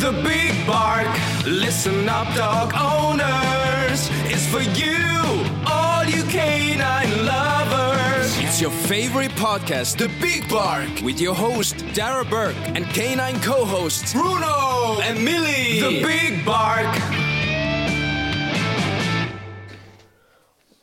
The 0.00 0.12
Big 0.22 0.66
Bark, 0.66 1.08
listen 1.46 2.06
up, 2.06 2.28
dog 2.36 2.74
owners. 2.74 4.10
It's 4.30 4.46
for 4.46 4.60
you, 4.60 5.08
all 5.66 6.04
you 6.04 6.22
canine 6.24 7.24
lovers. 7.24 8.38
It's 8.38 8.60
your 8.60 8.70
favorite 8.70 9.30
podcast, 9.32 9.96
The 9.96 10.08
Big 10.20 10.48
Bark, 10.50 10.90
with 11.02 11.18
your 11.18 11.34
host, 11.34 11.78
Darragh 11.94 12.28
Burke, 12.28 12.56
and 12.58 12.84
canine 12.90 13.40
co 13.40 13.64
hosts, 13.64 14.12
Bruno 14.12 15.00
and 15.00 15.24
Milly. 15.24 15.80
The 15.80 16.02
Big 16.04 16.44
Bark. 16.44 16.94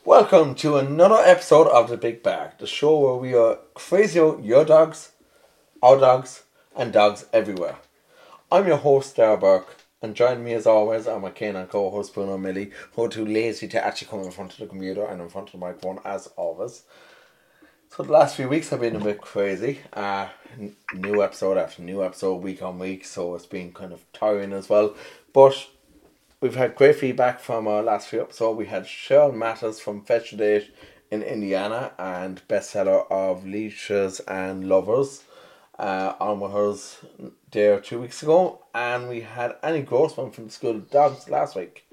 Welcome 0.04 0.56
to 0.56 0.76
another 0.76 1.22
episode 1.24 1.68
of 1.68 1.88
The 1.88 1.96
Big 1.96 2.24
Bark, 2.24 2.58
the 2.58 2.66
show 2.66 2.98
where 2.98 3.14
we 3.14 3.32
are 3.34 3.58
crazy 3.74 4.18
about 4.18 4.42
your 4.42 4.64
dogs, 4.64 5.12
our 5.80 5.98
dogs, 5.98 6.42
and 6.74 6.92
dogs 6.92 7.26
everywhere. 7.32 7.76
I'm 8.54 8.68
your 8.68 8.76
host, 8.76 9.16
Darragh 9.16 9.40
Burke, 9.40 9.74
and 10.00 10.14
join 10.14 10.44
me 10.44 10.52
as 10.52 10.64
always 10.64 11.08
are 11.08 11.18
my 11.18 11.30
canine 11.30 11.66
co-host 11.66 12.14
Bruno 12.14 12.38
Milly, 12.38 12.70
who 12.92 13.02
are 13.02 13.08
too 13.08 13.26
lazy 13.26 13.66
to 13.66 13.84
actually 13.84 14.06
come 14.06 14.20
in 14.20 14.30
front 14.30 14.52
of 14.52 14.58
the 14.60 14.66
computer 14.66 15.04
and 15.04 15.20
in 15.20 15.28
front 15.28 15.48
of 15.48 15.52
the 15.54 15.58
microphone 15.58 15.98
as 16.04 16.28
always. 16.36 16.84
So 17.88 18.04
the 18.04 18.12
last 18.12 18.36
few 18.36 18.48
weeks 18.48 18.68
have 18.68 18.78
been 18.78 18.94
a 18.94 19.00
bit 19.00 19.20
crazy. 19.20 19.80
Uh, 19.92 20.28
new 20.94 21.20
episode 21.20 21.58
after 21.58 21.82
new 21.82 22.04
episode, 22.04 22.44
week 22.44 22.62
on 22.62 22.78
week, 22.78 23.04
so 23.04 23.34
it's 23.34 23.44
been 23.44 23.72
kind 23.72 23.92
of 23.92 24.04
tiring 24.12 24.52
as 24.52 24.68
well. 24.68 24.94
But 25.32 25.66
we've 26.40 26.54
had 26.54 26.76
great 26.76 26.94
feedback 26.94 27.40
from 27.40 27.66
our 27.66 27.82
last 27.82 28.06
few 28.06 28.20
episodes. 28.20 28.56
We 28.56 28.66
had 28.66 28.84
Cheryl 28.84 29.34
Matters 29.34 29.80
from 29.80 30.04
Fetch 30.04 30.30
Date 30.30 30.72
in 31.10 31.24
Indiana 31.24 31.90
and 31.98 32.40
bestseller 32.46 33.10
of 33.10 33.44
Leashes 33.44 34.20
and 34.20 34.68
Lovers 34.68 35.24
uh, 35.78 36.14
on 36.20 36.40
with 36.40 36.52
hers 36.52 36.98
there 37.50 37.80
two 37.80 38.00
weeks 38.00 38.22
ago. 38.22 38.60
And 38.74 39.08
we 39.08 39.20
had 39.20 39.56
Annie 39.62 39.82
Grossman 39.82 40.30
from 40.30 40.46
the 40.46 40.50
School 40.50 40.76
of 40.76 40.90
Dogs 40.90 41.28
last 41.28 41.56
week. 41.56 41.86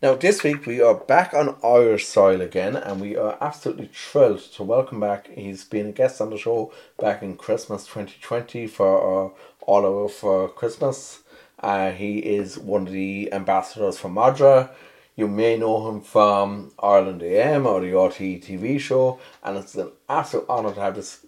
Now, 0.00 0.14
this 0.14 0.44
week 0.44 0.64
we 0.64 0.80
are 0.80 0.94
back 0.94 1.34
on 1.34 1.56
Irish 1.64 2.06
soil 2.06 2.40
again, 2.40 2.76
and 2.76 3.00
we 3.00 3.16
are 3.16 3.36
absolutely 3.40 3.90
thrilled 3.92 4.38
to 4.52 4.62
welcome 4.62 5.00
back. 5.00 5.28
He's 5.28 5.64
been 5.64 5.88
a 5.88 5.92
guest 5.92 6.20
on 6.20 6.30
the 6.30 6.38
show 6.38 6.72
back 7.00 7.20
in 7.20 7.36
Christmas 7.36 7.84
2020 7.84 8.68
for 8.68 9.26
uh, 9.26 9.30
All 9.62 9.84
Over 9.84 10.08
for 10.08 10.48
Christmas. 10.50 11.24
Uh, 11.58 11.90
he 11.90 12.18
is 12.18 12.56
one 12.56 12.86
of 12.86 12.92
the 12.92 13.32
ambassadors 13.32 13.98
for 13.98 14.08
Madra. 14.08 14.70
You 15.16 15.26
may 15.26 15.56
know 15.56 15.88
him 15.88 16.00
from 16.00 16.70
Ireland 16.78 17.24
AM 17.24 17.66
or 17.66 17.80
the 17.80 17.88
RTE 17.88 18.44
TV 18.44 18.78
show, 18.78 19.18
and 19.42 19.56
it's 19.58 19.74
an 19.74 19.90
absolute 20.08 20.48
honour 20.48 20.74
to 20.74 20.80
have 20.80 20.94
this 20.94 21.26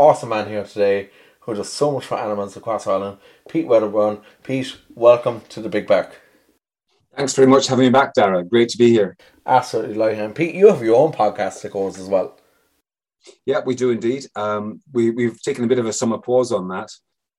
awesome 0.00 0.30
man 0.30 0.48
here 0.48 0.64
today 0.64 1.10
who 1.40 1.54
does 1.54 1.70
so 1.70 1.92
much 1.92 2.06
for 2.06 2.16
animals 2.16 2.56
across 2.56 2.86
Ireland. 2.86 3.18
Pete 3.50 3.66
Wedderburn. 3.66 4.22
Pete, 4.42 4.78
welcome 4.94 5.42
to 5.50 5.60
the 5.60 5.68
Big 5.68 5.86
Bark. 5.86 6.18
Thanks 7.14 7.34
very 7.34 7.46
much 7.46 7.66
for 7.66 7.72
having 7.72 7.84
me 7.84 7.90
back, 7.90 8.14
Darragh. 8.14 8.48
Great 8.48 8.70
to 8.70 8.78
be 8.78 8.88
here. 8.88 9.14
Absolutely 9.44 9.96
like 9.96 10.16
him. 10.16 10.32
Pete, 10.32 10.54
you 10.54 10.68
have 10.68 10.82
your 10.82 10.96
own 10.96 11.12
podcast 11.12 11.60
that 11.60 11.72
goes 11.72 11.98
as 11.98 12.08
well. 12.08 12.38
Yeah, 13.44 13.60
we 13.66 13.74
do 13.74 13.90
indeed. 13.90 14.24
Um, 14.34 14.80
we, 14.90 15.10
we've 15.10 15.40
taken 15.42 15.64
a 15.64 15.66
bit 15.66 15.78
of 15.78 15.84
a 15.84 15.92
summer 15.92 16.16
pause 16.16 16.50
on 16.50 16.68
that. 16.68 16.88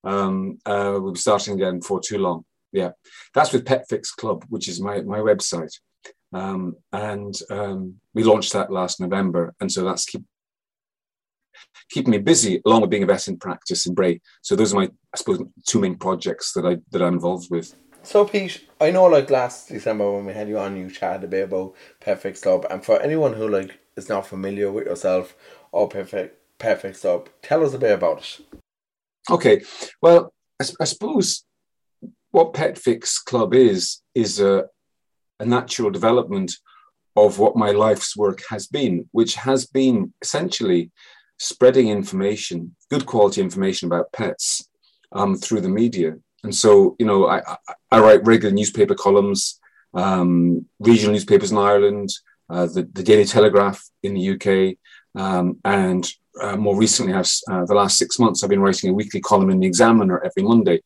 Um, 0.04 0.60
uh, 0.64 1.00
we'll 1.02 1.14
be 1.14 1.20
starting 1.20 1.56
again 1.56 1.80
before 1.80 2.00
too 2.00 2.20
long. 2.20 2.46
Yeah, 2.72 2.92
that's 3.34 3.52
with 3.54 3.66
Pet 3.66 3.86
Fix 3.90 4.12
Club, 4.12 4.46
which 4.50 4.68
is 4.68 4.80
my, 4.80 5.02
my 5.02 5.18
website. 5.18 5.74
Um, 6.32 6.76
and 6.94 7.34
um, 7.50 7.96
we 8.14 8.24
launched 8.24 8.54
that 8.54 8.72
last 8.72 9.00
November. 9.00 9.56
And 9.60 9.72
so 9.72 9.84
that's 9.84 10.06
keep, 10.06 10.24
keeping 11.90 12.12
me 12.12 12.18
busy 12.18 12.62
along 12.66 12.82
with 12.82 12.90
being 12.90 13.04
a 13.04 13.06
vet 13.06 13.28
in 13.28 13.38
practice 13.38 13.86
in 13.86 13.94
Bray. 13.94 14.22
So 14.42 14.56
those 14.56 14.74
are 14.74 14.78
my, 14.78 14.86
I 14.86 15.18
suppose, 15.18 15.44
two 15.68 15.80
main 15.80 15.98
projects 15.98 16.54
that 16.54 16.66
I 16.66 16.78
that 16.92 17.02
I'm 17.02 17.14
involved 17.14 17.48
with. 17.52 17.76
So 18.04 18.26
Pete, 18.26 18.68
I 18.80 18.92
know 18.92 19.06
like 19.06 19.30
last 19.30 19.70
December 19.70 20.12
when 20.12 20.26
we 20.26 20.34
had 20.34 20.50
you 20.50 20.58
on, 20.58 20.76
you 20.76 20.90
chatted 20.90 21.24
a 21.26 21.28
bit 21.28 21.44
about 21.44 21.76
Pet 22.00 22.22
Fix 22.22 22.42
Club, 22.42 22.66
and 22.70 22.84
for 22.84 23.00
anyone 23.02 23.34
who 23.34 23.48
like 23.48 23.78
is 23.96 24.10
not 24.10 24.26
familiar 24.26 24.72
with 24.72 24.88
yourself 24.88 25.36
or 25.72 25.88
Perfect 25.88 26.38
Pet 26.58 26.82
Fix 26.82 27.02
Club, 27.02 27.30
tell 27.42 27.64
us 27.64 27.74
a 27.74 27.80
bit 27.80 27.92
about 27.92 28.20
it. 28.20 28.46
Okay, 29.30 29.62
well, 30.02 30.34
I, 30.60 30.66
I 30.80 30.86
suppose 30.86 31.44
what 32.32 32.54
Pet 32.54 32.78
Fix 32.78 33.20
Club 33.20 33.54
is 33.54 34.02
is 34.16 34.40
a, 34.40 34.66
a 35.40 35.46
natural 35.46 35.92
development 35.92 36.54
of 37.16 37.40
what 37.40 37.56
my 37.56 37.72
life's 37.72 38.16
work 38.16 38.42
has 38.50 38.68
been, 38.68 39.08
which 39.12 39.36
has 39.36 39.66
been 39.66 40.14
essentially 40.22 40.92
spreading 41.42 41.90
information, 41.90 42.76
good 42.92 43.08
quality 43.08 43.42
information 43.42 43.88
about 43.88 44.12
pets 44.12 44.70
um, 45.12 45.36
through 45.36 45.60
the 45.60 45.68
media. 45.70 46.14
And 46.44 46.54
so, 46.54 46.96
you 47.00 47.06
know, 47.08 47.28
I, 47.28 47.42
I, 47.90 48.00
write 48.00 48.24
regular 48.24 48.54
newspaper 48.54 48.94
columns, 48.94 49.60
um, 49.96 50.68
regional 50.80 51.14
newspapers 51.14 51.52
in 51.52 51.58
Ireland, 51.58 52.10
uh, 52.48 52.68
the, 52.68 52.88
the 52.94 53.02
Daily 53.02 53.26
Telegraph 53.26 53.84
in 54.04 54.14
the 54.14 54.30
UK, 54.34 54.78
um, 55.20 55.58
and 55.66 56.08
uh, 56.40 56.56
more 56.56 56.78
recently, 56.78 57.14
I've, 57.14 57.30
uh, 57.50 57.66
the 57.66 57.74
last 57.74 57.98
six 57.98 58.20
months, 58.20 58.44
I've 58.44 58.50
been 58.50 58.62
writing 58.62 58.90
a 58.90 58.94
weekly 58.94 59.20
column 59.20 59.50
in 59.50 59.60
the 59.60 59.68
Examiner 59.68 60.24
every 60.24 60.44
Monday. 60.44 60.82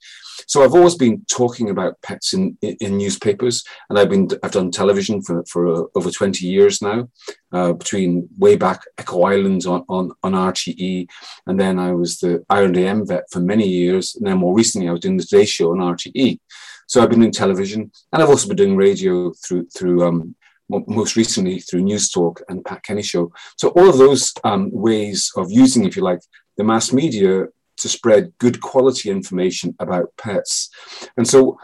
So 0.48 0.64
I've 0.64 0.74
always 0.74 0.96
been 0.96 1.24
talking 1.30 1.70
about 1.70 2.02
pets 2.02 2.34
in, 2.34 2.58
in, 2.62 2.76
in 2.82 2.98
newspapers, 2.98 3.64
and 3.90 3.98
I've 3.98 4.10
been 4.10 4.28
I've 4.44 4.52
done 4.52 4.72
television 4.72 5.22
for 5.22 5.44
for 5.46 5.68
uh, 5.68 5.84
over 5.96 6.12
twenty 6.12 6.46
years 6.48 6.82
now, 6.82 7.10
uh, 7.52 7.74
between 7.74 8.28
way 8.38 8.56
back 8.56 8.82
Echo 8.98 9.24
Island 9.24 9.66
on, 9.66 9.86
on 9.88 10.12
on 10.24 10.34
RTE, 10.34 11.08
and 11.48 11.60
then 11.60 11.80
I 11.80 11.94
was 11.94 12.20
the 12.20 12.44
Ireland 12.50 12.78
AM 12.78 13.08
vet 13.08 13.24
for 13.32 13.40
many 13.40 13.68
years, 13.68 14.16
and 14.16 14.28
then 14.28 14.38
more 14.38 14.54
recently 14.54 14.90
I 14.90 14.92
was 14.92 15.02
doing 15.02 15.18
the 15.18 15.24
Today 15.24 15.46
Show 15.46 15.72
on 15.72 15.78
RTE. 15.78 16.40
So 16.88 17.02
I've 17.02 17.10
been 17.10 17.22
doing 17.22 17.32
television, 17.32 17.92
and 18.12 18.22
I've 18.22 18.30
also 18.30 18.48
been 18.48 18.58
doing 18.58 18.76
radio 18.76 19.32
through 19.34 19.68
through 19.68 20.06
um, 20.06 20.36
most 20.70 21.16
recently 21.16 21.60
through 21.60 21.82
News 21.82 22.10
Talk 22.10 22.42
and 22.50 22.66
Pat 22.66 22.84
Kenny 22.84 23.04
Show. 23.04 23.32
So 23.58 23.70
all 23.70 23.90
of 23.90 23.98
those 23.98 24.34
um, 24.44 24.70
ways 24.72 25.32
of 25.36 25.52
using, 25.52 25.86
if 25.86 25.96
you 25.96 26.04
like, 26.04 26.20
the 26.58 26.64
mass 26.64 26.92
media 26.92 27.46
to 27.78 27.90
spread 27.90 28.34
good 28.38 28.62
quality 28.62 29.10
information 29.10 29.76
about 29.80 30.14
pets. 30.18 30.70
And 31.18 31.28
so 31.28 31.60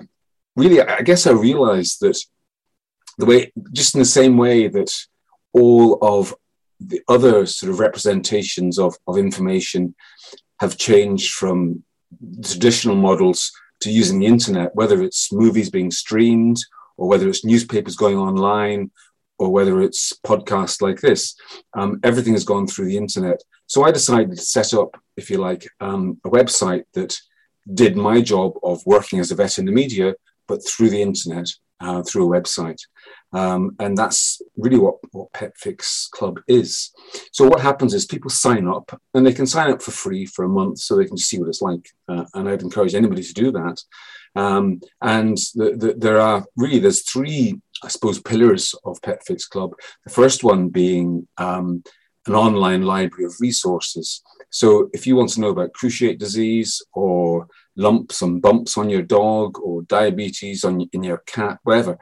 really, 0.55 0.81
I 0.81 1.01
guess 1.01 1.25
I 1.25 1.31
realized 1.31 2.01
that 2.01 2.19
the 3.17 3.25
way, 3.25 3.51
just 3.71 3.95
in 3.95 3.99
the 3.99 4.05
same 4.05 4.37
way 4.37 4.67
that 4.67 4.93
all 5.53 5.97
of 6.01 6.35
the 6.79 7.01
other 7.07 7.45
sort 7.45 7.71
of 7.71 7.79
representations 7.79 8.79
of, 8.79 8.95
of 9.07 9.17
information 9.17 9.95
have 10.59 10.77
changed 10.77 11.33
from 11.33 11.83
traditional 12.43 12.95
models 12.95 13.51
to 13.81 13.91
using 13.91 14.19
the 14.19 14.25
internet, 14.25 14.75
whether 14.75 15.01
it's 15.01 15.31
movies 15.31 15.69
being 15.69 15.91
streamed 15.91 16.57
or 17.01 17.07
whether 17.07 17.27
it's 17.27 17.43
newspapers 17.43 17.95
going 17.95 18.15
online, 18.15 18.91
or 19.39 19.49
whether 19.49 19.81
it's 19.81 20.13
podcasts 20.23 20.83
like 20.83 21.01
this. 21.01 21.35
Um, 21.73 21.99
everything 22.03 22.33
has 22.33 22.43
gone 22.43 22.67
through 22.67 22.85
the 22.85 22.97
internet. 22.97 23.41
So 23.65 23.83
I 23.83 23.91
decided 23.91 24.37
to 24.37 24.43
set 24.43 24.75
up, 24.75 24.95
if 25.17 25.31
you 25.31 25.39
like, 25.39 25.67
um, 25.79 26.21
a 26.23 26.29
website 26.29 26.83
that 26.93 27.17
did 27.73 27.97
my 27.97 28.21
job 28.21 28.53
of 28.61 28.85
working 28.85 29.19
as 29.19 29.31
a 29.31 29.35
vet 29.35 29.57
in 29.57 29.65
the 29.65 29.71
media, 29.71 30.13
but 30.47 30.59
through 30.63 30.91
the 30.91 31.01
internet, 31.01 31.47
uh, 31.79 32.03
through 32.03 32.31
a 32.31 32.39
website. 32.39 32.79
Um, 33.33 33.75
and 33.79 33.97
that's 33.97 34.43
really 34.55 34.77
what, 34.77 34.97
what 35.11 35.33
Pet 35.33 35.53
Fix 35.57 36.07
Club 36.11 36.39
is. 36.47 36.91
So 37.31 37.47
what 37.47 37.61
happens 37.61 37.95
is 37.95 38.05
people 38.05 38.29
sign 38.29 38.67
up 38.67 39.01
and 39.15 39.25
they 39.25 39.33
can 39.33 39.47
sign 39.47 39.71
up 39.71 39.81
for 39.81 39.89
free 39.89 40.27
for 40.27 40.45
a 40.45 40.49
month 40.49 40.77
so 40.77 40.95
they 40.95 41.05
can 41.05 41.17
see 41.17 41.39
what 41.39 41.49
it's 41.49 41.63
like. 41.63 41.89
Uh, 42.07 42.25
and 42.35 42.47
I'd 42.47 42.61
encourage 42.61 42.93
anybody 42.93 43.23
to 43.23 43.33
do 43.33 43.51
that. 43.53 43.81
Um, 44.35 44.81
and 45.01 45.37
the, 45.55 45.75
the, 45.77 45.95
there 45.97 46.19
are 46.19 46.45
really, 46.55 46.79
there's 46.79 47.03
three, 47.03 47.59
I 47.83 47.89
suppose, 47.89 48.21
pillars 48.21 48.73
of 48.85 49.01
Pet 49.01 49.21
Fix 49.25 49.47
Club. 49.47 49.73
The 50.05 50.11
first 50.11 50.43
one 50.43 50.69
being 50.69 51.27
um, 51.37 51.83
an 52.27 52.35
online 52.35 52.83
library 52.83 53.25
of 53.25 53.35
resources. 53.39 54.21
So 54.49 54.89
if 54.93 55.07
you 55.07 55.15
want 55.15 55.29
to 55.31 55.41
know 55.41 55.49
about 55.49 55.73
cruciate 55.73 56.19
disease 56.19 56.81
or 56.93 57.47
lumps 57.75 58.21
and 58.21 58.41
bumps 58.41 58.77
on 58.77 58.89
your 58.89 59.01
dog 59.01 59.57
or 59.59 59.81
diabetes 59.83 60.63
on 60.63 60.87
in 60.93 61.03
your 61.03 61.23
cat, 61.25 61.59
whatever, 61.63 61.97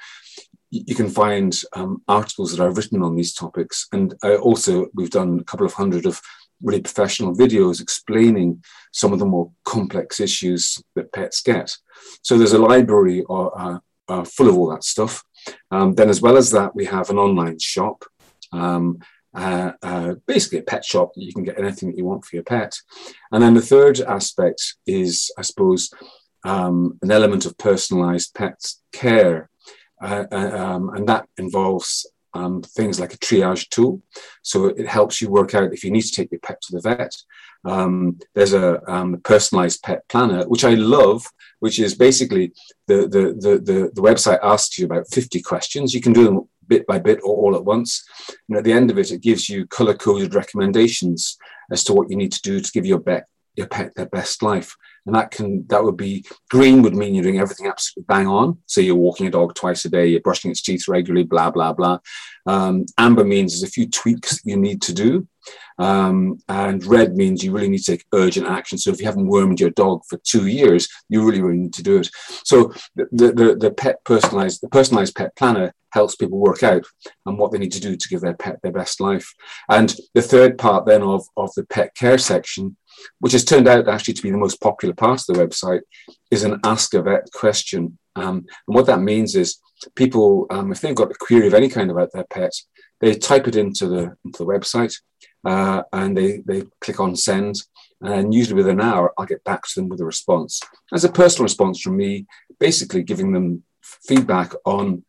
you 0.71 0.93
can 0.93 1.09
find 1.09 1.59
um, 1.73 2.01
articles 2.07 2.55
that 2.55 2.63
I've 2.63 2.77
written 2.77 3.01
on 3.01 3.15
these 3.15 3.33
topics. 3.33 3.87
And 3.91 4.13
I 4.23 4.35
also, 4.35 4.87
we've 4.93 5.09
done 5.09 5.39
a 5.39 5.43
couple 5.43 5.65
of 5.65 5.73
hundred 5.73 6.05
of 6.05 6.21
really 6.61 6.81
professional 6.81 7.35
videos 7.35 7.81
explaining 7.81 8.63
some 8.91 9.13
of 9.13 9.19
the 9.19 9.25
more 9.25 9.51
complex 9.65 10.19
issues 10.19 10.81
that 10.95 11.11
pets 11.11 11.41
get. 11.41 11.75
So 12.21 12.37
there's 12.37 12.53
a 12.53 12.59
library 12.59 13.23
or, 13.23 13.59
uh, 13.59 13.79
uh, 14.07 14.23
full 14.23 14.49
of 14.49 14.57
all 14.57 14.69
that 14.71 14.83
stuff. 14.83 15.23
Um, 15.71 15.95
then, 15.95 16.09
as 16.09 16.21
well 16.21 16.37
as 16.37 16.51
that, 16.51 16.75
we 16.75 16.85
have 16.85 17.09
an 17.09 17.17
online 17.17 17.59
shop. 17.59 18.03
Um, 18.51 18.99
uh, 19.35 19.73
uh, 19.83 20.15
basically 20.25 20.57
a 20.57 20.63
pet 20.63 20.83
shop 20.83 21.11
you 21.15 21.31
can 21.31 21.43
get 21.43 21.59
anything 21.59 21.89
that 21.89 21.97
you 21.97 22.05
want 22.05 22.25
for 22.25 22.35
your 22.35 22.43
pet. 22.43 22.75
And 23.31 23.43
then 23.43 23.53
the 23.53 23.61
third 23.61 23.99
aspect 24.01 24.75
is, 24.87 25.31
I 25.37 25.43
suppose, 25.43 25.91
um, 26.43 26.97
an 27.01 27.11
element 27.11 27.45
of 27.45 27.57
personalized 27.57 28.33
pet 28.33 28.59
care. 28.91 29.49
Uh, 30.01 30.25
uh, 30.31 30.35
um, 30.35 30.89
and 30.95 31.07
that 31.09 31.27
involves 31.37 32.09
um, 32.33 32.61
things 32.61 32.99
like 32.99 33.13
a 33.13 33.17
triage 33.17 33.69
tool. 33.69 34.01
So 34.41 34.67
it 34.67 34.87
helps 34.87 35.21
you 35.21 35.29
work 35.29 35.55
out 35.55 35.73
if 35.73 35.83
you 35.83 35.91
need 35.91 36.03
to 36.03 36.11
take 36.11 36.31
your 36.31 36.39
pet 36.39 36.61
to 36.61 36.71
the 36.73 36.81
vet. 36.81 37.15
Um, 37.65 38.19
there's 38.35 38.53
a 38.53 38.81
um, 38.91 39.19
personalized 39.23 39.83
pet 39.83 40.07
planner, 40.07 40.47
which 40.47 40.63
I 40.63 40.75
love, 40.75 41.25
which 41.59 41.79
is 41.79 41.95
basically 41.95 42.53
the, 42.87 43.01
the, 43.07 43.35
the, 43.39 43.59
the, 43.59 43.91
the 43.93 44.01
website 44.01 44.39
asks 44.43 44.77
you 44.77 44.85
about 44.85 45.09
50 45.11 45.41
questions. 45.41 45.93
You 45.93 46.01
can 46.01 46.13
do 46.13 46.23
them 46.23 46.47
bit 46.69 46.87
by 46.87 46.99
bit 46.99 47.19
or 47.23 47.35
all 47.35 47.55
at 47.55 47.65
once. 47.65 48.05
And 48.47 48.57
at 48.57 48.63
the 48.63 48.71
end 48.71 48.89
of 48.89 48.97
it, 48.97 49.11
it 49.11 49.21
gives 49.21 49.49
you 49.49 49.67
color 49.67 49.93
coded 49.93 50.35
recommendations 50.35 51.37
as 51.71 51.83
to 51.85 51.93
what 51.93 52.09
you 52.09 52.15
need 52.15 52.31
to 52.31 52.41
do 52.41 52.61
to 52.61 52.71
give 52.71 52.85
your 52.85 52.99
pet, 52.99 53.25
your 53.55 53.67
pet 53.67 53.93
their 53.95 54.05
best 54.05 54.41
life. 54.41 54.75
And 55.09 55.15
that 55.15 55.31
can 55.31 55.65
that 55.69 55.83
would 55.83 55.97
be 55.97 56.23
green 56.51 56.83
would 56.83 56.93
mean 56.93 57.15
you're 57.15 57.23
doing 57.23 57.39
everything 57.39 57.65
absolutely 57.65 58.05
bang 58.07 58.27
on. 58.27 58.59
So 58.67 58.79
you're 58.79 58.93
walking 58.93 59.25
a 59.25 59.31
dog 59.31 59.55
twice 59.55 59.83
a 59.85 59.89
day, 59.89 60.05
you're 60.05 60.21
brushing 60.21 60.51
its 60.51 60.61
teeth 60.61 60.87
regularly, 60.87 61.23
blah 61.23 61.49
blah 61.49 61.73
blah. 61.73 61.97
Um, 62.45 62.85
amber 62.99 63.23
means 63.23 63.53
there's 63.53 63.67
a 63.67 63.73
few 63.73 63.89
tweaks 63.89 64.39
you 64.45 64.55
need 64.55 64.83
to 64.83 64.93
do. 64.93 65.27
Um, 65.79 66.37
and 66.47 66.85
red 66.85 67.15
means 67.15 67.43
you 67.43 67.51
really 67.51 67.69
need 67.69 67.79
to 67.79 67.97
take 67.97 68.05
urgent 68.13 68.45
action. 68.45 68.77
So 68.77 68.91
if 68.91 68.99
you 68.99 69.07
haven't 69.07 69.25
wormed 69.25 69.59
your 69.59 69.71
dog 69.71 70.03
for 70.07 70.19
two 70.23 70.45
years, 70.45 70.87
you 71.09 71.25
really, 71.25 71.41
really 71.41 71.57
need 71.57 71.73
to 71.73 71.83
do 71.83 71.97
it. 71.97 72.09
So 72.43 72.71
the, 72.95 73.07
the, 73.11 73.57
the 73.59 73.71
pet 73.71 74.03
personalized, 74.03 74.61
the 74.61 74.69
personalized 74.69 75.15
pet 75.15 75.35
planner 75.35 75.73
helps 75.91 76.15
people 76.15 76.37
work 76.37 76.61
out 76.61 76.85
and 77.25 77.39
what 77.39 77.51
they 77.51 77.57
need 77.57 77.71
to 77.71 77.81
do 77.81 77.95
to 77.95 78.09
give 78.09 78.21
their 78.21 78.35
pet 78.35 78.61
their 78.61 78.71
best 78.71 79.01
life. 79.01 79.33
And 79.69 79.95
the 80.13 80.21
third 80.21 80.59
part 80.59 80.85
then 80.85 81.01
of, 81.01 81.25
of 81.35 81.49
the 81.55 81.65
pet 81.65 81.95
care 81.95 82.19
section, 82.19 82.77
which 83.19 83.33
has 83.33 83.45
turned 83.45 83.67
out 83.67 83.87
actually 83.87 84.13
to 84.15 84.21
be 84.21 84.31
the 84.31 84.37
most 84.37 84.61
popular 84.61 84.93
part 84.93 85.21
of 85.21 85.27
the 85.27 85.45
website, 85.45 85.81
is 86.31 86.43
an 86.43 86.59
ask 86.63 86.93
a 86.93 87.01
vet 87.01 87.31
question. 87.33 87.97
Um, 88.15 88.45
and 88.67 88.75
what 88.75 88.85
that 88.87 89.01
means 89.01 89.35
is 89.35 89.59
people, 89.95 90.47
um, 90.49 90.71
if 90.71 90.81
they've 90.81 90.95
got 90.95 91.11
a 91.11 91.15
query 91.19 91.47
of 91.47 91.53
any 91.53 91.69
kind 91.69 91.89
about 91.89 92.11
their 92.13 92.25
pet, 92.25 92.51
they 92.99 93.15
type 93.15 93.47
it 93.47 93.55
into 93.55 93.87
the, 93.87 94.15
into 94.25 94.39
the 94.39 94.45
website 94.45 94.93
uh, 95.45 95.83
and 95.93 96.17
they, 96.17 96.41
they 96.45 96.63
click 96.81 96.99
on 96.99 97.15
send. 97.15 97.55
And 98.01 98.33
usually 98.33 98.55
within 98.55 98.79
an 98.79 98.87
hour, 98.87 99.13
I'll 99.17 99.25
get 99.25 99.43
back 99.43 99.63
to 99.63 99.79
them 99.79 99.89
with 99.89 100.01
a 100.01 100.05
response. 100.05 100.61
As 100.93 101.03
a 101.03 101.11
personal 101.11 101.43
response 101.43 101.81
from 101.81 101.97
me, 101.97 102.25
basically 102.59 103.03
giving 103.03 103.33
them 103.33 103.63
feedback 103.81 104.53
on 104.65 105.03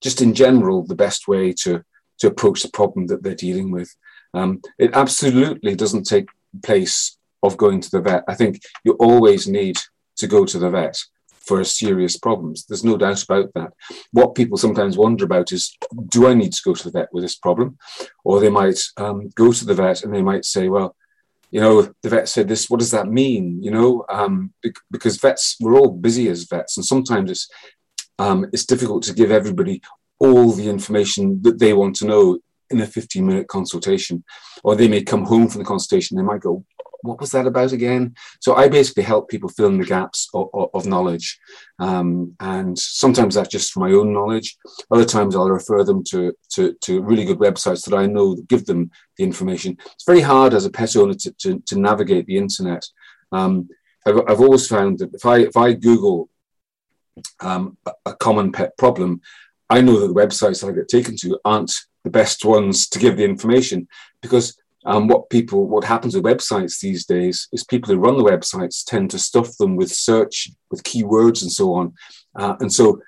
just 0.00 0.20
in 0.20 0.34
general 0.34 0.84
the 0.84 0.94
best 0.94 1.28
way 1.28 1.52
to, 1.52 1.82
to 2.18 2.26
approach 2.26 2.62
the 2.62 2.70
problem 2.70 3.06
that 3.06 3.22
they're 3.22 3.34
dealing 3.34 3.70
with. 3.70 3.94
Um, 4.34 4.60
it 4.78 4.90
absolutely 4.94 5.74
doesn't 5.74 6.04
take 6.04 6.28
place 6.62 7.16
of 7.42 7.56
going 7.56 7.80
to 7.80 7.90
the 7.90 8.00
vet. 8.00 8.24
I 8.28 8.34
think 8.34 8.60
you 8.84 8.92
always 8.94 9.46
need 9.46 9.76
to 10.16 10.26
go 10.26 10.44
to 10.44 10.58
the 10.58 10.70
vet 10.70 10.98
for 11.30 11.64
serious 11.64 12.16
problems. 12.16 12.66
There's 12.66 12.84
no 12.84 12.96
doubt 12.96 13.22
about 13.22 13.54
that. 13.54 13.72
What 14.12 14.34
people 14.34 14.58
sometimes 14.58 14.98
wonder 14.98 15.24
about 15.24 15.52
is, 15.52 15.76
do 16.08 16.28
I 16.28 16.34
need 16.34 16.52
to 16.52 16.62
go 16.64 16.74
to 16.74 16.84
the 16.84 16.98
vet 16.98 17.08
with 17.12 17.24
this 17.24 17.36
problem? 17.36 17.78
Or 18.24 18.38
they 18.38 18.50
might 18.50 18.78
um, 18.98 19.30
go 19.34 19.52
to 19.52 19.64
the 19.64 19.74
vet 19.74 20.04
and 20.04 20.14
they 20.14 20.22
might 20.22 20.44
say, 20.44 20.68
well, 20.68 20.94
you 21.50 21.60
know, 21.60 21.90
the 22.02 22.10
vet 22.10 22.28
said 22.28 22.48
this. 22.48 22.68
What 22.68 22.80
does 22.80 22.90
that 22.90 23.08
mean? 23.08 23.62
You 23.62 23.70
know, 23.70 24.04
um, 24.10 24.52
because 24.90 25.16
vets, 25.16 25.56
we're 25.60 25.78
all 25.78 25.90
busy 25.90 26.28
as 26.28 26.44
vets, 26.44 26.76
and 26.76 26.84
sometimes 26.84 27.30
it's 27.30 27.48
um, 28.18 28.46
it's 28.52 28.66
difficult 28.66 29.04
to 29.04 29.14
give 29.14 29.30
everybody 29.30 29.80
all 30.18 30.52
the 30.52 30.68
information 30.68 31.40
that 31.42 31.58
they 31.58 31.72
want 31.72 31.96
to 31.96 32.06
know 32.06 32.38
in 32.70 32.80
a 32.80 32.86
15 32.86 33.26
minute 33.26 33.48
consultation. 33.48 34.24
Or 34.62 34.74
they 34.74 34.88
may 34.88 35.02
come 35.02 35.24
home 35.24 35.48
from 35.48 35.60
the 35.60 35.66
consultation, 35.66 36.16
they 36.16 36.22
might 36.22 36.40
go, 36.40 36.64
what 37.02 37.20
was 37.20 37.30
that 37.30 37.46
about 37.46 37.72
again? 37.72 38.14
So 38.40 38.54
I 38.54 38.68
basically 38.68 39.04
help 39.04 39.28
people 39.28 39.48
fill 39.48 39.68
in 39.68 39.78
the 39.78 39.86
gaps 39.86 40.28
of, 40.34 40.48
of, 40.52 40.70
of 40.74 40.86
knowledge. 40.86 41.38
Um, 41.78 42.34
and 42.40 42.78
sometimes 42.78 43.34
that's 43.34 43.48
just 43.48 43.72
for 43.72 43.80
my 43.80 43.92
own 43.92 44.12
knowledge. 44.12 44.56
Other 44.90 45.04
times 45.04 45.36
I'll 45.36 45.48
refer 45.48 45.84
them 45.84 46.02
to, 46.04 46.34
to, 46.54 46.74
to, 46.82 47.02
really 47.02 47.24
good 47.24 47.38
websites 47.38 47.84
that 47.84 47.96
I 47.96 48.06
know 48.06 48.34
that 48.34 48.48
give 48.48 48.66
them 48.66 48.90
the 49.16 49.24
information. 49.24 49.76
It's 49.92 50.04
very 50.04 50.20
hard 50.20 50.54
as 50.54 50.64
a 50.64 50.70
pet 50.70 50.96
owner 50.96 51.14
to, 51.14 51.32
to, 51.32 51.62
to 51.66 51.78
navigate 51.78 52.26
the 52.26 52.36
internet. 52.36 52.84
Um, 53.32 53.68
I've, 54.06 54.20
I've, 54.28 54.40
always 54.40 54.66
found 54.66 54.98
that 54.98 55.14
if 55.14 55.24
I, 55.24 55.38
if 55.38 55.56
I 55.56 55.74
Google 55.74 56.28
um, 57.40 57.76
a, 58.06 58.14
common 58.14 58.52
pet 58.52 58.76
problem, 58.76 59.20
I 59.70 59.80
know 59.80 60.00
that 60.00 60.08
the 60.08 60.14
websites 60.14 60.66
I 60.66 60.72
get 60.72 60.88
taken 60.88 61.16
to 61.18 61.38
aren't 61.44 61.72
the 62.04 62.10
best 62.10 62.44
ones 62.44 62.88
to 62.88 62.98
give 62.98 63.16
the 63.16 63.24
information 63.24 63.88
because 64.22 64.56
um, 64.84 65.08
what 65.08 65.28
people, 65.28 65.66
what 65.66 65.84
happens 65.84 66.14
with 66.14 66.24
websites 66.24 66.80
these 66.80 67.04
days 67.04 67.48
is 67.52 67.64
people 67.64 67.92
who 67.92 68.00
run 68.00 68.16
the 68.16 68.24
websites 68.24 68.84
tend 68.84 69.10
to 69.10 69.18
stuff 69.18 69.56
them 69.58 69.76
with 69.76 69.90
search, 69.90 70.50
with 70.70 70.82
keywords 70.82 71.42
and 71.42 71.52
so 71.52 71.74
on. 71.74 71.94
Uh, 72.34 72.56
and 72.60 72.72
so 72.72 73.00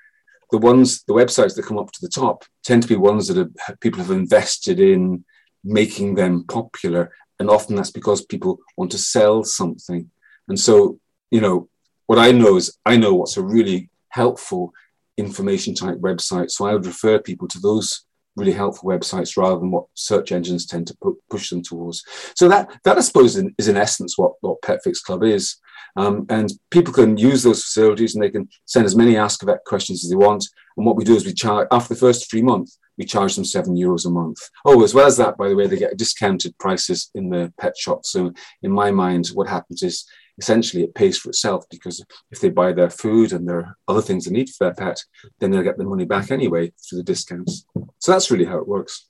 the 0.51 0.57
ones, 0.57 1.03
the 1.07 1.13
websites 1.13 1.55
that 1.55 1.65
come 1.65 1.79
up 1.79 1.91
to 1.91 2.01
the 2.01 2.09
top 2.09 2.43
tend 2.63 2.83
to 2.83 2.89
be 2.89 2.95
ones 2.95 3.27
that 3.27 3.37
have, 3.37 3.79
people 3.79 3.99
have 3.99 4.11
invested 4.11 4.79
in 4.79 5.23
making 5.63 6.15
them 6.15 6.43
popular. 6.43 7.11
And 7.39 7.49
often 7.49 7.75
that's 7.75 7.91
because 7.91 8.25
people 8.25 8.59
want 8.77 8.91
to 8.91 8.97
sell 8.97 9.43
something. 9.43 10.11
And 10.47 10.59
so, 10.59 10.99
you 11.31 11.41
know, 11.41 11.69
what 12.05 12.19
I 12.19 12.31
know 12.31 12.57
is 12.57 12.77
I 12.85 12.97
know 12.97 13.13
what's 13.13 13.37
a 13.37 13.41
really 13.41 13.89
helpful 14.09 14.73
information 15.17 15.73
type 15.73 15.97
website. 15.97 16.51
So 16.51 16.65
I 16.65 16.73
would 16.73 16.85
refer 16.85 17.19
people 17.19 17.47
to 17.47 17.59
those 17.59 18.03
really 18.35 18.53
helpful 18.53 18.89
websites 18.89 19.37
rather 19.37 19.59
than 19.59 19.71
what 19.71 19.85
search 19.93 20.31
engines 20.31 20.65
tend 20.65 20.87
to 20.87 20.97
pu- 21.01 21.19
push 21.29 21.49
them 21.49 21.61
towards. 21.61 22.03
So 22.35 22.47
that 22.49 22.79
that 22.83 22.97
I 22.97 23.01
suppose 23.01 23.35
is 23.35 23.67
in 23.67 23.77
essence 23.77 24.17
what 24.17 24.33
what 24.41 24.61
PetFix 24.61 25.01
Club 25.03 25.23
is. 25.23 25.57
Um, 25.97 26.25
and 26.29 26.53
people 26.69 26.93
can 26.93 27.17
use 27.17 27.43
those 27.43 27.63
facilities 27.63 28.15
and 28.15 28.23
they 28.23 28.29
can 28.29 28.47
send 28.65 28.85
as 28.85 28.95
many 28.95 29.17
Ask 29.17 29.43
a 29.43 29.45
Vet 29.45 29.59
questions 29.65 30.05
as 30.05 30.09
they 30.09 30.15
want. 30.15 30.47
And 30.77 30.85
what 30.85 30.95
we 30.95 31.03
do 31.03 31.15
is 31.15 31.25
we 31.25 31.33
charge 31.33 31.67
after 31.69 31.93
the 31.93 31.99
first 31.99 32.31
three 32.31 32.41
months, 32.41 32.79
we 32.97 33.05
charge 33.05 33.35
them 33.35 33.43
seven 33.43 33.75
euros 33.75 34.05
a 34.05 34.09
month. 34.09 34.37
Oh, 34.63 34.83
as 34.83 34.93
well 34.93 35.07
as 35.07 35.17
that, 35.17 35.37
by 35.37 35.49
the 35.49 35.55
way, 35.55 35.67
they 35.67 35.77
get 35.77 35.97
discounted 35.97 36.57
prices 36.59 37.09
in 37.13 37.29
the 37.29 37.53
pet 37.59 37.75
shop. 37.77 38.05
So 38.05 38.31
in 38.61 38.71
my 38.71 38.91
mind, 38.91 39.27
what 39.33 39.49
happens 39.49 39.83
is 39.83 40.05
essentially 40.37 40.83
it 40.83 40.95
pays 40.95 41.17
for 41.17 41.29
itself 41.29 41.65
because 41.69 42.03
if 42.31 42.39
they 42.39 42.49
buy 42.49 42.71
their 42.71 42.89
food 42.89 43.33
and 43.33 43.47
their 43.47 43.77
other 43.87 44.01
things 44.01 44.25
they 44.25 44.31
need 44.31 44.49
for 44.49 44.65
their 44.65 44.73
pet, 44.73 45.03
then 45.39 45.51
they'll 45.51 45.63
get 45.63 45.77
the 45.77 45.83
money 45.83 46.05
back 46.05 46.31
anyway 46.31 46.71
through 46.77 46.97
the 46.97 47.03
discounts. 47.03 47.65
So 47.99 48.11
that's 48.11 48.31
really 48.31 48.45
how 48.45 48.57
it 48.57 48.67
works. 48.67 49.07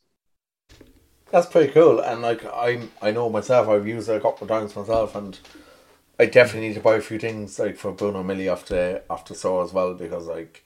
That's 1.31 1.47
pretty 1.47 1.71
cool. 1.71 1.99
And 1.99 2.21
like 2.21 2.43
I 2.45 2.81
I 3.01 3.11
know 3.11 3.29
myself, 3.29 3.69
I've 3.69 3.87
used 3.87 4.09
it 4.09 4.15
a 4.15 4.19
couple 4.19 4.43
of 4.43 4.49
times 4.49 4.75
myself 4.75 5.15
and 5.15 5.39
I 6.19 6.25
definitely 6.25 6.67
need 6.67 6.75
to 6.75 6.81
buy 6.81 6.97
a 6.97 7.01
few 7.01 7.17
things 7.17 7.57
like 7.57 7.77
for 7.77 7.91
Bruno 7.91 8.21
Milly 8.21 8.49
after 8.49 9.01
after 9.09 9.13
off 9.13 9.25
the 9.25 9.35
store 9.35 9.63
as 9.63 9.73
well 9.73 9.93
because 9.93 10.27
like 10.27 10.63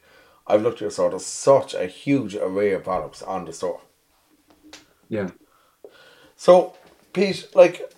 I've 0.48 0.62
looked 0.62 0.82
at 0.82 0.88
the 0.90 0.92
store, 0.92 1.10
there's 1.10 1.26
such 1.26 1.74
a 1.74 1.86
huge 1.86 2.36
array 2.36 2.74
of 2.74 2.84
products 2.84 3.22
on 3.22 3.46
the 3.46 3.54
store. 3.54 3.82
Yeah. 5.10 5.32
So, 6.36 6.76
Pete, 7.14 7.48
like 7.56 7.92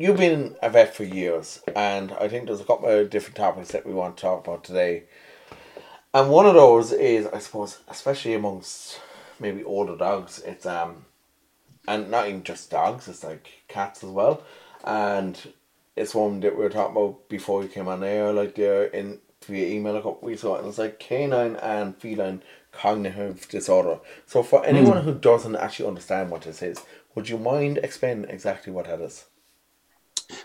you've 0.00 0.16
been 0.16 0.56
a 0.62 0.70
vet 0.70 0.94
for 0.94 1.04
years, 1.04 1.60
and 1.76 2.12
I 2.12 2.26
think 2.26 2.46
there's 2.46 2.62
a 2.62 2.64
couple 2.64 2.88
of 2.88 3.10
different 3.10 3.36
topics 3.36 3.72
that 3.72 3.86
we 3.86 3.92
want 3.92 4.16
to 4.16 4.22
talk 4.22 4.46
about 4.46 4.64
today. 4.64 5.04
And 6.14 6.30
one 6.30 6.46
of 6.46 6.54
those 6.54 6.90
is, 6.90 7.26
I 7.26 7.38
suppose, 7.38 7.80
especially 7.86 8.32
amongst 8.32 8.98
maybe 9.38 9.62
older 9.62 9.96
dogs, 9.96 10.42
it's 10.46 10.64
um, 10.64 11.04
and 11.86 12.10
not 12.10 12.28
even 12.28 12.42
just 12.44 12.70
dogs, 12.70 13.08
it's 13.08 13.22
like 13.22 13.50
cats 13.68 14.02
as 14.02 14.08
well, 14.08 14.42
and 14.84 15.38
it's 15.96 16.14
one 16.14 16.40
that 16.40 16.56
we 16.56 16.62
were 16.62 16.70
talking 16.70 16.96
about 16.96 17.28
before 17.28 17.62
you 17.62 17.68
came 17.68 17.86
on 17.86 18.02
air, 18.02 18.32
like 18.32 18.54
there 18.54 18.84
in 18.84 19.18
via 19.44 19.66
email 19.66 19.96
a 19.96 20.02
couple 20.02 20.26
weeks 20.26 20.42
ago, 20.42 20.56
and 20.56 20.66
it's 20.66 20.78
like 20.78 20.98
canine 20.98 21.56
and 21.56 21.94
feline 21.98 22.42
cognitive 22.72 23.46
disorder. 23.50 23.98
So 24.24 24.42
for 24.42 24.64
anyone 24.64 24.98
mm. 24.98 25.02
who 25.02 25.14
doesn't 25.14 25.56
actually 25.56 25.88
understand 25.88 26.30
what 26.30 26.42
this 26.42 26.62
is, 26.62 26.82
would 27.14 27.28
you 27.28 27.36
mind 27.36 27.78
explaining 27.82 28.30
exactly 28.30 28.72
what 28.72 28.86
that 28.86 29.02
is? 29.02 29.26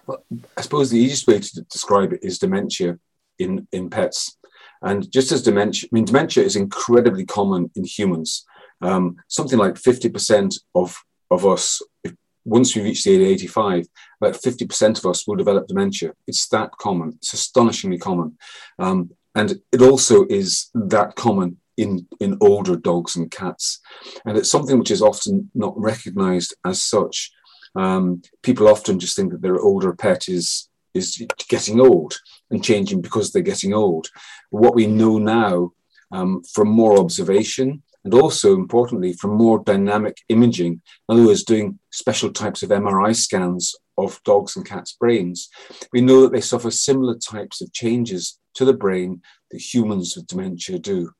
Well, 0.05 0.23
I 0.57 0.61
suppose 0.61 0.89
the 0.89 0.99
easiest 0.99 1.27
way 1.27 1.39
to 1.39 1.61
describe 1.63 2.13
it 2.13 2.23
is 2.23 2.39
dementia 2.39 2.99
in, 3.39 3.67
in 3.71 3.89
pets. 3.89 4.37
And 4.81 5.11
just 5.11 5.31
as 5.31 5.41
dementia, 5.41 5.89
I 5.91 5.95
mean, 5.95 6.05
dementia 6.05 6.43
is 6.43 6.55
incredibly 6.55 7.25
common 7.25 7.71
in 7.75 7.83
humans. 7.83 8.45
Um, 8.81 9.17
something 9.27 9.57
like 9.57 9.75
50% 9.75 10.55
of, 10.75 10.97
of 11.31 11.45
us, 11.45 11.81
if, 12.03 12.13
once 12.43 12.75
we 12.75 12.83
reach 12.83 13.03
the 13.03 13.11
age 13.11 13.43
of 13.43 13.49
85, 13.49 13.87
about 14.21 14.35
50% 14.35 14.99
of 14.99 15.05
us 15.05 15.27
will 15.27 15.35
develop 15.35 15.67
dementia. 15.67 16.13
It's 16.27 16.47
that 16.49 16.71
common. 16.77 17.13
It's 17.17 17.33
astonishingly 17.33 17.97
common. 17.97 18.37
Um, 18.77 19.11
and 19.33 19.59
it 19.71 19.81
also 19.81 20.25
is 20.29 20.69
that 20.73 21.15
common 21.15 21.57
in, 21.77 22.07
in 22.19 22.37
older 22.41 22.75
dogs 22.75 23.15
and 23.15 23.29
cats. 23.29 23.79
And 24.25 24.37
it's 24.37 24.51
something 24.51 24.77
which 24.79 24.91
is 24.91 25.01
often 25.01 25.49
not 25.53 25.73
recognized 25.77 26.55
as 26.63 26.81
such. 26.81 27.31
Um, 27.75 28.21
people 28.41 28.67
often 28.67 28.99
just 28.99 29.15
think 29.15 29.31
that 29.31 29.41
their 29.41 29.59
older 29.59 29.93
pet 29.93 30.29
is 30.29 30.69
is 30.93 31.21
getting 31.49 31.81
old 31.81 32.17
and 32.49 32.63
changing 32.63 33.01
because 33.01 33.31
they're 33.31 33.41
getting 33.41 33.73
old. 33.73 34.07
What 34.49 34.75
we 34.75 34.87
know 34.87 35.17
now 35.17 35.71
um, 36.11 36.41
from 36.53 36.69
more 36.69 36.97
observation 36.97 37.83
and 38.05 38.13
also 38.13 38.53
importantly 38.53 39.13
from 39.13 39.31
more 39.31 39.59
dynamic 39.59 40.17
imaging, 40.29 40.73
in 40.73 40.81
other 41.09 41.25
words, 41.25 41.43
doing 41.43 41.79
special 41.91 42.31
types 42.31 42.63
of 42.63 42.69
MRI 42.69 43.15
scans 43.15 43.75
of 43.97 44.21
dogs 44.23 44.55
and 44.55 44.65
cats' 44.65 44.95
brains, 44.97 45.49
we 45.91 46.01
know 46.01 46.21
that 46.21 46.31
they 46.31 46.41
suffer 46.41 46.71
similar 46.71 47.15
types 47.15 47.61
of 47.61 47.73
changes 47.73 48.39
to 48.53 48.63
the 48.63 48.73
brain 48.73 49.21
that 49.51 49.59
humans 49.59 50.15
with 50.15 50.27
dementia 50.27 50.79
do. 50.79 51.11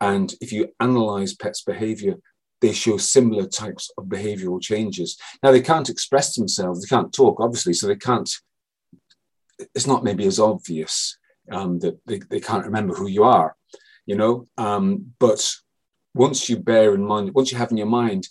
And 0.00 0.32
if 0.40 0.52
you 0.52 0.68
analyze 0.80 1.34
pets' 1.34 1.62
behavior, 1.62 2.14
they 2.60 2.72
show 2.72 2.96
similar 2.96 3.46
types 3.46 3.90
of 3.96 4.04
behavioral 4.04 4.60
changes. 4.60 5.18
Now, 5.42 5.50
they 5.50 5.62
can't 5.62 5.88
express 5.88 6.34
themselves, 6.34 6.82
they 6.82 6.94
can't 6.94 7.12
talk, 7.12 7.40
obviously, 7.40 7.72
so 7.72 7.86
they 7.86 7.96
can't, 7.96 8.30
it's 9.74 9.86
not 9.86 10.04
maybe 10.04 10.26
as 10.26 10.38
obvious 10.38 11.18
um, 11.50 11.78
that 11.80 11.98
they, 12.06 12.20
they 12.30 12.40
can't 12.40 12.64
remember 12.64 12.94
who 12.94 13.08
you 13.08 13.24
are, 13.24 13.56
you 14.06 14.16
know. 14.16 14.46
Um, 14.58 15.12
but 15.18 15.48
once 16.14 16.48
you 16.48 16.58
bear 16.58 16.94
in 16.94 17.04
mind, 17.04 17.32
once 17.34 17.52
you 17.52 17.58
have 17.58 17.70
in 17.70 17.76
your 17.76 17.86
mind, 17.86 18.28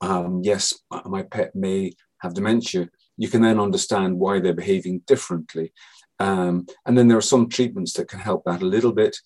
um, 0.00 0.40
yes, 0.42 0.74
my 1.04 1.22
pet 1.22 1.54
may 1.54 1.92
have 2.18 2.34
dementia, 2.34 2.88
you 3.16 3.28
can 3.28 3.42
then 3.42 3.60
understand 3.60 4.18
why 4.18 4.40
they're 4.40 4.54
behaving 4.54 5.02
differently. 5.06 5.72
Um, 6.18 6.66
and 6.86 6.96
then 6.96 7.08
there 7.08 7.18
are 7.18 7.22
some 7.22 7.48
treatments 7.48 7.94
that 7.94 8.08
can 8.08 8.20
help 8.20 8.44
that 8.44 8.62
a 8.62 8.66
little 8.66 8.92
bit. 8.92 9.16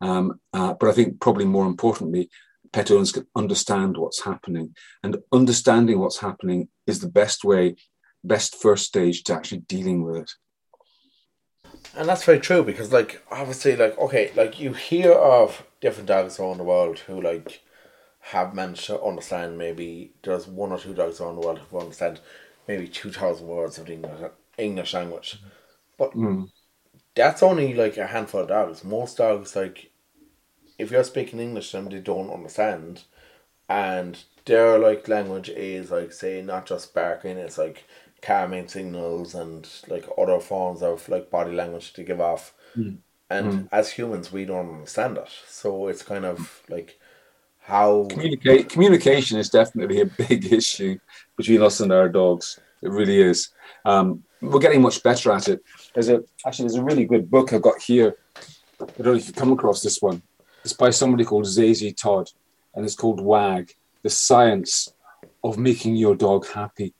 Um, 0.00 0.40
uh, 0.52 0.74
but 0.78 0.88
I 0.88 0.92
think 0.92 1.20
probably 1.20 1.44
more 1.44 1.66
importantly, 1.66 2.30
pet 2.72 2.90
owners 2.90 3.12
can 3.12 3.26
understand 3.34 3.96
what's 3.96 4.22
happening. 4.22 4.74
And 5.02 5.18
understanding 5.32 5.98
what's 5.98 6.18
happening 6.18 6.68
is 6.86 7.00
the 7.00 7.08
best 7.08 7.44
way, 7.44 7.76
best 8.24 8.56
first 8.56 8.84
stage 8.86 9.24
to 9.24 9.34
actually 9.34 9.60
dealing 9.60 10.02
with 10.04 10.16
it. 10.16 10.30
And 11.96 12.08
that's 12.08 12.24
very 12.24 12.38
true 12.38 12.62
because, 12.62 12.92
like, 12.92 13.22
obviously, 13.30 13.74
like, 13.74 13.98
okay, 13.98 14.30
like 14.36 14.60
you 14.60 14.72
hear 14.72 15.12
of 15.12 15.64
different 15.80 16.08
dogs 16.08 16.38
around 16.38 16.58
the 16.58 16.64
world 16.64 17.00
who, 17.00 17.20
like, 17.20 17.62
have 18.20 18.54
managed 18.54 18.86
to 18.86 19.00
understand 19.00 19.56
maybe 19.56 20.12
there's 20.22 20.46
one 20.46 20.70
or 20.70 20.78
two 20.78 20.94
dogs 20.94 21.20
around 21.20 21.36
the 21.36 21.40
world 21.40 21.60
who 21.70 21.80
understand 21.80 22.20
maybe 22.66 22.86
2,000 22.86 23.46
words 23.46 23.78
of 23.78 23.86
the 23.86 23.94
English, 23.94 24.30
English 24.58 24.94
language. 24.94 25.40
But 25.96 26.14
Mm. 26.14 26.50
that's 27.14 27.42
only 27.42 27.74
like 27.74 27.96
a 27.96 28.06
handful 28.06 28.42
of 28.42 28.48
dogs. 28.48 28.84
Most 28.84 29.16
dogs, 29.16 29.56
like, 29.56 29.90
if 30.78 30.90
you're 30.90 31.04
speaking 31.04 31.40
English 31.40 31.72
they 31.72 31.98
don't 32.00 32.30
understand. 32.30 33.02
And 33.68 34.18
their, 34.46 34.78
like, 34.78 35.08
language 35.08 35.50
is, 35.50 35.90
like, 35.90 36.12
say, 36.12 36.40
not 36.40 36.64
just 36.66 36.94
barking, 36.94 37.36
it's 37.36 37.58
like 37.58 37.84
calming 38.22 38.66
signals 38.68 39.34
and, 39.34 39.68
like, 39.88 40.06
other 40.16 40.40
forms 40.40 40.82
of, 40.82 41.06
like, 41.08 41.30
body 41.30 41.52
language 41.52 41.92
to 41.94 42.02
give 42.02 42.20
off. 42.20 42.54
And 43.30 43.68
as 43.72 43.90
humans, 43.90 44.32
we 44.32 44.44
don't 44.44 44.72
understand 44.72 45.18
it. 45.18 45.28
So 45.46 45.88
it's 45.88 46.02
kind 46.02 46.24
of 46.24 46.62
like 46.68 46.98
how. 47.60 48.06
Communicate, 48.10 48.70
communication 48.70 49.38
is 49.38 49.50
definitely 49.50 50.00
a 50.00 50.06
big 50.28 50.50
issue 50.52 50.98
between 51.36 51.62
us 51.62 51.80
and 51.80 51.92
our 51.92 52.08
dogs. 52.08 52.58
It 52.82 52.90
really 52.90 53.20
is. 53.20 53.50
Um, 53.84 54.22
we're 54.40 54.60
getting 54.60 54.82
much 54.82 55.02
better 55.02 55.32
at 55.32 55.48
it. 55.48 55.62
There's 55.92 56.08
a 56.08 56.22
actually 56.46 56.68
there's 56.68 56.76
a 56.76 56.84
really 56.84 57.04
good 57.04 57.30
book 57.30 57.52
I've 57.52 57.62
got 57.62 57.82
here. 57.82 58.16
I 58.80 58.86
don't 59.02 59.06
know 59.06 59.14
if 59.14 59.26
you've 59.26 59.36
come 59.36 59.52
across 59.52 59.82
this 59.82 60.00
one. 60.00 60.22
It's 60.68 60.76
by 60.76 60.90
somebody 60.90 61.24
called 61.24 61.46
Zazie 61.46 61.96
Todd, 61.96 62.28
and 62.74 62.84
it's 62.84 62.94
called 62.94 63.22
WAG: 63.22 63.72
The 64.02 64.10
Science 64.10 64.92
of 65.42 65.56
Making 65.56 65.96
Your 65.96 66.14
Dog 66.14 66.46
Happy. 66.46 66.92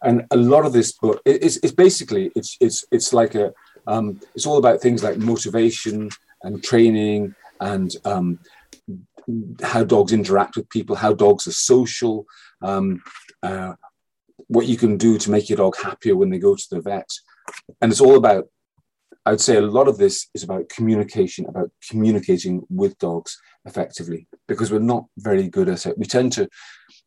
And 0.00 0.26
a 0.30 0.36
lot 0.36 0.64
of 0.64 0.72
this 0.72 0.92
book, 0.92 1.20
it- 1.24 1.42
it's, 1.42 1.56
it's 1.56 1.72
basically 1.74 2.30
it's 2.36 2.56
it's 2.60 2.84
it's 2.92 3.12
like 3.12 3.34
a 3.34 3.52
um, 3.88 4.20
it's 4.36 4.46
all 4.46 4.58
about 4.58 4.80
things 4.80 5.02
like 5.02 5.18
motivation 5.18 6.08
and 6.44 6.62
training 6.62 7.34
and 7.60 7.96
um, 8.04 8.38
how 9.60 9.82
dogs 9.82 10.12
interact 10.12 10.54
with 10.56 10.68
people, 10.70 10.94
how 10.94 11.12
dogs 11.12 11.48
are 11.48 11.62
social, 11.72 12.26
um, 12.62 13.02
uh, 13.42 13.72
what 14.46 14.66
you 14.68 14.76
can 14.76 14.96
do 14.96 15.18
to 15.18 15.32
make 15.32 15.48
your 15.48 15.56
dog 15.56 15.76
happier 15.76 16.14
when 16.14 16.30
they 16.30 16.38
go 16.38 16.54
to 16.54 16.66
the 16.70 16.80
vet. 16.80 17.10
And 17.80 17.90
it's 17.90 18.00
all 18.00 18.14
about, 18.14 18.48
I 19.26 19.30
would 19.30 19.40
say 19.40 19.56
a 19.56 19.60
lot 19.60 19.88
of 19.88 19.98
this 19.98 20.28
is 20.34 20.44
about 20.44 20.68
communication, 20.68 21.46
about 21.46 21.72
communicating 21.90 22.62
with 22.70 22.96
dogs 22.98 23.36
effectively, 23.64 24.28
because 24.46 24.70
we're 24.70 24.78
not 24.78 25.06
very 25.18 25.48
good 25.48 25.68
at 25.68 25.84
it. 25.84 25.98
We 25.98 26.06
tend 26.06 26.32
to, 26.34 26.48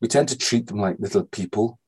we 0.02 0.10
tend 0.10 0.28
to 0.28 0.38
treat 0.38 0.68
them 0.68 0.82
like 0.82 0.98
little 1.00 1.24
people. 1.24 1.80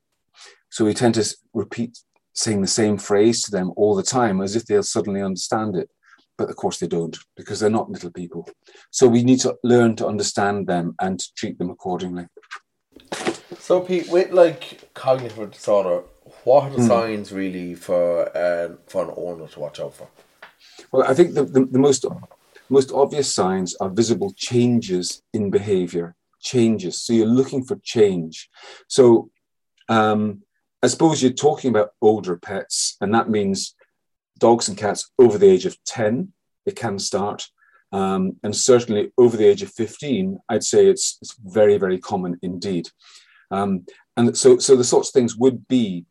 So 0.69 0.85
we 0.85 0.93
tend 0.93 1.15
to 1.15 1.35
repeat 1.53 2.00
saying 2.31 2.61
the 2.61 2.67
same 2.67 2.97
phrase 2.97 3.41
to 3.43 3.51
them 3.51 3.73
all 3.75 3.93
the 3.93 4.03
time 4.03 4.39
as 4.39 4.55
if 4.55 4.65
they'll 4.65 4.83
suddenly 4.83 5.21
understand 5.21 5.75
it. 5.75 5.89
But 6.38 6.50
of 6.50 6.55
course 6.55 6.79
they 6.79 6.88
don't 6.88 7.17
because 7.35 7.59
they're 7.59 7.69
not 7.69 7.91
little 7.91 8.11
people. 8.11 8.47
So 8.89 9.09
we 9.09 9.23
need 9.23 9.41
to 9.41 9.57
learn 9.65 9.97
to 9.97 10.07
understand 10.07 10.65
them 10.65 10.95
and 11.01 11.19
to 11.19 11.33
treat 11.35 11.57
them 11.59 11.69
accordingly. 11.69 12.27
So, 13.59 13.81
Pete, 13.81 14.07
with 14.09 14.31
like 14.31 14.93
cognitive 14.93 15.51
disorder, 15.51 16.03
what 16.43 16.63
are 16.63 16.75
the 16.75 16.83
signs 16.83 17.31
really 17.31 17.75
for 17.75 18.25
um, 18.38 18.79
for 18.88 19.05
an 19.05 19.13
owner 19.15 19.48
to 19.48 19.60
watch 19.60 19.79
out 19.79 19.93
for? 19.93 20.07
Well, 20.91 21.03
I 21.07 21.13
think 21.13 21.33
the, 21.33 21.43
the, 21.43 21.65
the 21.65 21.79
most 21.79 22.05
most 22.69 22.91
obvious 22.91 23.33
signs 23.33 23.75
are 23.75 23.89
visible 23.89 24.33
changes 24.36 25.21
in 25.33 25.51
behavior, 25.51 26.15
changes. 26.41 27.01
So 27.01 27.13
you're 27.13 27.27
looking 27.27 27.63
for 27.63 27.75
change. 27.83 28.50
So 28.88 29.29
um, 29.89 30.43
I 30.81 30.88
suppose 30.88 31.21
you're 31.21 31.33
talking 31.33 31.69
about 31.69 31.91
older 32.01 32.38
pets, 32.38 32.98
and 33.01 33.13
that 33.13 33.29
means 33.29 33.75
dogs 34.39 34.67
and 34.67 34.77
cats 34.77 35.12
over 35.19 35.38
the 35.38 35.50
age 35.50 35.65
of 35.65 35.77
10, 35.86 36.33
it 36.65 36.75
can 36.75 36.98
start. 36.98 37.48
Um, 37.91 38.38
and 38.41 38.55
certainly 38.55 39.12
over 39.17 39.36
the 39.36 39.45
age 39.45 39.62
of 39.62 39.71
15, 39.74 40.39
I'd 40.50 40.63
say 40.63 40.88
it's, 40.88 41.17
it's 41.21 41.36
very, 41.43 41.77
very 41.77 42.00
common 42.00 42.39
indeed. 42.41 42.88
Um, 43.51 43.86
and 44.17 44.36
so, 44.36 44.57
so 44.57 44.75
the 44.75 44.83
sorts 44.83 45.10
of 45.10 45.13
things 45.13 45.36
would 45.36 45.67
be 45.67 46.05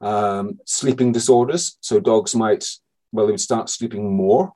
um, 0.00 0.58
sleeping 0.64 1.12
disorders. 1.12 1.78
So 1.80 2.00
dogs 2.00 2.34
might, 2.34 2.64
well, 3.12 3.26
they 3.26 3.32
would 3.32 3.40
start 3.40 3.70
sleeping 3.70 4.14
more. 4.16 4.52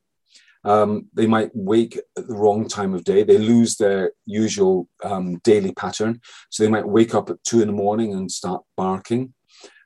Um, 0.63 1.07
they 1.15 1.27
might 1.27 1.51
wake 1.55 1.99
at 2.19 2.27
the 2.27 2.35
wrong 2.35 2.69
time 2.69 2.95
of 2.95 3.05
day. 3.05 3.23
They 3.23 3.39
lose 3.39 3.77
their 3.77 4.13
usual 4.27 4.89
um, 5.03 5.39
daily 5.39 5.73
pattern. 5.73 6.21
So 6.51 6.63
they 6.63 6.71
might 6.71 6.87
wake 6.87 7.15
up 7.15 7.31
at 7.31 7.43
two 7.45 7.63
in 7.63 7.67
the 7.67 7.73
morning 7.73 8.13
and 8.13 8.31
start 8.31 8.63
barking. 8.77 9.33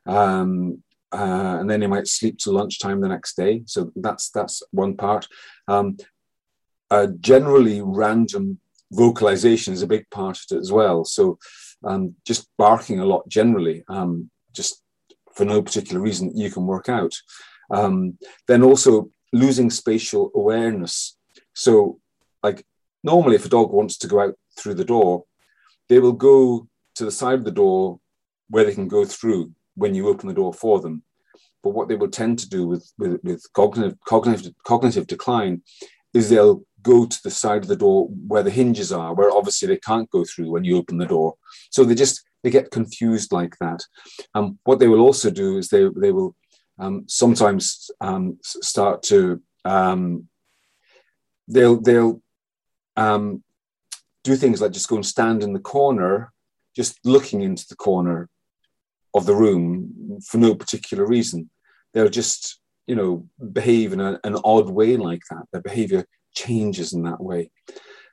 Um, 0.06 0.82
uh, 1.12 1.58
and 1.60 1.70
then 1.70 1.78
they 1.78 1.86
might 1.86 2.08
sleep 2.08 2.38
till 2.38 2.54
lunchtime 2.54 3.00
the 3.00 3.08
next 3.08 3.36
day. 3.36 3.62
So 3.66 3.92
that's 3.94 4.30
that's 4.30 4.62
one 4.72 4.96
part. 4.96 5.28
Um, 5.68 5.96
uh, 6.90 7.08
generally, 7.20 7.80
random 7.82 8.58
vocalization 8.90 9.72
is 9.72 9.82
a 9.82 9.86
big 9.86 10.10
part 10.10 10.36
of 10.38 10.56
it 10.56 10.60
as 10.60 10.72
well. 10.72 11.04
So 11.04 11.38
um, 11.84 12.16
just 12.24 12.48
barking 12.58 12.98
a 12.98 13.06
lot 13.06 13.28
generally, 13.28 13.84
just 14.52 14.82
for 15.34 15.44
no 15.44 15.62
particular 15.62 16.00
reason 16.00 16.36
you 16.36 16.50
can 16.50 16.66
work 16.66 16.88
out. 16.88 17.14
Um, 17.70 18.18
then 18.46 18.62
also 18.62 19.10
losing 19.32 19.70
spatial 19.70 20.30
awareness. 20.34 21.16
So, 21.54 21.98
like 22.42 22.64
normally, 23.02 23.36
if 23.36 23.46
a 23.46 23.48
dog 23.48 23.72
wants 23.72 23.96
to 23.98 24.06
go 24.06 24.20
out 24.20 24.34
through 24.58 24.74
the 24.74 24.84
door, 24.84 25.24
they 25.88 25.98
will 25.98 26.12
go 26.12 26.68
to 26.96 27.04
the 27.04 27.10
side 27.10 27.38
of 27.38 27.44
the 27.44 27.50
door 27.50 28.00
where 28.48 28.64
they 28.64 28.74
can 28.74 28.88
go 28.88 29.04
through 29.04 29.52
when 29.74 29.94
you 29.94 30.08
open 30.08 30.28
the 30.28 30.34
door 30.34 30.52
for 30.52 30.80
them. 30.80 31.02
But 31.62 31.70
what 31.70 31.88
they 31.88 31.96
will 31.96 32.10
tend 32.10 32.38
to 32.40 32.48
do 32.48 32.66
with, 32.66 32.92
with, 32.98 33.20
with 33.24 33.42
cognitive, 33.54 33.98
cognitive, 34.06 34.52
cognitive 34.64 35.06
decline 35.06 35.62
is 36.12 36.28
they'll 36.28 36.62
go 36.82 37.06
to 37.06 37.20
the 37.24 37.30
side 37.30 37.62
of 37.62 37.68
the 37.68 37.76
door 37.76 38.08
where 38.28 38.42
the 38.42 38.50
hinges 38.50 38.92
are, 38.92 39.14
where 39.14 39.30
obviously 39.30 39.66
they 39.66 39.78
can't 39.78 40.10
go 40.10 40.24
through 40.24 40.50
when 40.50 40.64
you 40.64 40.76
open 40.76 40.98
the 40.98 41.06
door. 41.06 41.34
So 41.70 41.82
they 41.82 41.94
just 41.94 42.22
they 42.44 42.50
get 42.50 42.70
confused 42.70 43.32
like 43.32 43.56
that. 43.58 43.80
Um, 44.34 44.58
what 44.64 44.78
they 44.78 44.86
will 44.86 45.00
also 45.00 45.30
do 45.30 45.56
is 45.56 45.68
they 45.68 45.88
they 45.96 46.12
will 46.12 46.36
um, 46.78 47.04
sometimes 47.08 47.90
um, 48.00 48.38
start 48.42 49.02
to 49.04 49.40
um, 49.64 50.28
they'll 51.48 51.80
they'll 51.80 52.20
um, 52.96 53.42
do 54.22 54.36
things 54.36 54.60
like 54.60 54.72
just 54.72 54.88
go 54.88 54.96
and 54.96 55.06
stand 55.06 55.42
in 55.42 55.54
the 55.54 55.58
corner, 55.58 56.32
just 56.76 56.98
looking 57.04 57.40
into 57.40 57.66
the 57.66 57.76
corner 57.76 58.28
of 59.14 59.24
the 59.24 59.34
room 59.34 60.20
for 60.28 60.36
no 60.36 60.54
particular 60.54 61.06
reason. 61.06 61.48
They'll 61.94 62.10
just 62.10 62.60
you 62.86 62.94
know 62.94 63.26
behave 63.52 63.94
in 63.94 64.00
a, 64.00 64.20
an 64.22 64.36
odd 64.44 64.68
way 64.68 64.98
like 64.98 65.22
that. 65.30 65.44
Their 65.50 65.62
behavior 65.62 66.04
changes 66.34 66.92
in 66.92 67.04
that 67.04 67.22
way. 67.22 67.50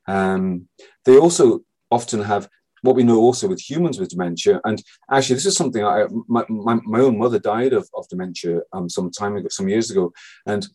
Um, 0.07 0.69
they 1.03 1.17
also 1.17 1.61
often 1.91 2.21
have 2.21 2.47
what 2.81 2.95
we 2.95 3.03
know 3.03 3.19
also 3.19 3.47
with 3.47 3.59
humans 3.59 3.99
with 3.99 4.09
dementia, 4.09 4.59
and 4.63 4.81
actually 5.11 5.35
this 5.35 5.45
is 5.45 5.55
something 5.55 5.83
I 5.83 6.05
my, 6.27 6.43
my, 6.49 6.79
my 6.83 6.99
own 6.99 7.17
mother 7.17 7.39
died 7.39 7.73
of, 7.73 7.89
of 7.95 8.07
dementia 8.09 8.61
um, 8.73 8.89
some 8.89 9.11
time 9.11 9.35
ago, 9.35 9.47
some 9.49 9.69
years 9.69 9.91
ago, 9.91 10.11
and 10.45 10.67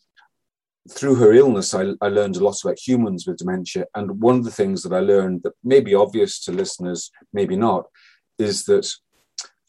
through 0.89 1.15
her 1.15 1.33
illness, 1.33 1.73
I, 1.73 1.93
I 2.01 2.07
learned 2.07 2.37
a 2.37 2.43
lot 2.43 2.63
about 2.63 2.79
humans 2.79 3.27
with 3.27 3.37
dementia. 3.37 3.85
And 3.95 4.21
one 4.21 4.37
of 4.37 4.45
the 4.45 4.51
things 4.51 4.83
that 4.83 4.93
I 4.93 4.99
learned 4.99 5.43
that 5.43 5.53
may 5.63 5.79
be 5.81 5.95
obvious 5.95 6.39
to 6.45 6.51
listeners, 6.51 7.11
maybe 7.33 7.55
not, 7.55 7.87
is 8.39 8.65
that 8.65 8.89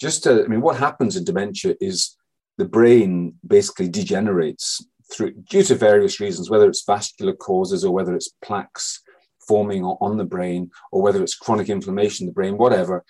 just 0.00 0.22
to, 0.24 0.44
I 0.44 0.46
mean, 0.46 0.60
what 0.60 0.78
happens 0.78 1.16
in 1.16 1.24
dementia 1.24 1.74
is 1.80 2.16
the 2.56 2.64
brain 2.64 3.34
basically 3.46 3.88
degenerates 3.88 4.84
through 5.12 5.32
due 5.32 5.62
to 5.62 5.74
various 5.74 6.20
reasons, 6.20 6.50
whether 6.50 6.68
it's 6.68 6.84
vascular 6.84 7.32
causes 7.32 7.84
or 7.84 7.92
whether 7.92 8.14
it's 8.14 8.30
plaques 8.44 9.02
forming 9.48 9.82
on 9.84 10.16
the 10.18 10.24
brain 10.24 10.70
or 10.92 11.02
whether 11.02 11.22
it's 11.22 11.34
chronic 11.34 11.68
inflammation 11.68 12.24
in 12.24 12.26
the 12.28 12.34
brain, 12.34 12.58
whatever, 12.58 13.04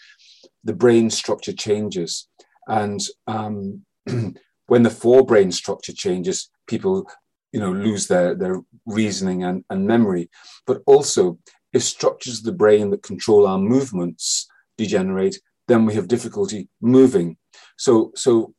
the 0.64 0.72
brain 0.72 1.10
structure 1.10 1.52
changes. 1.52 2.28
And 2.68 3.00
um, 3.26 3.84
when 4.06 4.82
the 4.82 4.90
forebrain 4.90 5.52
structure 5.52 5.92
changes, 5.92 6.50
people 6.66 7.10
you 7.52 7.60
know 7.60 7.72
lose 7.72 8.06
their, 8.06 8.34
their 8.34 8.60
reasoning 8.86 9.42
and, 9.44 9.64
and 9.70 9.86
memory. 9.86 10.30
But 10.66 10.82
also 10.86 11.38
if 11.72 11.82
structures 11.82 12.38
of 12.38 12.44
the 12.44 12.52
brain 12.52 12.90
that 12.90 13.02
control 13.02 13.46
our 13.46 13.58
movements 13.58 14.46
degenerate, 14.76 15.38
then 15.66 15.84
we 15.84 15.94
have 15.94 16.08
difficulty 16.08 16.68
moving. 16.80 17.36
So 17.76 18.12
so 18.14 18.54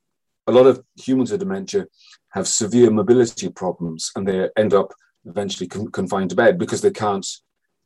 a 0.48 0.52
lot 0.52 0.66
of 0.66 0.84
humans 0.96 1.32
with 1.32 1.40
dementia 1.40 1.86
have 2.32 2.48
severe 2.48 2.90
mobility 2.90 3.50
problems 3.50 4.12
and 4.16 4.28
they 4.28 4.50
end 4.58 4.74
up 4.74 4.94
eventually 5.26 5.68
con- 5.68 5.92
confined 5.92 6.32
to 6.32 6.36
bed 6.36 6.58
because 6.58 6.82
they 6.82 6.92
can't 6.92 7.26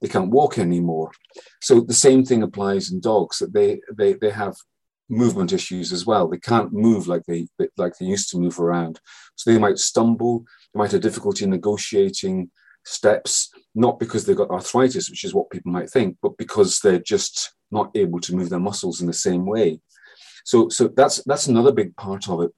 they 0.04 0.10
can't 0.10 0.32
walk 0.32 0.60
anymore. 0.60 1.12
So 1.62 1.80
the 1.80 1.94
same 1.94 2.26
thing 2.26 2.44
applies 2.44 2.92
in 2.92 3.00
dogs 3.00 3.40
that 3.40 3.54
they 3.54 3.80
they 3.98 4.14
they 4.14 4.32
have 4.32 4.54
movement 5.10 5.54
issues 5.54 5.94
as 5.94 6.06
well. 6.06 6.28
They 6.28 6.40
can't 6.40 6.74
move 6.74 7.08
like 7.08 7.24
they 7.26 7.48
like 7.78 7.98
they 7.98 8.06
used 8.06 8.30
to 8.32 8.38
move 8.38 8.60
around. 8.60 9.00
So 9.36 9.50
they 9.50 9.58
might 9.58 9.80
stumble. 9.80 10.44
They 10.74 10.80
might 10.80 10.92
have 10.92 11.02
difficulty 11.02 11.46
negotiating 11.46 12.52
steps, 12.86 13.50
not 13.76 13.98
because 13.98 14.26
they've 14.26 14.36
got 14.36 14.50
arthritis, 14.52 15.10
which 15.10 15.24
is 15.24 15.34
what 15.34 15.50
people 15.50 15.72
might 15.72 15.90
think, 15.90 16.18
but 16.22 16.38
because 16.38 16.80
they're 16.80 17.00
just 17.00 17.54
not 17.72 17.90
able 17.96 18.20
to 18.20 18.36
move 18.36 18.50
their 18.50 18.60
muscles 18.60 19.00
in 19.00 19.08
the 19.08 19.14
same 19.14 19.46
way. 19.46 19.80
So, 20.44 20.68
so 20.68 20.90
that's 20.90 21.24
that's 21.24 21.48
another 21.48 21.72
big 21.72 21.96
part 21.96 22.30
of 22.30 22.42
it. 22.42 22.52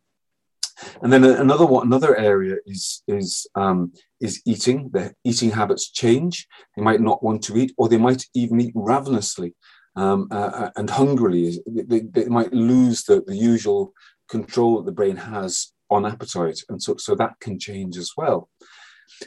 And 1.02 1.12
then 1.12 1.24
another 1.24 1.66
one, 1.66 1.88
another 1.88 2.16
area 2.18 2.56
is 2.66 3.04
is 3.08 3.48
um, 3.56 3.94
is 4.20 4.42
eating. 4.46 4.90
Their 4.92 5.14
eating 5.24 5.52
habits 5.52 5.92
change. 5.92 6.48
They 6.76 6.84
might 6.84 7.02
not 7.02 7.24
want 7.24 7.44
to 7.44 7.58
eat, 7.58 7.74
or 7.78 7.88
they 7.88 7.98
might 7.98 8.26
even 8.34 8.60
eat 8.60 8.74
ravenously 8.76 9.56
um, 9.96 10.28
uh, 10.32 10.36
uh 10.36 10.72
and 10.76 10.90
hungrily. 10.90 11.60
They, 11.66 12.02
they, 12.02 12.26
might 12.26 12.54
lose 12.54 13.04
the, 13.04 13.24
the 13.26 13.36
usual 13.36 13.94
control 14.28 14.78
that 14.78 14.86
the 14.86 14.92
brain 14.92 15.16
has 15.16 15.72
on 15.90 16.06
appetite, 16.06 16.60
and 16.70 16.82
so 16.82 16.98
so 16.98 17.16
that 17.16 17.40
can 17.40 17.60
change 17.60 17.98
as 17.98 18.12
well. 18.18 18.50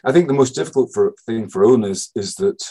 I 0.05 0.12
think 0.12 0.28
the 0.28 0.35
most 0.35 0.55
difficult 0.55 0.90
for, 0.93 1.14
thing 1.25 1.49
for 1.49 1.64
owners 1.64 2.11
is 2.14 2.35
that 2.37 2.62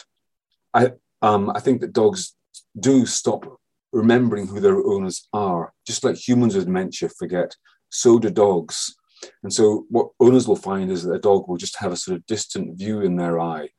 I 0.74 0.92
um, 1.22 1.52
I 1.56 1.60
think 1.60 1.82
that 1.82 1.94
dogs 1.94 2.36
do 2.80 3.06
stop 3.06 3.60
remembering 3.92 4.48
who 4.48 4.60
their 4.60 4.78
owners 4.78 5.28
are, 5.34 5.74
just 5.86 6.04
like 6.04 6.16
humans 6.16 6.56
with 6.56 6.66
dementia 6.66 7.10
forget. 7.10 7.56
So 7.90 8.20
do 8.20 8.30
dogs. 8.30 8.96
And 9.44 9.52
so, 9.52 9.86
what 9.90 10.10
owners 10.20 10.48
will 10.48 10.56
find 10.56 10.92
is 10.92 11.04
that 11.04 11.14
a 11.14 11.20
dog 11.20 11.48
will 11.48 11.58
just 11.58 11.78
have 11.80 11.92
a 11.92 11.98
sort 11.98 12.18
of 12.18 12.26
distant 12.26 12.78
view 12.78 13.02
in 13.02 13.16
their 13.16 13.40
eye, 13.40 13.70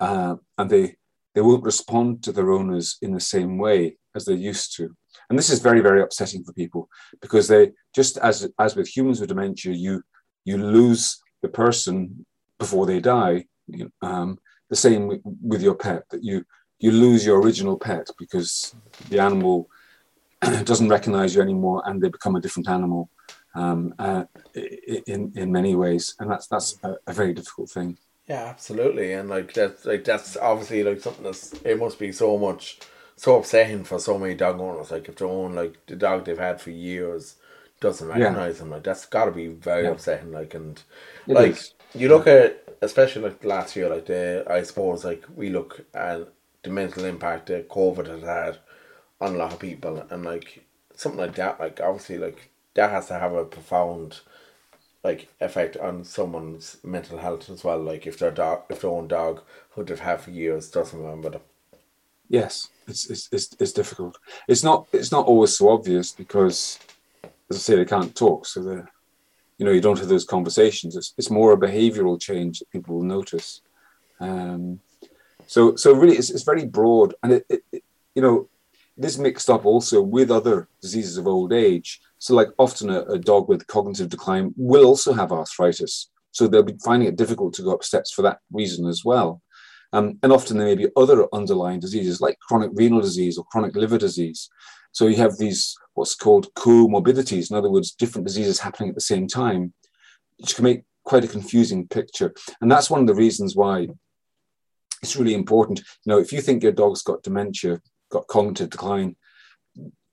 uh, 0.00 0.36
and 0.58 0.68
they 0.68 0.96
they 1.34 1.40
won't 1.40 1.64
respond 1.64 2.22
to 2.24 2.32
their 2.32 2.50
owners 2.50 2.98
in 3.00 3.12
the 3.12 3.20
same 3.20 3.56
way 3.56 3.96
as 4.14 4.26
they 4.26 4.34
used 4.34 4.76
to. 4.76 4.94
And 5.30 5.38
this 5.38 5.48
is 5.48 5.60
very, 5.60 5.80
very 5.80 6.02
upsetting 6.02 6.44
for 6.44 6.52
people 6.52 6.88
because 7.20 7.48
they 7.48 7.72
just 7.94 8.18
as 8.18 8.48
as 8.58 8.76
with 8.76 8.88
humans 8.88 9.20
with 9.20 9.30
dementia, 9.30 9.72
you 9.72 10.02
you 10.44 10.58
lose 10.58 11.18
the 11.40 11.48
person 11.48 12.26
before 12.58 12.86
they 12.86 13.00
die. 13.00 13.46
Um, 14.02 14.38
the 14.68 14.76
same 14.76 15.06
with, 15.06 15.20
with 15.24 15.62
your 15.62 15.74
pet 15.74 16.02
that 16.10 16.22
you 16.22 16.44
you 16.78 16.90
lose 16.90 17.24
your 17.24 17.40
original 17.40 17.78
pet 17.78 18.08
because 18.18 18.74
the 19.08 19.20
animal 19.20 19.68
doesn't 20.64 20.88
recognize 20.88 21.34
you 21.34 21.40
anymore 21.40 21.82
and 21.86 22.02
they 22.02 22.08
become 22.08 22.36
a 22.36 22.40
different 22.40 22.68
animal 22.68 23.08
um, 23.54 23.94
uh, 23.98 24.24
in 24.54 25.32
in 25.36 25.52
many 25.52 25.74
ways, 25.74 26.14
and 26.18 26.30
that's 26.30 26.46
that's 26.46 26.78
a, 26.82 26.96
a, 27.06 27.12
very 27.12 27.34
difficult 27.34 27.70
thing. 27.70 27.98
Yeah, 28.26 28.44
absolutely, 28.44 29.12
and 29.12 29.28
like 29.28 29.52
that's 29.52 29.84
like 29.84 30.04
that's 30.04 30.36
obviously 30.36 30.82
like 30.84 31.00
something 31.00 31.24
that's 31.24 31.52
it 31.64 31.78
must 31.78 31.98
be 31.98 32.12
so 32.12 32.38
much 32.38 32.80
so 33.16 33.38
upsetting 33.38 33.84
for 33.84 33.98
so 33.98 34.18
many 34.18 34.34
dog 34.34 34.60
owners. 34.60 34.90
Like 34.90 35.08
if 35.08 35.16
they 35.16 35.24
own 35.24 35.54
like 35.54 35.84
the 35.86 35.96
dog 35.96 36.24
they've 36.24 36.38
had 36.38 36.60
for 36.60 36.70
years 36.70 37.36
doesn't 37.80 38.08
recognize 38.08 38.54
yeah. 38.54 38.60
them, 38.60 38.70
like 38.70 38.84
that's 38.84 39.06
got 39.06 39.26
to 39.26 39.32
be 39.32 39.48
very 39.48 39.84
yeah. 39.84 39.90
upsetting. 39.90 40.32
Like 40.32 40.54
and 40.54 40.80
it 41.28 41.34
like 41.34 41.52
is. 41.52 41.74
you 41.94 42.08
look 42.08 42.26
at 42.26 42.62
especially 42.80 43.22
like 43.22 43.44
last 43.44 43.76
year, 43.76 43.88
like 43.88 44.06
the 44.06 44.44
I 44.48 44.62
suppose 44.62 45.04
like 45.04 45.24
we 45.36 45.50
look 45.50 45.84
at 45.94 46.28
the 46.62 46.70
mental 46.70 47.04
impact 47.04 47.46
that 47.46 47.68
COVID 47.68 48.06
has 48.06 48.22
had 48.22 48.58
on 49.20 49.34
a 49.34 49.38
lot 49.38 49.52
of 49.52 49.58
people, 49.58 50.06
and 50.10 50.24
like 50.24 50.64
something 50.94 51.20
like 51.20 51.34
that, 51.34 51.60
like 51.60 51.80
obviously 51.80 52.18
like 52.18 52.51
that 52.74 52.90
has 52.90 53.08
to 53.08 53.18
have 53.18 53.34
a 53.34 53.44
profound 53.44 54.20
like 55.04 55.28
effect 55.40 55.76
on 55.76 56.04
someone's 56.04 56.76
mental 56.84 57.18
health 57.18 57.50
as 57.50 57.64
well. 57.64 57.78
Like 57.78 58.06
if 58.06 58.18
their 58.18 58.30
dog, 58.30 58.62
if 58.70 58.82
their 58.82 58.90
own 58.90 59.08
dog, 59.08 59.42
who 59.70 59.84
they've 59.84 59.98
had 59.98 60.20
for 60.20 60.30
years, 60.30 60.70
doesn't 60.70 60.98
remember 60.98 61.30
them. 61.30 61.42
Yes, 62.28 62.68
it's, 62.86 63.10
it's 63.10 63.28
it's 63.32 63.56
it's 63.58 63.72
difficult. 63.72 64.18
It's 64.48 64.62
not 64.62 64.86
it's 64.92 65.12
not 65.12 65.26
always 65.26 65.56
so 65.56 65.68
obvious 65.70 66.12
because, 66.12 66.78
as 67.50 67.56
I 67.56 67.58
say, 67.58 67.76
they 67.76 67.84
can't 67.84 68.14
talk, 68.14 68.46
so 68.46 68.62
they, 68.62 68.82
you 69.58 69.66
know, 69.66 69.72
you 69.72 69.80
don't 69.80 69.98
have 69.98 70.08
those 70.08 70.24
conversations. 70.24 70.96
It's 70.96 71.14
it's 71.18 71.30
more 71.30 71.52
a 71.52 71.58
behavioural 71.58 72.20
change 72.20 72.60
that 72.60 72.70
people 72.70 72.96
will 72.96 73.02
notice. 73.04 73.60
Um, 74.20 74.80
so 75.46 75.76
so 75.76 75.92
really, 75.92 76.16
it's 76.16 76.30
it's 76.30 76.44
very 76.44 76.64
broad, 76.64 77.14
and 77.22 77.32
it, 77.32 77.46
it, 77.50 77.62
it 77.72 77.84
you 78.14 78.22
know, 78.22 78.48
it 78.98 79.04
is 79.04 79.18
mixed 79.18 79.48
up 79.48 79.64
also 79.64 80.02
with 80.02 80.30
other 80.30 80.68
diseases 80.80 81.16
of 81.16 81.26
old 81.26 81.52
age. 81.52 82.00
So, 82.18 82.34
like 82.34 82.48
often 82.58 82.90
a, 82.90 83.00
a, 83.02 83.18
dog 83.18 83.48
with 83.48 83.66
cognitive 83.66 84.08
decline 84.08 84.54
will 84.56 84.84
also 84.84 85.12
have 85.12 85.32
arthritis. 85.32 86.10
So 86.30 86.46
they'll 86.46 86.62
be 86.62 86.76
finding 86.84 87.08
it 87.08 87.16
difficult 87.16 87.54
to 87.54 87.62
go 87.62 87.74
up 87.74 87.84
steps 87.84 88.12
for 88.12 88.22
that 88.22 88.38
reason 88.50 88.86
as 88.86 89.04
well. 89.04 89.42
Um, 89.92 90.18
and 90.22 90.32
often 90.32 90.56
there 90.56 90.66
may 90.66 90.74
be 90.74 90.88
other 90.96 91.26
underlying 91.34 91.80
diseases 91.80 92.20
like 92.20 92.38
chronic 92.38 92.70
renal 92.74 93.00
disease 93.00 93.36
or 93.36 93.44
chronic 93.44 93.76
liver 93.76 93.98
disease. 93.98 94.48
So 94.92 95.06
you 95.06 95.16
have 95.16 95.36
these 95.36 95.76
what's 95.94 96.14
called 96.14 96.52
comorbidities, 96.54 97.50
in 97.50 97.56
other 97.56 97.70
words, 97.70 97.92
different 97.92 98.26
diseases 98.26 98.60
happening 98.60 98.88
at 98.88 98.94
the 98.94 99.00
same 99.02 99.26
time, 99.26 99.74
which 100.38 100.54
can 100.54 100.64
make 100.64 100.84
quite 101.04 101.24
a 101.24 101.28
confusing 101.28 101.86
picture. 101.86 102.32
And 102.60 102.70
that's 102.70 102.88
one 102.88 103.00
of 103.00 103.06
the 103.06 103.14
reasons 103.14 103.54
why 103.54 103.88
it's 105.02 105.16
really 105.16 105.34
important. 105.34 105.80
You 105.80 106.12
know, 106.12 106.18
if 106.18 106.32
you 106.32 106.40
think 106.40 106.62
your 106.62 106.72
dog's 106.72 107.02
got 107.02 107.22
dementia, 107.22 107.80
got 108.12 108.28
cognitive 108.28 108.70
decline, 108.70 109.16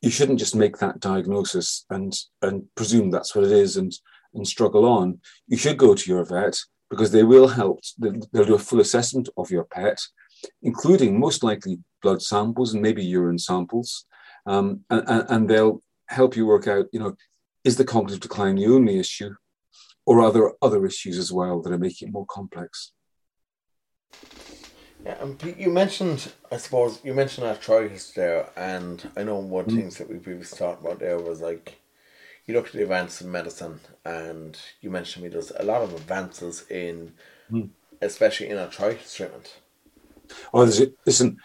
you 0.02 0.10
shouldn't 0.10 0.40
just 0.40 0.56
make 0.56 0.78
that 0.78 1.00
diagnosis 1.00 1.86
and 1.90 2.14
and 2.42 2.64
presume 2.76 3.12
that's 3.12 3.36
what 3.36 3.46
it 3.46 3.52
is 3.52 3.78
and 3.78 3.92
and 4.34 4.48
struggle 4.48 4.86
on. 4.86 5.20
You 5.48 5.58
should 5.58 5.78
go 5.78 5.94
to 5.94 6.10
your 6.10 6.24
vet 6.24 6.58
because 6.90 7.12
they 7.12 7.24
will 7.24 7.48
help. 7.48 7.82
They'll, 7.98 8.46
do 8.46 8.56
a 8.56 8.60
full 8.60 8.80
assessment 8.80 9.30
of 9.38 9.52
your 9.52 9.66
pet, 9.66 10.00
including 10.64 11.20
most 11.20 11.44
likely 11.44 11.80
blood 12.02 12.22
samples 12.22 12.74
and 12.74 12.82
maybe 12.82 13.04
urine 13.04 13.40
samples, 13.40 14.06
um, 14.46 14.86
and, 14.90 15.26
and 15.30 15.50
they'll 15.50 15.84
help 16.08 16.36
you 16.36 16.46
work 16.46 16.68
out. 16.68 16.86
You 16.94 17.00
know, 17.00 17.16
is 17.64 17.76
the 17.76 17.86
cognitive 17.86 18.22
decline 18.22 18.56
the 18.56 18.68
only 18.68 19.00
issue, 19.00 19.36
or 20.06 20.22
are 20.22 20.32
there 20.32 20.54
other 20.62 20.86
issues 20.86 21.18
as 21.18 21.32
well 21.32 21.62
that 21.62 21.74
are 21.74 21.78
making 21.78 22.08
it 22.08 22.12
more 22.12 22.26
complex? 22.28 22.92
Yeah, 25.06 25.16
and 25.22 25.56
you 25.58 25.70
mentioned, 25.70 26.34
I 26.52 26.58
suppose, 26.58 27.00
you 27.04 27.14
mentioned 27.14 27.48
arthritis 27.48 28.12
there, 28.12 28.50
and 28.58 29.10
I 29.16 29.24
know 29.24 29.40
one 29.40 29.66
mm. 29.66 29.76
things 29.76 29.98
that 29.98 30.10
we 30.10 30.18
previously 30.18 30.58
talked 30.58 30.82
about 30.82 31.00
there 31.00 31.18
was 31.18 31.40
like, 31.40 31.80
you 32.46 32.54
look 32.54 32.68
at 32.68 32.74
the 32.74 32.84
advances 32.84 33.22
in 33.22 33.32
medicine, 33.32 33.80
and 34.04 34.60
you 34.82 34.90
mentioned 34.90 35.24
me 35.24 35.30
there's 35.30 35.52
a 35.58 35.64
lot 35.64 35.82
of 35.82 35.94
advances 35.94 36.66
in, 36.70 37.14
mm. 37.50 37.70
especially 38.02 38.50
in 38.50 38.58
arthritis 38.58 39.14
treatment. 39.16 39.56
Oh, 40.54 40.64
listen, 41.06 41.38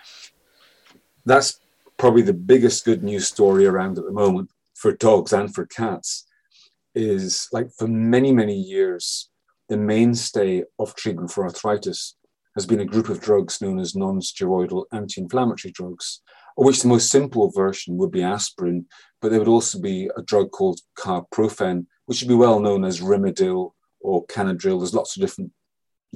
that's 1.24 1.60
probably 1.96 2.22
the 2.22 2.32
biggest 2.32 2.84
good 2.84 3.02
news 3.02 3.28
story 3.28 3.66
around 3.66 3.98
at 3.98 4.04
the 4.04 4.12
moment 4.12 4.50
for 4.74 4.92
dogs 4.92 5.32
and 5.32 5.54
for 5.54 5.66
cats. 5.66 6.26
Is 6.96 7.48
like 7.50 7.72
for 7.76 7.88
many 7.88 8.30
many 8.30 8.54
years, 8.54 9.28
the 9.68 9.76
mainstay 9.76 10.62
of 10.78 10.94
treatment 10.94 11.32
for 11.32 11.44
arthritis 11.44 12.14
has 12.54 12.66
been 12.66 12.80
a 12.80 12.84
group 12.84 13.08
of 13.08 13.20
drugs 13.20 13.60
known 13.60 13.78
as 13.78 13.96
non-steroidal 13.96 14.84
anti-inflammatory 14.92 15.72
drugs, 15.72 16.20
of 16.56 16.64
which 16.64 16.82
the 16.82 16.88
most 16.88 17.10
simple 17.10 17.50
version 17.50 17.96
would 17.96 18.10
be 18.10 18.22
aspirin, 18.22 18.86
but 19.20 19.30
there 19.30 19.40
would 19.40 19.48
also 19.48 19.80
be 19.80 20.10
a 20.16 20.22
drug 20.22 20.50
called 20.50 20.80
carprofen, 20.96 21.86
which 22.06 22.20
would 22.20 22.28
be 22.28 22.34
well 22.34 22.60
known 22.60 22.84
as 22.84 23.00
Rimadyl 23.00 23.72
or 24.00 24.26
Canidryl. 24.26 24.78
There's 24.78 24.94
lots 24.94 25.16
of 25.16 25.20
different 25.20 25.52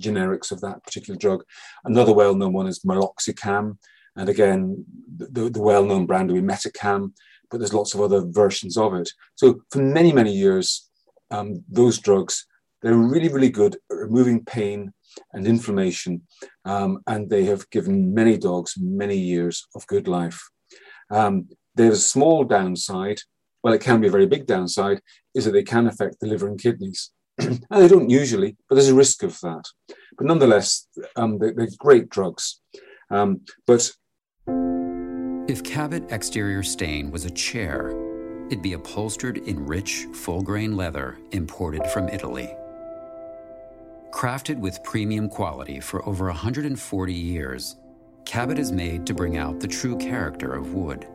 generics 0.00 0.52
of 0.52 0.60
that 0.60 0.84
particular 0.84 1.18
drug. 1.18 1.42
Another 1.84 2.12
well-known 2.12 2.52
one 2.52 2.68
is 2.68 2.84
meloxicam, 2.84 3.78
and 4.14 4.28
again, 4.28 4.84
the, 5.16 5.50
the 5.50 5.62
well-known 5.62 6.06
brand 6.06 6.30
would 6.30 6.40
be 6.40 6.46
Metacam, 6.46 7.12
but 7.50 7.58
there's 7.58 7.74
lots 7.74 7.94
of 7.94 8.00
other 8.00 8.22
versions 8.26 8.76
of 8.76 8.94
it. 8.94 9.10
So 9.34 9.62
for 9.70 9.78
many, 9.78 10.12
many 10.12 10.32
years, 10.32 10.88
um, 11.30 11.64
those 11.68 11.98
drugs, 11.98 12.46
they're 12.82 12.94
really, 12.94 13.28
really 13.28 13.50
good 13.50 13.76
at 13.90 13.96
removing 13.96 14.44
pain 14.44 14.92
and 15.32 15.46
inflammation. 15.46 16.22
Um, 16.64 17.00
and 17.06 17.28
they 17.28 17.44
have 17.44 17.68
given 17.70 18.14
many 18.14 18.36
dogs 18.36 18.74
many 18.78 19.16
years 19.16 19.66
of 19.74 19.86
good 19.86 20.08
life. 20.08 20.40
Um, 21.10 21.48
there's 21.74 21.98
a 21.98 22.02
small 22.02 22.44
downside, 22.44 23.20
well, 23.62 23.74
it 23.74 23.80
can 23.80 24.00
be 24.00 24.08
a 24.08 24.12
very 24.12 24.26
big 24.26 24.46
downside, 24.46 25.00
is 25.34 25.44
that 25.44 25.52
they 25.52 25.62
can 25.62 25.86
affect 25.86 26.20
the 26.20 26.26
liver 26.26 26.48
and 26.48 26.60
kidneys. 26.60 27.10
and 27.38 27.60
they 27.70 27.88
don't 27.88 28.10
usually, 28.10 28.56
but 28.68 28.74
there's 28.74 28.88
a 28.88 28.94
risk 28.94 29.22
of 29.22 29.38
that. 29.40 29.64
But 30.16 30.26
nonetheless, 30.26 30.88
um, 31.16 31.38
they, 31.38 31.48
are 31.48 31.68
great 31.78 32.08
drugs. 32.08 32.60
Um, 33.10 33.42
but 33.66 33.90
if 35.48 35.62
Cabot 35.62 36.10
exterior 36.10 36.62
stain 36.62 37.10
was 37.10 37.24
a 37.24 37.30
chair, 37.30 37.94
it'd 38.46 38.62
be 38.62 38.72
upholstered 38.72 39.38
in 39.38 39.64
rich, 39.64 40.06
full 40.12 40.42
grain 40.42 40.76
leather 40.76 41.18
imported 41.30 41.86
from 41.86 42.08
Italy. 42.08 42.54
Crafted 44.10 44.58
with 44.58 44.82
premium 44.82 45.28
quality 45.28 45.80
for 45.80 46.06
over 46.08 46.26
140 46.26 47.12
years, 47.12 47.76
Cabot 48.24 48.58
is 48.58 48.72
made 48.72 49.06
to 49.06 49.14
bring 49.14 49.36
out 49.36 49.60
the 49.60 49.68
true 49.68 49.96
character 49.98 50.54
of 50.54 50.72
wood 50.72 51.06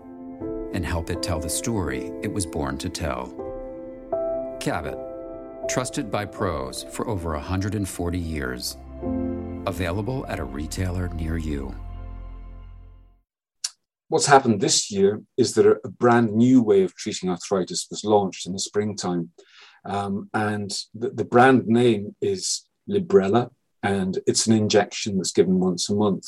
and 0.74 0.86
help 0.86 1.10
it 1.10 1.22
tell 1.22 1.40
the 1.40 1.50
story 1.50 2.12
it 2.22 2.32
was 2.32 2.46
born 2.46 2.78
to 2.78 2.90
tell. 2.90 3.28
Cabot, 4.60 4.98
trusted 5.68 6.12
by 6.12 6.24
pros 6.24 6.84
for 6.84 7.08
over 7.08 7.34
140 7.34 8.20
years. 8.20 8.78
Available 9.66 10.26
at 10.28 10.40
a 10.40 10.44
retailer 10.44 11.10
near 11.10 11.38
you. 11.38 11.76
What's 14.08 14.28
happened 14.28 14.62
this 14.62 14.92
year 14.92 15.24
is 15.36 15.56
that 15.56 15.66
a 15.66 15.90
brand 15.90 16.32
new 16.32 16.62
way 16.62 16.84
of 16.84 16.96
treating 16.96 17.30
arthritis 17.30 17.88
was 17.90 18.04
launched 18.04 18.46
in 18.46 18.54
the 18.54 18.60
springtime. 18.60 19.32
Um, 19.84 20.30
and 20.34 20.72
the, 20.94 21.10
the 21.10 21.26
brand 21.26 21.66
name 21.66 22.16
is 22.22 22.66
Librela, 22.90 23.50
and 23.82 24.20
it's 24.26 24.48
an 24.48 24.54
injection 24.54 25.18
that's 25.18 25.34
given 25.34 25.60
once 25.60 25.90
a 25.90 25.96
month. 25.96 26.26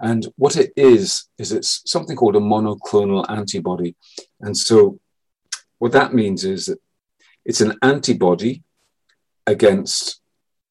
And 0.00 0.26
what 0.36 0.56
it 0.56 0.72
is, 0.76 1.28
is 1.38 1.52
it's 1.52 1.82
something 1.86 2.16
called 2.16 2.36
a 2.36 2.40
monoclonal 2.40 3.28
antibody. 3.28 3.96
And 4.40 4.56
so 4.56 5.00
what 5.78 5.92
that 5.92 6.14
means 6.14 6.44
is 6.44 6.66
that 6.66 6.78
it's 7.44 7.60
an 7.60 7.74
antibody 7.82 8.62
against 9.46 10.20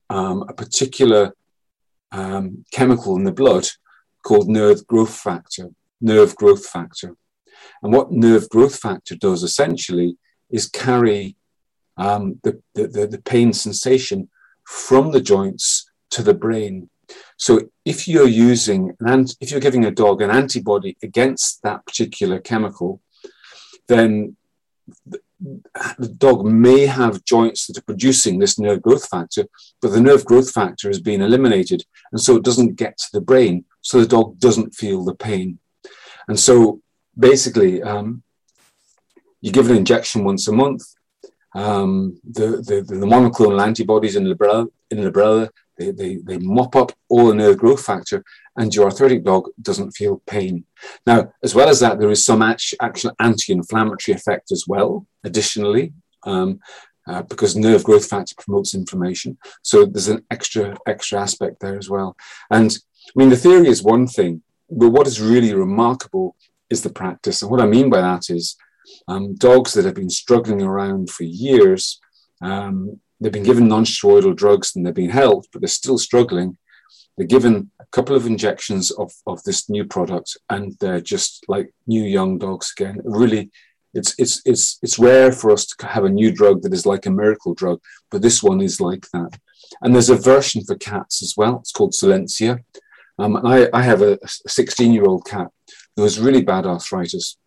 um, 0.09 0.45
a 0.47 0.53
particular 0.53 1.33
um, 2.11 2.65
chemical 2.71 3.15
in 3.15 3.23
the 3.23 3.31
blood 3.31 3.67
called 4.23 4.49
nerve 4.49 4.85
growth 4.87 5.15
factor, 5.15 5.69
nerve 6.01 6.35
growth 6.35 6.65
factor. 6.65 7.15
And 7.81 7.93
what 7.93 8.11
nerve 8.11 8.49
growth 8.49 8.77
factor 8.77 9.15
does 9.15 9.43
essentially 9.43 10.17
is 10.49 10.67
carry 10.67 11.35
um, 11.97 12.39
the, 12.43 12.61
the, 12.73 13.07
the 13.07 13.21
pain 13.23 13.53
sensation 13.53 14.29
from 14.65 15.11
the 15.11 15.21
joints 15.21 15.89
to 16.11 16.23
the 16.23 16.33
brain. 16.33 16.89
So 17.37 17.61
if 17.83 18.07
you're 18.07 18.27
using 18.27 18.93
and 18.99 19.33
if 19.39 19.51
you're 19.51 19.59
giving 19.59 19.85
a 19.85 19.91
dog 19.91 20.21
an 20.21 20.31
antibody 20.31 20.97
against 21.03 21.61
that 21.63 21.85
particular 21.85 22.39
chemical, 22.39 23.01
then 23.87 24.35
the, 25.05 25.19
dog 26.17 26.45
may 26.45 26.85
have 26.85 27.25
joints 27.25 27.67
that 27.67 27.77
are 27.77 27.83
producing 27.83 28.39
this 28.39 28.57
nerve 28.57 28.81
growth 28.81 29.07
factor, 29.07 29.45
but 29.81 29.91
the 29.91 30.01
nerve 30.01 30.25
growth 30.25 30.51
factor 30.51 30.87
has 30.87 30.99
been 30.99 31.21
eliminated, 31.21 31.83
and 32.11 32.21
so 32.21 32.35
it 32.35 32.43
doesn't 32.43 32.75
get 32.75 32.97
to 32.97 33.07
the 33.13 33.21
brain, 33.21 33.65
so 33.81 33.99
the 33.99 34.07
dog 34.07 34.39
doesn't 34.39 34.73
feel 34.73 35.03
the 35.03 35.15
pain. 35.15 35.59
And 36.27 36.39
so 36.39 36.81
basically, 37.17 37.83
um, 37.83 38.23
you 39.41 39.51
give 39.51 39.69
an 39.69 39.77
injection 39.77 40.23
once 40.23 40.47
a 40.47 40.51
month. 40.51 40.83
Um, 41.55 42.19
the, 42.23 42.47
the, 42.67 42.85
the 42.85 43.05
monoclonal 43.05 43.63
antibodies 43.63 44.15
in 44.15 44.25
the 44.25 44.35
Librela, 44.35 44.67
in 44.91 44.97
Librela 44.99 45.49
they, 45.77 45.91
they, 45.91 46.15
they 46.17 46.37
mop 46.37 46.75
up 46.75 46.91
all 47.09 47.27
the 47.27 47.35
nerve 47.35 47.57
growth 47.57 47.85
factor, 47.85 48.23
and 48.55 48.73
your 48.73 48.85
arthritic 48.85 49.23
dog 49.23 49.49
doesn't 49.61 49.91
feel 49.91 50.21
pain. 50.25 50.65
Now, 51.05 51.33
as 51.43 51.53
well 51.53 51.67
as 51.67 51.79
that, 51.81 51.99
there 51.99 52.11
is 52.11 52.25
some 52.25 52.41
actual 52.41 53.11
anti 53.19 53.51
inflammatory 53.51 54.15
effect 54.15 54.51
as 54.51 54.65
well, 54.67 55.05
additionally. 55.23 55.93
Um, 56.23 56.59
uh, 57.07 57.21
because 57.21 57.55
nerve 57.55 57.83
growth 57.83 58.07
factor 58.07 58.33
promotes 58.39 58.73
inflammation. 58.73 59.37
So 59.61 59.85
there's 59.85 60.07
an 60.07 60.25
extra 60.31 60.75
extra 60.87 61.21
aspect 61.21 61.59
there 61.59 61.77
as 61.77 61.87
well. 61.87 62.15
And 62.49 62.75
I 63.09 63.11
mean, 63.15 63.29
the 63.29 63.37
theory 63.37 63.67
is 63.67 63.83
one 63.83 64.07
thing, 64.07 64.41
but 64.71 64.89
what 64.89 65.05
is 65.05 65.21
really 65.21 65.53
remarkable 65.53 66.35
is 66.71 66.81
the 66.81 66.89
practice. 66.89 67.43
And 67.43 67.51
what 67.51 67.61
I 67.61 67.67
mean 67.67 67.91
by 67.91 68.01
that 68.01 68.31
is 68.31 68.57
um, 69.07 69.35
dogs 69.35 69.73
that 69.73 69.85
have 69.85 69.95
been 69.95 70.09
struggling 70.09 70.61
around 70.61 71.09
for 71.09 71.23
years 71.23 71.99
um, 72.41 72.99
they've 73.19 73.31
been 73.31 73.43
given 73.43 73.67
non-steroidal 73.67 74.35
drugs 74.35 74.75
and 74.75 74.85
they've 74.85 74.93
been 74.93 75.09
helped, 75.09 75.49
but 75.51 75.61
they're 75.61 75.67
still 75.67 75.97
struggling. 75.97 76.57
They're 77.17 77.27
given 77.27 77.71
a 77.79 77.85
couple 77.91 78.15
of 78.15 78.25
injections 78.25 78.91
of, 78.91 79.11
of 79.25 79.41
this 79.43 79.69
new 79.69 79.85
product, 79.85 80.37
and 80.49 80.73
they're 80.81 81.01
just 81.01 81.45
like 81.47 81.69
new 81.87 82.03
young 82.03 82.37
dogs 82.37 82.73
again. 82.77 82.99
Really, 83.05 83.51
it's 83.93 84.13
it's 84.19 84.41
it's 84.45 84.77
it's 84.81 84.99
rare 84.99 85.31
for 85.31 85.51
us 85.51 85.65
to 85.65 85.87
have 85.87 86.03
a 86.03 86.09
new 86.09 86.29
drug 86.29 86.61
that 86.63 86.73
is 86.73 86.85
like 86.85 87.05
a 87.05 87.11
miracle 87.11 87.53
drug, 87.53 87.79
but 88.11 88.21
this 88.21 88.43
one 88.43 88.59
is 88.59 88.81
like 88.81 89.07
that. 89.13 89.39
And 89.81 89.93
there's 89.93 90.09
a 90.09 90.17
version 90.17 90.63
for 90.65 90.75
cats 90.75 91.23
as 91.23 91.35
well. 91.37 91.59
It's 91.59 91.71
called 91.71 91.93
Solensia. 91.93 92.59
Um, 93.17 93.37
I, 93.45 93.69
I 93.73 93.81
have 93.81 94.01
a 94.01 94.19
16 94.25 94.91
year 94.91 95.05
old 95.05 95.25
cat 95.25 95.47
who 95.95 96.03
has 96.03 96.19
really 96.19 96.43
bad 96.43 96.65
arthritis, 96.65 97.37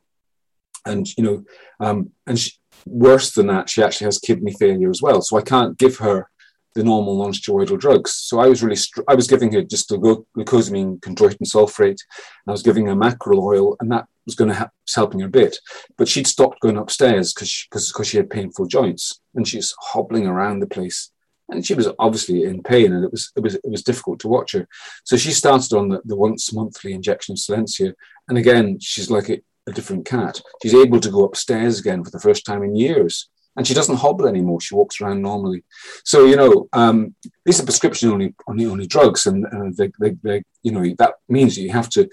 and 0.89 1.07
you 1.17 1.25
know, 1.25 1.45
um, 1.81 2.11
and 2.27 2.39
she, 2.39 2.53
worse 2.87 3.33
than 3.33 3.47
that, 3.49 3.69
she 3.69 3.83
actually 3.83 4.07
has 4.07 4.19
kidney 4.19 4.53
failure 4.53 4.91
as 4.91 5.03
well. 5.03 5.21
So 5.21 5.37
I 5.37 5.43
can't 5.43 5.79
give 5.79 5.99
her 5.99 6.29
the 6.75 6.85
normal 6.85 7.19
non-steroidal 7.19 7.79
drugs. 7.79 8.15
So 8.15 8.39
I 8.39 8.47
was 8.47 8.63
really, 8.63 8.77
str- 8.77 9.03
I 9.09 9.15
was 9.15 9.27
giving 9.27 9.53
her 9.53 9.63
just 9.63 9.89
the 9.89 9.97
glucosamine, 9.99 11.01
chondroitin 11.01 11.47
sulfate, 11.47 11.89
and 11.89 12.49
I 12.49 12.53
was 12.53 12.63
giving 12.63 12.87
her 12.87 12.95
mackerel 12.95 13.45
oil, 13.45 13.77
and 13.81 13.91
that 13.91 14.07
was 14.27 14.35
going 14.35 14.51
to 14.51 14.55
help, 14.55 14.71
helping 14.95 15.21
her 15.21 15.27
a 15.27 15.31
bit. 15.31 15.59
But 15.97 16.09
she'd 16.09 16.27
stopped 16.27 16.61
going 16.61 16.79
upstairs 16.79 17.33
because 17.33 17.67
because 17.71 18.07
she, 18.07 18.13
she 18.13 18.17
had 18.19 18.31
painful 18.31 18.67
joints, 18.67 19.21
and 19.35 19.47
she's 19.47 19.75
hobbling 19.81 20.27
around 20.27 20.61
the 20.61 20.67
place. 20.67 21.11
And 21.51 21.65
she 21.65 21.73
was 21.73 21.89
obviously 21.99 22.45
in 22.45 22.63
pain, 22.63 22.93
and 22.93 23.05
it 23.05 23.11
was 23.11 23.33
it 23.35 23.43
was 23.43 23.55
it 23.55 23.71
was 23.71 23.83
difficult 23.83 24.21
to 24.21 24.29
watch 24.29 24.53
her. 24.53 24.69
So 25.05 25.17
she 25.17 25.33
started 25.33 25.73
on 25.73 25.89
the, 25.89 26.01
the 26.05 26.17
once 26.17 26.53
monthly 26.53 26.93
injection 26.93 27.33
of 27.33 27.39
Solensia, 27.39 27.95
and 28.29 28.37
again 28.37 28.79
she's 28.81 29.11
like 29.11 29.31
it, 29.31 29.45
a 29.69 29.73
different 29.73 30.07
cat. 30.07 30.41
She's 30.63 30.75
able 30.75 31.01
to 31.01 31.11
go 31.11 31.25
upstairs 31.25 31.79
again 31.79 32.03
for 32.03 32.11
the 32.11 32.21
first 32.21 32.45
time 32.45 32.63
in 32.63 32.75
years. 32.75 33.29
And 33.57 33.67
she 33.67 33.75
doesn't 33.75 33.97
hobble 33.97 34.29
anymore. 34.29 34.61
She 34.61 34.77
walks 34.77 35.01
around 35.01 35.21
normally. 35.21 35.65
So, 36.05 36.27
you 36.27 36.37
know, 36.37 36.69
um, 36.73 37.17
these 37.45 37.61
are 37.61 37.65
prescription 37.65 38.11
only, 38.11 38.35
only, 38.47 38.67
only 38.67 38.87
drugs. 38.87 39.27
And 39.27 39.47
uh, 39.47 39.71
they, 39.77 39.91
they, 39.99 40.17
they, 40.23 40.43
you 40.63 40.71
know, 40.71 40.95
that 40.99 41.15
means 41.29 41.57
that 41.57 41.63
you 41.63 41.73
have 41.73 41.89
to 41.91 42.09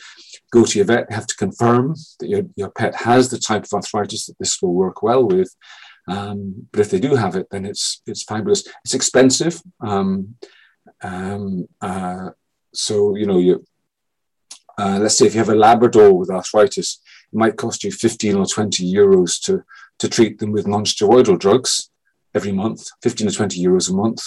go 0.52 0.66
to 0.66 0.80
your 0.80 0.88
vet, 0.88 1.12
have 1.12 1.28
to 1.28 1.36
confirm 1.36 1.94
that 2.20 2.30
your, 2.30 2.44
your 2.56 2.72
pet 2.72 2.96
has 2.96 3.30
the 3.30 3.38
type 3.38 3.64
of 3.66 3.74
arthritis 3.74 4.26
that 4.26 4.40
this 4.40 4.60
will 4.60 4.74
work 4.74 5.04
well 5.04 5.24
with. 5.24 5.56
Um, 6.08 6.68
but 6.72 6.82
if 6.82 6.90
they 6.90 7.00
do 7.00 7.16
have 7.16 7.36
it, 7.36 7.48
then 7.52 7.66
it's 7.66 8.02
it's 8.06 8.24
fabulous. 8.24 8.68
It's 8.84 8.94
expensive. 8.94 9.62
Um, 9.82 10.36
um, 11.02 11.68
uh, 11.82 12.30
so 12.74 13.16
you 13.16 13.26
know, 13.26 13.40
you 13.40 13.66
uh, 14.78 15.00
let's 15.02 15.18
say 15.18 15.26
if 15.26 15.34
you 15.34 15.40
have 15.40 15.50
a 15.50 15.56
Labrador 15.56 16.14
with 16.14 16.30
arthritis, 16.30 17.00
it 17.00 17.05
might 17.36 17.58
cost 17.58 17.84
you 17.84 17.92
15 17.92 18.36
or 18.36 18.46
20 18.46 18.94
euros 18.94 19.42
to, 19.44 19.64
to 20.00 20.10
treat 20.10 20.40
them 20.40 20.52
with 20.52 20.68
non-steroidal 20.68 21.40
drugs 21.40 21.90
every 22.34 22.52
month, 22.52 22.90
15 23.02 23.28
or 23.28 23.32
20 23.32 23.64
euros 23.64 23.90
a 23.90 23.94
month. 23.94 24.22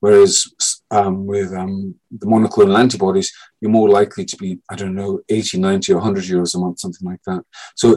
Whereas 0.00 0.46
um, 0.90 1.26
with 1.26 1.52
um, 1.52 1.94
the 2.10 2.26
monoclonal 2.26 2.78
antibodies, 2.78 3.32
you're 3.60 3.70
more 3.70 3.88
likely 3.88 4.24
to 4.24 4.36
be, 4.36 4.58
I 4.68 4.74
don't 4.74 4.94
know, 4.94 5.20
80, 5.28 5.58
90 5.58 5.92
or 5.92 5.96
100 5.96 6.24
euros 6.24 6.54
a 6.54 6.58
month, 6.58 6.80
something 6.80 7.08
like 7.08 7.22
that. 7.26 7.44
So 7.76 7.96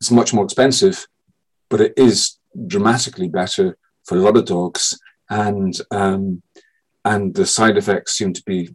it's 0.00 0.10
much 0.10 0.32
more 0.32 0.44
expensive, 0.44 1.06
but 1.68 1.80
it 1.80 1.92
is 1.96 2.38
dramatically 2.66 3.28
better 3.28 3.76
for 4.04 4.16
a 4.16 4.20
lot 4.20 4.36
of 4.36 4.46
dogs. 4.46 4.98
And, 5.28 5.78
um, 5.90 6.42
and 7.04 7.34
the 7.34 7.46
side 7.46 7.76
effects 7.76 8.12
seem 8.14 8.32
to 8.32 8.42
be 8.44 8.74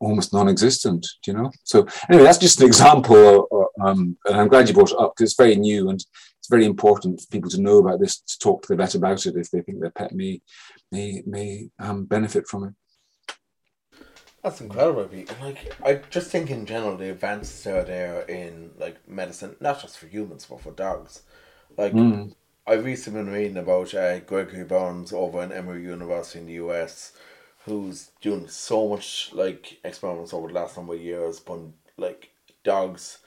almost 0.00 0.32
non-existent 0.32 1.06
you 1.26 1.32
know 1.32 1.50
so 1.64 1.86
anyway 2.08 2.24
that's 2.24 2.38
just 2.38 2.60
an 2.60 2.66
example 2.66 3.46
um, 3.80 4.16
and 4.26 4.40
i'm 4.40 4.48
glad 4.48 4.68
you 4.68 4.74
brought 4.74 4.90
it 4.90 4.98
up 4.98 5.12
because 5.14 5.30
it's 5.30 5.40
very 5.40 5.56
new 5.56 5.90
and 5.90 6.00
it's 6.38 6.48
very 6.48 6.64
important 6.64 7.20
for 7.20 7.26
people 7.28 7.50
to 7.50 7.60
know 7.60 7.78
about 7.78 8.00
this 8.00 8.20
to 8.20 8.38
talk 8.38 8.62
to 8.62 8.68
their 8.68 8.78
vet 8.78 8.94
about 8.94 9.24
it 9.26 9.36
if 9.36 9.50
they 9.50 9.60
think 9.60 9.80
their 9.80 9.90
pet 9.90 10.12
may 10.12 10.40
may 10.90 11.22
may 11.26 11.68
um, 11.78 12.04
benefit 12.04 12.46
from 12.46 12.64
it 12.64 12.74
that's 14.42 14.60
incredible 14.60 15.04
Pete. 15.04 15.32
like 15.40 15.74
i 15.84 15.94
just 16.10 16.30
think 16.30 16.50
in 16.50 16.64
general 16.64 16.96
the 16.96 17.10
advances 17.10 17.66
are 17.66 17.84
there 17.84 18.22
in 18.22 18.70
like 18.78 18.96
medicine 19.08 19.56
not 19.60 19.80
just 19.80 19.98
for 19.98 20.06
humans 20.06 20.46
but 20.48 20.60
for 20.60 20.72
dogs 20.72 21.22
like 21.76 21.92
mm. 21.92 22.32
i've 22.66 22.84
recently 22.84 23.22
been 23.22 23.32
reading 23.32 23.56
about 23.58 23.92
uh, 23.94 24.20
gregory 24.20 24.64
Berns 24.64 25.12
over 25.12 25.42
in 25.42 25.52
emory 25.52 25.82
university 25.82 26.38
in 26.38 26.46
the 26.46 26.54
us 26.54 27.12
who's 27.68 28.10
doing 28.20 28.48
so 28.48 28.88
much 28.88 29.30
like 29.32 29.78
experiments 29.84 30.32
over 30.32 30.48
the 30.48 30.54
last 30.54 30.76
number 30.76 30.94
of 30.94 31.00
years, 31.00 31.40
but 31.40 31.60
like 31.96 32.30
dogs 32.64 33.18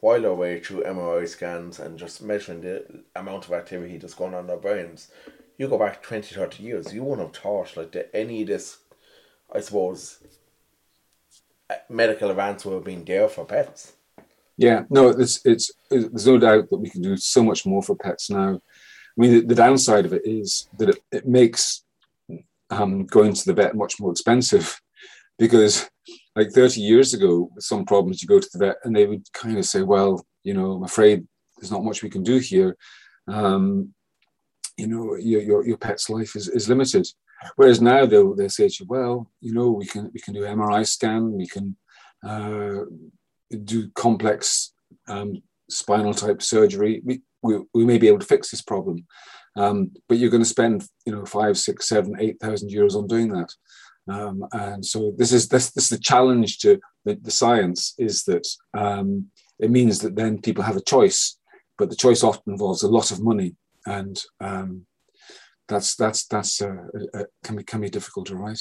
while 0.00 0.20
they're 0.20 0.30
away 0.30 0.60
through 0.60 0.84
MRI 0.84 1.28
scans 1.28 1.78
and 1.78 1.98
just 1.98 2.22
measuring 2.22 2.60
the 2.60 3.02
amount 3.16 3.46
of 3.46 3.52
activity 3.52 3.96
that's 3.96 4.14
going 4.14 4.34
on 4.34 4.40
in 4.40 4.46
their 4.46 4.56
brains. 4.56 5.10
You 5.56 5.68
go 5.68 5.78
back 5.78 6.02
20, 6.02 6.34
30 6.34 6.62
years, 6.62 6.94
you 6.94 7.02
wouldn't 7.02 7.26
have 7.28 7.42
thought 7.42 7.76
like 7.76 7.92
that 7.92 8.14
any 8.14 8.42
of 8.42 8.48
this, 8.48 8.78
I 9.52 9.60
suppose, 9.60 10.22
uh, 11.68 11.74
medical 11.88 12.30
advance 12.30 12.64
would 12.64 12.74
have 12.74 12.84
been 12.84 13.04
there 13.04 13.28
for 13.28 13.44
pets. 13.44 13.94
Yeah, 14.56 14.84
no, 14.90 15.08
it's, 15.10 15.44
it's 15.44 15.70
there's 15.90 16.26
no 16.26 16.38
doubt 16.38 16.70
that 16.70 16.78
we 16.78 16.90
can 16.90 17.02
do 17.02 17.16
so 17.16 17.42
much 17.42 17.66
more 17.66 17.82
for 17.82 17.96
pets 17.96 18.30
now. 18.30 18.54
I 18.56 19.20
mean, 19.20 19.32
the, 19.32 19.40
the 19.46 19.54
downside 19.54 20.04
of 20.04 20.12
it 20.12 20.22
is 20.24 20.68
that 20.78 20.90
it, 20.90 21.02
it 21.10 21.26
makes 21.26 21.84
um, 22.70 23.06
going 23.06 23.32
to 23.32 23.44
the 23.44 23.54
vet 23.54 23.74
much 23.74 24.00
more 24.00 24.10
expensive 24.10 24.80
because, 25.38 25.88
like 26.36 26.50
30 26.50 26.80
years 26.80 27.14
ago, 27.14 27.50
with 27.54 27.64
some 27.64 27.84
problems, 27.84 28.22
you 28.22 28.28
go 28.28 28.38
to 28.38 28.48
the 28.52 28.58
vet 28.58 28.76
and 28.84 28.94
they 28.94 29.06
would 29.06 29.24
kind 29.32 29.58
of 29.58 29.64
say, 29.64 29.82
"Well, 29.82 30.24
you 30.44 30.54
know, 30.54 30.72
I'm 30.72 30.84
afraid 30.84 31.26
there's 31.56 31.72
not 31.72 31.84
much 31.84 32.02
we 32.02 32.10
can 32.10 32.22
do 32.22 32.38
here. 32.38 32.76
Um, 33.26 33.94
you 34.76 34.86
know, 34.86 35.16
your, 35.16 35.42
your, 35.42 35.66
your 35.66 35.76
pet's 35.76 36.08
life 36.08 36.36
is, 36.36 36.48
is 36.48 36.68
limited." 36.68 37.06
Whereas 37.54 37.80
now 37.80 38.04
they'll 38.04 38.34
they 38.34 38.48
say 38.48 38.68
to 38.68 38.76
you, 38.80 38.86
"Well, 38.88 39.30
you 39.40 39.52
know, 39.52 39.70
we 39.70 39.86
can 39.86 40.10
we 40.12 40.20
can 40.20 40.34
do 40.34 40.42
MRI 40.42 40.86
scan, 40.86 41.32
we 41.32 41.46
can." 41.46 41.76
Uh, 42.26 42.84
do 43.64 43.88
complex 43.94 44.72
um, 45.08 45.42
spinal 45.70 46.14
type 46.14 46.42
surgery, 46.42 47.00
we, 47.04 47.22
we, 47.42 47.58
we, 47.74 47.84
may 47.84 47.98
be 47.98 48.08
able 48.08 48.18
to 48.18 48.26
fix 48.26 48.50
this 48.50 48.62
problem. 48.62 49.06
Um, 49.56 49.90
but 50.08 50.18
you're 50.18 50.30
going 50.30 50.42
to 50.42 50.48
spend, 50.48 50.84
you 51.04 51.12
know, 51.12 51.24
five, 51.24 51.58
six, 51.58 51.88
seven, 51.88 52.14
eight 52.18 52.38
thousand 52.40 52.70
euros 52.70 52.94
on 52.94 53.06
doing 53.06 53.28
that. 53.28 53.52
Um, 54.08 54.44
and 54.52 54.84
so 54.84 55.12
this 55.16 55.32
is 55.32 55.48
this, 55.48 55.70
this 55.70 55.84
is 55.84 55.90
the 55.90 55.98
challenge 55.98 56.58
to 56.58 56.80
the, 57.04 57.16
the 57.20 57.30
science 57.30 57.94
is 57.98 58.24
that 58.24 58.46
um, 58.74 59.26
it 59.58 59.70
means 59.70 59.98
that 60.00 60.16
then 60.16 60.40
people 60.40 60.64
have 60.64 60.76
a 60.76 60.82
choice, 60.82 61.38
but 61.76 61.90
the 61.90 61.96
choice 61.96 62.22
often 62.22 62.52
involves 62.52 62.82
a 62.82 62.88
lot 62.88 63.10
of 63.10 63.22
money, 63.22 63.56
and 63.86 64.22
um, 64.40 64.86
that's 65.66 65.96
that's 65.96 66.26
that's 66.26 66.62
uh, 66.62 66.86
uh, 67.14 67.24
can 67.44 67.56
be 67.56 67.64
can 67.64 67.80
be 67.80 67.90
difficult 67.90 68.26
to 68.26 68.36
write. 68.36 68.60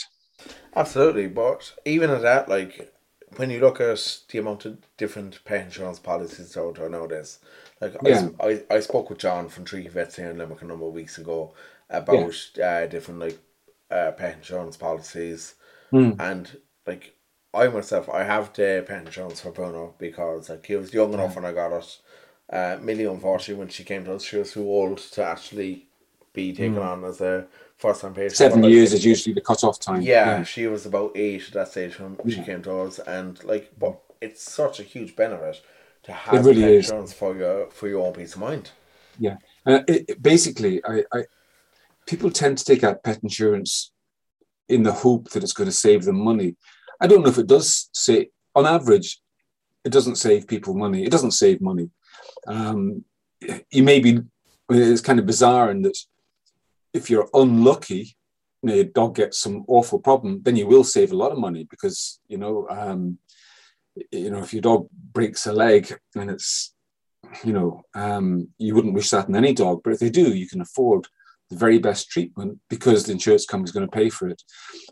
Absolutely, 0.76 1.28
but 1.28 1.73
even 1.86 2.10
at 2.10 2.21
that, 2.23 2.50
like 2.50 2.91
when 3.36 3.50
you 3.50 3.60
look 3.60 3.82
at 3.82 4.20
the 4.30 4.38
amount 4.40 4.66
of 4.66 4.78
different 4.96 5.44
pet 5.44 5.66
insurance 5.66 6.00
policies 6.00 6.56
out 6.56 6.76
there 6.76 6.90
nowadays, 6.90 7.40
like 7.82 7.96
yeah. 8.04 8.30
I, 8.40 8.48
I, 8.48 8.63
I 8.76 8.80
spoke 8.80 9.10
with 9.10 9.20
John 9.20 9.50
from 9.50 9.66
Tree 9.66 9.88
Vets 9.88 10.16
here 10.16 10.32
in 10.32 10.38
Limerick 10.38 10.62
a 10.62 10.66
number 10.66 10.86
of 10.86 10.94
weeks 10.94 11.18
ago 11.18 11.54
about 11.90 12.36
yeah. 12.56 12.84
uh, 12.84 12.88
different 12.88 13.20
like 13.20 13.40
uh, 13.92 14.12
pet 14.12 14.38
insurance 14.38 14.78
policies, 14.78 15.56
mm. 15.92 16.20
and 16.20 16.58
like 16.86 17.16
I 17.54 17.68
myself 17.68 18.10
I 18.10 18.24
have 18.24 18.54
the 18.54 18.84
pet 18.88 19.06
insurance 19.06 19.42
for 19.42 19.52
Bruno 19.52 19.94
because 19.98 20.50
like 20.50 20.66
he 20.66 20.76
was 20.76 20.94
young 20.94 21.13
enough 21.13 21.36
when 21.36 21.46
I 21.46 21.52
got 21.52 21.78
it. 21.78 21.98
Uh, 22.50 22.78
Milly, 22.82 23.04
unfortunately, 23.04 23.60
when 23.60 23.68
she 23.68 23.84
came 23.84 24.06
to 24.06 24.16
us, 24.16 24.24
she 24.24 24.38
was 24.38 24.54
too 24.54 24.63
old 24.63 25.00
to 25.00 25.24
actually 25.24 25.88
be 26.32 26.54
taken 26.54 26.76
mm. 26.76 26.86
on 26.86 27.04
as 27.04 27.20
a 27.20 27.46
first 27.78 28.02
time 28.02 28.13
patient. 28.13 28.36
Seven 28.36 28.63
years 28.63 28.94
is 28.94 29.06
usually 29.06 29.34
the 29.34 29.42
cut 29.42 29.63
off 29.63 29.80
time. 29.80 30.02
Yeah, 30.02 30.38
yeah, 30.38 30.44
she 30.44 30.68
was 30.68 30.86
about 30.86 31.16
eight 31.16 31.48
at 31.48 31.54
that 31.54 31.68
stage 31.70 32.00
when 32.00 32.18
she 32.30 32.44
came 32.44 32.62
to 32.63 32.80
us, 32.80 33.00
and 33.00 33.42
like, 33.44 33.72
but 33.80 34.00
it's 34.22 34.42
such 34.42 34.80
a 34.80 34.84
huge 34.84 35.16
benefit 35.16 35.62
to 36.04 36.12
have 36.12 36.46
it 36.46 36.50
really 36.50 36.78
insurance 36.78 37.13
for 37.13 37.36
your 37.36 37.70
for 37.70 37.88
your 37.88 38.06
own 38.06 38.13
peace 38.13 38.34
of 38.34 38.42
mind. 38.42 38.72
Yeah, 39.20 39.38
uh, 39.66 39.82
it, 39.88 40.06
it, 40.10 40.22
basically, 40.22 40.84
I, 40.86 41.04
I 41.13 41.24
people 42.06 42.32
tend 42.32 42.58
to 42.58 42.66
take 42.66 42.84
out 42.84 43.04
pet 43.04 43.20
insurance 43.24 43.92
in 44.70 44.84
the 44.84 44.92
hope 44.92 45.30
that 45.30 45.44
it's 45.44 45.54
going 45.54 45.70
to 45.70 45.76
save 45.76 46.04
them 46.06 46.20
money. 46.20 46.56
I 47.00 47.08
don't 47.08 47.22
know 47.24 47.30
if 47.30 47.38
it 47.38 47.48
does 47.48 47.90
say 47.94 48.30
on 48.56 48.66
average, 48.66 49.22
it 49.84 49.92
doesn't 49.92 50.16
save 50.18 50.48
people 50.48 50.74
money. 50.74 51.04
It 51.04 51.12
doesn't 51.12 51.32
save 51.32 51.62
money. 51.62 51.90
Um, 52.48 53.06
you 53.72 53.84
may 53.84 54.00
be. 54.00 54.20
It's 54.70 55.00
kind 55.00 55.18
of 55.18 55.26
bizarre 55.26 55.72
in 55.72 55.82
that 55.84 55.98
if 56.93 57.10
you're 57.10 57.30
unlucky, 57.34 58.15
your 58.63 58.84
dog 58.84 59.15
gets 59.15 59.39
some 59.39 59.63
awful 59.67 60.00
problem, 60.00 60.41
then 60.43 60.56
you 60.56 60.67
will 60.67 60.84
save 60.84 61.12
a 61.12 61.17
lot 61.17 61.32
of 61.32 61.38
money 61.38 61.65
because 61.69 62.19
you 62.28 62.38
know, 62.38 62.67
um, 62.69 63.17
you 64.12 64.30
know, 64.30 64.39
if 64.39 64.54
your 64.54 64.62
dog 64.62 64.88
breaks 65.13 65.45
a 65.45 65.54
leg 65.54 65.93
and 66.15 66.30
it's, 66.30 66.73
you 67.43 67.54
know, 67.54 67.82
um, 67.93 68.50
you 68.58 68.76
wouldn't 68.76 68.93
wish 68.93 69.10
that 69.10 69.28
in 69.28 69.36
any 69.36 69.54
dog, 69.54 69.82
but 69.84 69.93
if 69.93 70.00
they 70.00 70.10
do, 70.10 70.34
you 70.34 70.47
can 70.47 70.62
afford 70.62 71.08
the 71.50 71.56
very 71.56 71.80
best 71.80 72.10
treatment 72.10 72.60
because 72.69 73.04
the 73.04 73.12
insurance 73.12 73.45
company 73.45 73.67
is 73.67 73.71
going 73.71 73.88
to 73.88 73.95
pay 73.95 74.10
for 74.10 74.28
it. 74.28 74.41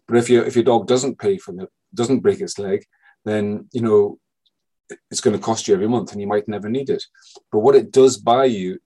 But 0.07 0.17
if 0.17 0.29
your 0.29 0.45
if 0.45 0.55
your 0.55 0.63
dog 0.63 0.87
doesn't 0.87 1.19
pay 1.19 1.37
for 1.37 1.53
it, 1.59 1.69
doesn't 1.93 2.21
break 2.21 2.41
its 2.41 2.57
leg, 2.59 2.85
then 3.25 3.67
you 3.71 3.81
know 3.81 4.19
it's 5.09 5.21
going 5.21 5.35
to 5.35 5.43
cost 5.43 5.67
you 5.67 5.73
every 5.73 5.87
month 5.87 6.11
and 6.11 6.21
you 6.21 6.27
might 6.27 6.47
never 6.47 6.69
need 6.69 6.89
it. 6.89 7.03
But 7.51 7.59
what 7.59 7.75
it 7.75 7.91
does 7.91 8.17
buy 8.17 8.45
you 8.45 8.79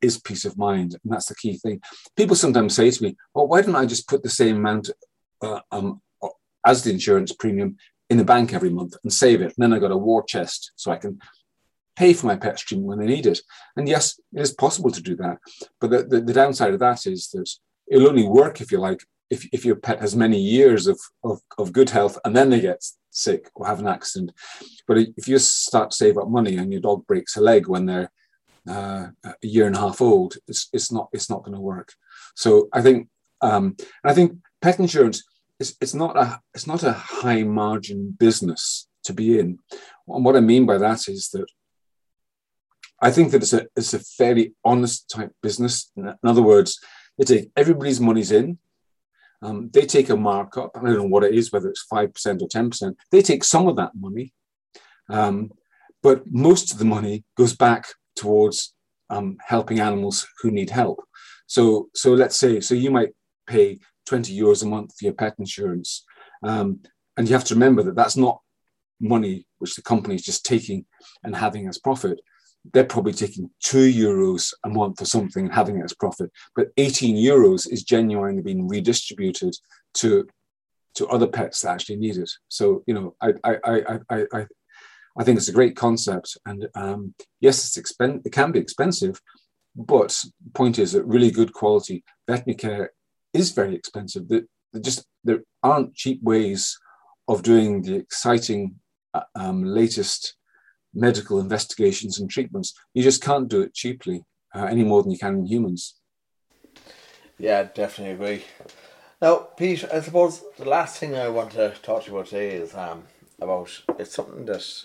is 0.00 0.20
peace 0.20 0.44
of 0.44 0.58
mind. 0.58 0.96
And 1.02 1.12
that's 1.12 1.26
the 1.26 1.34
key 1.34 1.56
thing. 1.58 1.80
People 2.16 2.36
sometimes 2.36 2.74
say 2.74 2.90
to 2.90 3.02
me, 3.02 3.16
well, 3.34 3.46
why 3.46 3.62
don't 3.62 3.76
I 3.76 3.86
just 3.86 4.08
put 4.08 4.22
the 4.22 4.30
same 4.30 4.56
amount 4.56 4.90
uh, 5.42 5.60
um, 5.70 6.00
as 6.66 6.82
the 6.82 6.90
insurance 6.90 7.32
premium 7.32 7.76
in 8.10 8.18
the 8.18 8.24
bank 8.24 8.52
every 8.52 8.70
month 8.70 8.94
and 9.02 9.12
save 9.12 9.40
it? 9.40 9.54
And 9.56 9.58
then 9.58 9.72
I 9.72 9.78
got 9.78 9.92
a 9.92 9.96
war 9.96 10.22
chest 10.24 10.72
so 10.76 10.90
I 10.90 10.96
can 10.96 11.18
pay 11.96 12.12
for 12.12 12.26
my 12.26 12.36
pet 12.36 12.58
stream 12.58 12.82
when 12.82 12.98
they 12.98 13.06
need 13.06 13.26
it. 13.26 13.40
And 13.76 13.88
yes, 13.88 14.18
it 14.32 14.40
is 14.40 14.52
possible 14.52 14.90
to 14.90 15.02
do 15.02 15.16
that. 15.16 15.38
But 15.80 15.90
the, 15.90 16.02
the, 16.02 16.20
the 16.20 16.32
downside 16.32 16.74
of 16.74 16.80
that 16.80 17.06
is 17.06 17.28
that 17.30 17.48
it'll 17.86 18.08
only 18.08 18.26
work 18.26 18.60
if 18.60 18.72
you 18.72 18.78
like, 18.78 19.00
if, 19.30 19.46
if 19.52 19.64
your 19.64 19.76
pet 19.76 20.00
has 20.00 20.16
many 20.16 20.38
years 20.38 20.86
of, 20.86 20.98
of, 21.22 21.40
of 21.58 21.72
good 21.72 21.90
health 21.90 22.18
and 22.24 22.34
then 22.34 22.50
they 22.50 22.60
get 22.60 22.84
sick 23.10 23.48
or 23.54 23.66
have 23.66 23.78
an 23.78 23.86
accident. 23.86 24.32
But 24.86 24.98
if 25.16 25.28
you 25.28 25.38
start 25.38 25.90
to 25.90 25.96
save 25.96 26.18
up 26.18 26.28
money 26.28 26.56
and 26.56 26.72
your 26.72 26.82
dog 26.82 27.06
breaks 27.06 27.36
a 27.36 27.40
leg 27.40 27.68
when 27.68 27.86
they're 27.86 28.10
uh, 28.68 29.08
a 29.24 29.34
year 29.42 29.66
and 29.66 29.76
a 29.76 29.80
half 29.80 30.00
old, 30.00 30.34
it's, 30.48 30.68
it's 30.72 30.90
not 30.90 31.08
it's 31.12 31.28
not 31.28 31.42
going 31.44 31.54
to 31.54 31.60
work. 31.60 31.92
So 32.34 32.68
I 32.72 32.82
think 32.82 33.08
um, 33.40 33.76
I 34.04 34.14
think 34.14 34.38
pet 34.62 34.78
insurance 34.78 35.22
is 35.60 35.76
it's 35.80 35.94
not 35.94 36.16
a 36.16 36.40
it's 36.54 36.66
not 36.66 36.82
a 36.82 36.92
high 36.92 37.42
margin 37.42 38.16
business 38.18 38.88
to 39.04 39.12
be 39.12 39.38
in. 39.38 39.58
And 40.08 40.24
what 40.24 40.36
I 40.36 40.40
mean 40.40 40.66
by 40.66 40.78
that 40.78 41.08
is 41.08 41.28
that 41.32 41.46
I 43.00 43.10
think 43.10 43.32
that 43.32 43.42
it's 43.42 43.52
a 43.52 43.66
it's 43.76 43.94
a 43.94 43.98
fairly 43.98 44.54
honest 44.64 45.10
type 45.10 45.32
business. 45.42 45.90
In 45.96 46.16
other 46.24 46.42
words, 46.42 46.80
they 47.18 47.24
take 47.24 47.50
everybody's 47.56 48.00
money's 48.00 48.32
in. 48.32 48.58
Um, 49.42 49.68
they 49.74 49.84
take 49.84 50.08
a 50.08 50.16
markup. 50.16 50.70
I 50.74 50.80
don't 50.80 50.96
know 50.96 51.04
what 51.04 51.24
it 51.24 51.34
is, 51.34 51.52
whether 51.52 51.68
it's 51.68 51.82
five 51.82 52.14
percent 52.14 52.40
or 52.40 52.48
ten 52.48 52.70
percent. 52.70 52.96
They 53.10 53.20
take 53.20 53.44
some 53.44 53.68
of 53.68 53.76
that 53.76 53.92
money, 53.94 54.32
um, 55.10 55.50
but 56.02 56.22
most 56.30 56.72
of 56.72 56.78
the 56.78 56.86
money 56.86 57.24
goes 57.36 57.54
back 57.54 57.88
towards 58.16 58.74
um, 59.10 59.36
helping 59.44 59.80
animals 59.80 60.26
who 60.40 60.50
need 60.50 60.70
help. 60.70 61.02
So, 61.46 61.88
so 61.94 62.14
let's 62.14 62.38
say, 62.38 62.60
so 62.60 62.74
you 62.74 62.90
might 62.90 63.10
pay 63.46 63.78
20 64.06 64.36
euros 64.36 64.62
a 64.62 64.66
month 64.66 64.96
for 64.98 65.04
your 65.04 65.14
pet 65.14 65.34
insurance. 65.38 66.04
Um, 66.42 66.80
and 67.16 67.28
you 67.28 67.34
have 67.34 67.44
to 67.44 67.54
remember 67.54 67.82
that 67.84 67.96
that's 67.96 68.16
not 68.16 68.40
money 69.00 69.46
which 69.58 69.76
the 69.76 69.82
company 69.82 70.14
is 70.14 70.24
just 70.24 70.44
taking 70.44 70.84
and 71.22 71.34
having 71.36 71.68
as 71.68 71.78
profit. 71.78 72.20
They're 72.72 72.84
probably 72.84 73.12
taking 73.12 73.50
two 73.62 73.90
euros 73.92 74.52
a 74.64 74.70
month 74.70 75.02
or 75.02 75.04
something 75.04 75.46
and 75.46 75.54
having 75.54 75.78
it 75.78 75.84
as 75.84 75.94
profit. 75.94 76.30
But 76.56 76.68
18 76.76 77.16
euros 77.16 77.70
is 77.70 77.82
genuinely 77.82 78.42
being 78.42 78.66
redistributed 78.66 79.54
to 79.94 80.26
to 80.94 81.08
other 81.08 81.26
pets 81.26 81.60
that 81.60 81.72
actually 81.72 81.96
need 81.96 82.16
it. 82.16 82.30
So, 82.48 82.84
you 82.86 82.94
know, 82.94 83.16
I, 83.20 83.32
I, 83.42 83.56
I, 83.64 83.98
I, 84.10 84.26
I 84.32 84.46
I 85.16 85.24
think 85.24 85.38
it's 85.38 85.48
a 85.48 85.52
great 85.52 85.76
concept, 85.76 86.36
and 86.44 86.66
um, 86.74 87.14
yes, 87.40 87.64
it's 87.64 87.78
expen- 87.78 88.22
It 88.24 88.32
can 88.32 88.52
be 88.52 88.58
expensive, 88.58 89.20
but 89.76 90.08
the 90.44 90.50
point 90.52 90.78
is 90.78 90.92
that 90.92 91.04
really 91.04 91.30
good 91.30 91.52
quality 91.52 92.02
veterinary 92.26 92.56
care 92.56 92.92
is 93.32 93.50
very 93.50 93.74
expensive. 93.74 94.28
That 94.28 94.46
just 94.80 95.04
there 95.22 95.42
aren't 95.62 95.94
cheap 95.94 96.22
ways 96.22 96.78
of 97.28 97.42
doing 97.42 97.82
the 97.82 97.94
exciting 97.94 98.76
uh, 99.14 99.22
um, 99.34 99.64
latest 99.64 100.36
medical 100.92 101.38
investigations 101.38 102.18
and 102.18 102.30
treatments. 102.30 102.74
You 102.92 103.02
just 103.02 103.22
can't 103.22 103.48
do 103.48 103.62
it 103.62 103.74
cheaply 103.74 104.24
uh, 104.54 104.64
any 104.64 104.84
more 104.84 105.02
than 105.02 105.12
you 105.12 105.18
can 105.18 105.38
in 105.38 105.46
humans. 105.46 105.94
Yeah, 107.38 107.64
definitely 107.64 108.14
agree. 108.14 108.44
Now, 109.20 109.36
Pete, 109.56 109.84
I 109.92 110.00
suppose 110.00 110.42
the 110.56 110.68
last 110.68 110.98
thing 110.98 111.16
I 111.16 111.28
want 111.28 111.52
to 111.52 111.70
talk 111.82 112.04
to 112.04 112.10
you 112.10 112.16
about 112.16 112.28
today 112.28 112.56
is 112.56 112.74
um, 112.74 113.04
about 113.40 113.70
it's 113.98 114.14
something 114.14 114.44
that 114.44 114.84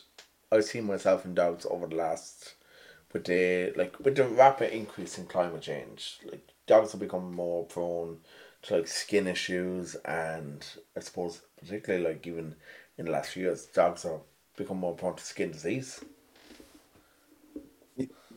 I've 0.51 0.65
seen 0.65 0.85
myself 0.85 1.25
in 1.25 1.35
dogs 1.35 1.65
over 1.69 1.87
the 1.87 1.95
last 1.95 2.55
with 3.13 3.25
the 3.25 3.73
like 3.75 3.99
with 3.99 4.15
the 4.15 4.25
rapid 4.25 4.75
increase 4.75 5.17
in 5.17 5.25
climate 5.25 5.61
change, 5.61 6.19
like 6.31 6.47
dogs 6.67 6.91
have 6.91 7.01
become 7.01 7.33
more 7.33 7.65
prone 7.65 8.17
to 8.63 8.77
like 8.77 8.87
skin 8.87 9.27
issues 9.27 9.95
and 10.05 10.65
I 10.95 10.99
suppose 10.99 11.41
particularly 11.59 12.05
like 12.05 12.25
even 12.27 12.55
in 12.97 13.05
the 13.05 13.11
last 13.11 13.31
few 13.31 13.43
years, 13.43 13.65
dogs 13.65 14.03
have 14.03 14.19
become 14.57 14.77
more 14.77 14.95
prone 14.95 15.15
to 15.15 15.23
skin 15.23 15.51
disease. 15.51 16.03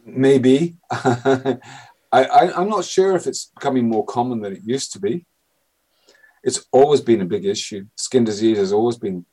Maybe. 0.05 0.77
I, 0.91 1.59
I, 2.13 2.61
I'm 2.61 2.69
not 2.69 2.85
sure 2.85 3.17
if 3.17 3.27
it's 3.27 3.47
becoming 3.47 3.89
more 3.89 4.05
common 4.05 4.41
than 4.41 4.53
it 4.53 4.63
used 4.65 4.93
to 4.93 5.01
be. 5.01 5.27
It's 6.45 6.67
always 6.73 7.01
been 7.01 7.23
a 7.23 7.27
big 7.27 7.45
issue. 7.45 7.87
Skin 7.97 8.25
disease 8.25 8.59
has 8.59 8.73
always 8.73 8.99
been 8.99 9.25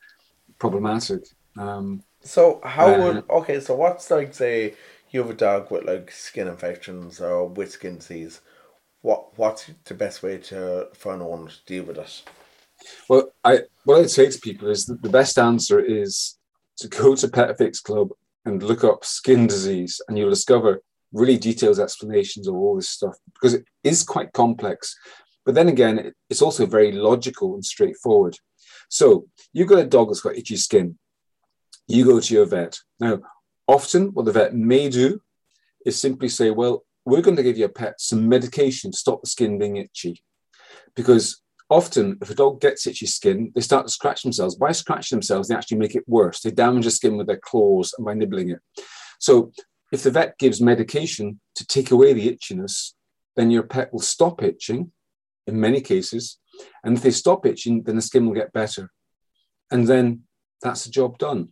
problematic. 0.57 1.25
Um, 1.57 2.03
so 2.21 2.61
how 2.63 2.93
uh, 2.93 2.99
would 2.99 3.29
okay? 3.29 3.59
So 3.59 3.75
what's 3.75 4.11
like 4.11 4.33
say 4.33 4.75
you 5.11 5.21
have 5.21 5.29
a 5.29 5.33
dog 5.33 5.71
with 5.71 5.85
like 5.85 6.11
skin 6.11 6.47
infections 6.47 7.21
or 7.21 7.47
with 7.47 7.71
skin 7.71 7.97
disease? 7.97 8.41
What 9.01 9.37
what's 9.37 9.71
the 9.85 9.93
best 9.93 10.23
way 10.23 10.37
to 10.37 10.89
for 10.93 11.13
an 11.13 11.21
owner 11.21 11.49
to 11.49 11.65
deal 11.65 11.85
with 11.85 11.97
it? 11.97 12.23
Well, 13.07 13.31
I 13.43 13.61
what 13.85 13.99
I'd 13.99 14.09
say 14.09 14.29
to 14.29 14.39
people 14.39 14.69
is 14.69 14.85
that 14.85 15.01
the 15.01 15.09
best 15.09 15.37
answer 15.37 15.79
is 15.79 16.37
to 16.77 16.87
go 16.87 17.15
to 17.15 17.27
Pet 17.27 17.57
Fix 17.57 17.79
Club 17.79 18.09
and 18.45 18.63
look 18.63 18.83
up 18.83 19.05
skin 19.05 19.47
disease, 19.47 20.01
and 20.07 20.17
you'll 20.17 20.29
discover 20.29 20.81
really 21.11 21.37
detailed 21.37 21.79
explanations 21.79 22.47
of 22.47 22.55
all 22.55 22.75
this 22.75 22.89
stuff 22.89 23.15
because 23.33 23.53
it 23.53 23.65
is 23.83 24.03
quite 24.03 24.33
complex. 24.33 24.95
But 25.45 25.55
then 25.55 25.67
again, 25.67 26.13
it's 26.29 26.41
also 26.41 26.65
very 26.65 26.91
logical 26.91 27.55
and 27.55 27.65
straightforward. 27.65 28.37
So 28.89 29.25
you've 29.53 29.69
got 29.69 29.79
a 29.79 29.85
dog 29.85 30.09
that's 30.09 30.21
got 30.21 30.35
itchy 30.35 30.57
skin. 30.57 30.97
You 31.89 32.05
go 32.05 32.19
to 32.19 32.33
your 32.33 32.45
vet. 32.45 32.77
Now, 32.99 33.19
often 33.67 34.13
what 34.13 34.25
the 34.25 34.31
vet 34.31 34.53
may 34.53 34.89
do 34.89 35.19
is 35.87 35.99
simply 35.99 36.29
say, 36.29 36.51
well, 36.51 36.85
we're 37.03 37.23
going 37.23 37.37
to 37.37 37.43
give 37.43 37.57
your 37.57 37.69
pet 37.69 37.95
some 37.97 38.29
medication 38.29 38.91
to 38.91 38.97
stop 38.97 39.21
the 39.21 39.27
skin 39.27 39.57
being 39.57 39.77
itchy. 39.77 40.21
Because 40.95 41.41
often 41.67 42.19
if 42.21 42.29
a 42.29 42.35
dog 42.35 42.61
gets 42.61 42.85
itchy 42.85 43.07
skin, 43.07 43.51
they 43.55 43.61
start 43.61 43.87
to 43.87 43.91
scratch 43.91 44.21
themselves. 44.21 44.53
By 44.53 44.71
scratching 44.71 45.15
themselves, 45.15 45.47
they 45.47 45.55
actually 45.55 45.79
make 45.79 45.95
it 45.95 46.03
worse. 46.07 46.41
They 46.41 46.51
damage 46.51 46.85
the 46.85 46.91
skin 46.91 47.17
with 47.17 47.25
their 47.25 47.39
claws 47.43 47.91
and 47.97 48.05
by 48.05 48.13
nibbling 48.13 48.51
it. 48.51 48.59
So 49.19 49.51
if 49.91 50.03
the 50.03 50.11
vet 50.11 50.37
gives 50.37 50.61
medication 50.61 51.39
to 51.55 51.65
take 51.65 51.89
away 51.89 52.13
the 52.13 52.31
itchiness, 52.31 52.93
then 53.35 53.49
your 53.49 53.63
pet 53.63 53.91
will 53.91 53.99
stop 53.99 54.43
itching 54.43 54.91
in 55.47 55.59
many 55.59 55.81
cases. 55.81 56.37
And 56.83 56.95
if 56.97 57.01
they 57.01 57.09
stop 57.09 57.47
itching, 57.47 57.81
then 57.81 57.95
the 57.95 58.03
skin 58.03 58.27
will 58.27 58.35
get 58.35 58.53
better. 58.53 58.91
And 59.71 59.87
then 59.87 60.25
that's 60.61 60.83
the 60.83 60.91
job 60.91 61.17
done. 61.17 61.49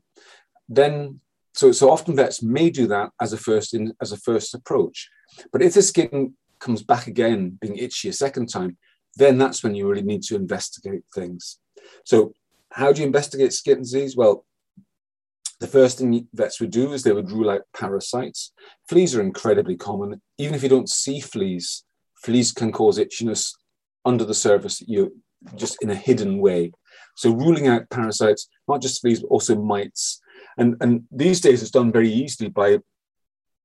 Then 0.69 1.21
so, 1.53 1.71
so 1.71 1.89
often 1.89 2.15
vets 2.15 2.43
may 2.43 2.69
do 2.69 2.85
that 2.87 3.09
as 3.19 3.33
a 3.33 3.37
first 3.37 3.73
in, 3.73 3.93
as 4.01 4.11
a 4.11 4.17
first 4.17 4.53
approach. 4.53 5.09
But 5.51 5.63
if 5.63 5.73
the 5.73 5.81
skin 5.81 6.35
comes 6.59 6.83
back 6.83 7.07
again, 7.07 7.57
being 7.59 7.77
itchy 7.77 8.09
a 8.09 8.13
second 8.13 8.47
time, 8.47 8.77
then 9.15 9.37
that's 9.37 9.63
when 9.63 9.73
you 9.73 9.87
really 9.87 10.03
need 10.03 10.21
to 10.23 10.35
investigate 10.35 11.01
things. 11.15 11.57
So, 12.05 12.33
how 12.71 12.91
do 12.91 13.01
you 13.01 13.07
investigate 13.07 13.53
skin 13.53 13.79
disease? 13.79 14.15
Well, 14.15 14.45
the 15.59 15.67
first 15.67 15.97
thing 15.97 16.27
vets 16.33 16.61
would 16.61 16.69
do 16.69 16.93
is 16.93 17.01
they 17.01 17.13
would 17.13 17.31
rule 17.31 17.49
out 17.49 17.61
parasites. 17.75 18.53
Fleas 18.87 19.15
are 19.15 19.21
incredibly 19.21 19.75
common. 19.75 20.21
Even 20.37 20.53
if 20.53 20.61
you 20.61 20.69
don't 20.69 20.89
see 20.89 21.19
fleas, 21.19 21.83
fleas 22.23 22.51
can 22.51 22.71
cause 22.71 22.99
itchiness 22.99 23.53
under 24.05 24.23
the 24.23 24.33
surface, 24.33 24.81
you 24.81 25.15
just 25.55 25.81
in 25.81 25.89
a 25.89 25.95
hidden 25.95 26.39
way. 26.39 26.71
So 27.15 27.33
ruling 27.33 27.67
out 27.67 27.89
parasites, 27.89 28.47
not 28.67 28.81
just 28.81 29.01
fleas, 29.01 29.21
but 29.21 29.27
also 29.27 29.55
mites. 29.55 30.21
And, 30.57 30.75
and 30.81 31.03
these 31.11 31.41
days 31.41 31.61
it's 31.61 31.71
done 31.71 31.91
very 31.91 32.09
easily 32.09 32.49
by 32.49 32.79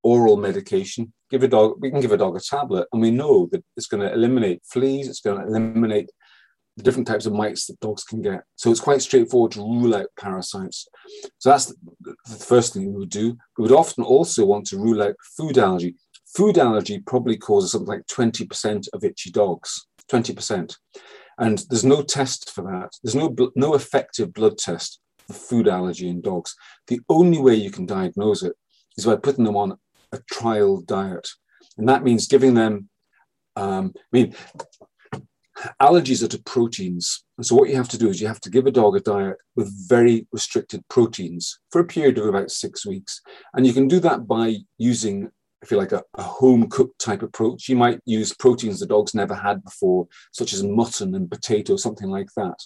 oral 0.03 0.37
medication. 0.37 1.13
Give 1.31 1.43
a 1.43 1.49
dog, 1.49 1.77
we 1.81 1.91
can 1.91 2.01
give 2.01 2.13
a 2.13 2.17
dog 2.17 2.37
a 2.37 2.41
tablet, 2.41 2.89
and 2.93 3.01
we 3.01 3.11
know 3.11 3.49
that 3.53 3.65
it's 3.77 3.87
going 3.87 4.03
to 4.03 4.13
eliminate 4.13 4.63
fleas, 4.65 5.09
it's 5.09 5.21
going 5.21 5.41
to 5.41 5.47
eliminate 5.47 6.11
the 6.77 6.83
different 6.83 7.07
types 7.07 7.27
of 7.27 7.33
mites 7.33 7.67
that 7.67 7.81
dogs 7.81 8.03
can 8.03 8.23
get. 8.23 8.45
So 8.57 8.71
it's 8.71 8.81
quite 8.81 9.03
straightforward 9.03 9.53
to 9.53 9.61
rule 9.61 9.95
out 9.95 10.07
parasites. 10.19 10.89
So 11.39 11.51
that's 11.51 11.75
the, 12.01 12.15
first 12.27 12.73
thing 12.73 12.87
we 12.87 12.99
would 13.01 13.11
do. 13.11 13.37
We 13.59 13.63
would 13.63 13.73
often 13.73 14.05
also 14.05 14.47
want 14.47 14.67
to 14.69 14.79
rule 14.79 15.03
out 15.03 15.15
food 15.37 15.59
allergy. 15.59 15.97
Food 16.35 16.57
allergy 16.57 17.01
probably 17.01 17.37
causes 17.37 17.73
something 17.73 17.89
like 17.89 18.07
20% 18.07 18.89
of 18.95 19.05
itchy 19.05 19.31
dogs, 19.31 19.87
20%. 20.11 20.75
And 21.39 21.63
there's 21.69 21.85
no 21.85 22.03
test 22.03 22.51
for 22.51 22.63
that. 22.63 22.91
There's 23.03 23.15
no, 23.15 23.35
no 23.55 23.75
effective 23.75 24.33
blood 24.33 24.57
test 24.57 24.99
for 25.33 25.39
food 25.39 25.69
allergy 25.69 26.09
in 26.09 26.21
dogs. 26.21 26.55
The 26.87 27.01
only 27.09 27.39
way 27.39 27.55
you 27.55 27.71
can 27.71 27.87
diagnose 27.87 28.43
it 28.43 28.55
is 28.97 29.07
by 29.07 29.17
putting 29.17 29.45
them 29.45 29.57
on 29.57 29.79
a 30.13 30.21
trial 30.31 30.83
diet. 30.83 31.29
And 31.79 31.89
that 31.89 32.05
means 32.05 32.27
giving 32.27 32.55
them, 32.55 32.89
um, 33.57 33.93
I 33.97 34.01
mean, 34.13 34.35
allergies 35.81 36.23
are 36.23 36.29
to 36.29 36.43
proteins. 36.43 37.25
And 37.37 37.47
so 37.47 37.55
what 37.55 37.69
you 37.69 37.77
have 37.77 37.89
to 37.91 37.99
do 37.99 38.09
is 38.09 38.21
you 38.21 38.27
have 38.27 38.41
to 38.41 38.51
give 38.51 38.67
a 38.67 38.71
dog 38.71 38.97
a 38.97 39.01
diet 39.01 39.37
with 39.57 39.89
very 39.89 40.27
restricted 40.33 40.87
proteins 40.89 41.59
for 41.71 41.81
a 41.81 41.87
period 41.87 42.19
of 42.19 42.27
about 42.27 42.51
six 42.51 42.87
weeks. 42.87 43.21
And 43.55 43.67
you 43.67 43.73
can 43.73 43.89
do 43.89 44.01
that 44.01 44.27
by 44.27 44.57
using, 44.79 45.31
if 45.63 45.71
you 45.71 45.77
like, 45.77 45.93
a, 45.93 46.03
a 46.15 46.23
home 46.23 46.69
cooked 46.69 47.01
type 47.01 47.23
approach. 47.23 47.69
You 47.69 47.77
might 47.77 48.01
use 48.05 48.35
proteins 48.35 48.81
the 48.81 48.87
dog's 48.87 49.15
never 49.15 49.35
had 49.35 49.65
before, 49.65 50.09
such 50.33 50.53
as 50.53 50.63
mutton 50.63 51.15
and 51.15 51.31
potato, 51.31 51.77
something 51.77 52.11
like 52.11 52.29
that. 52.37 52.59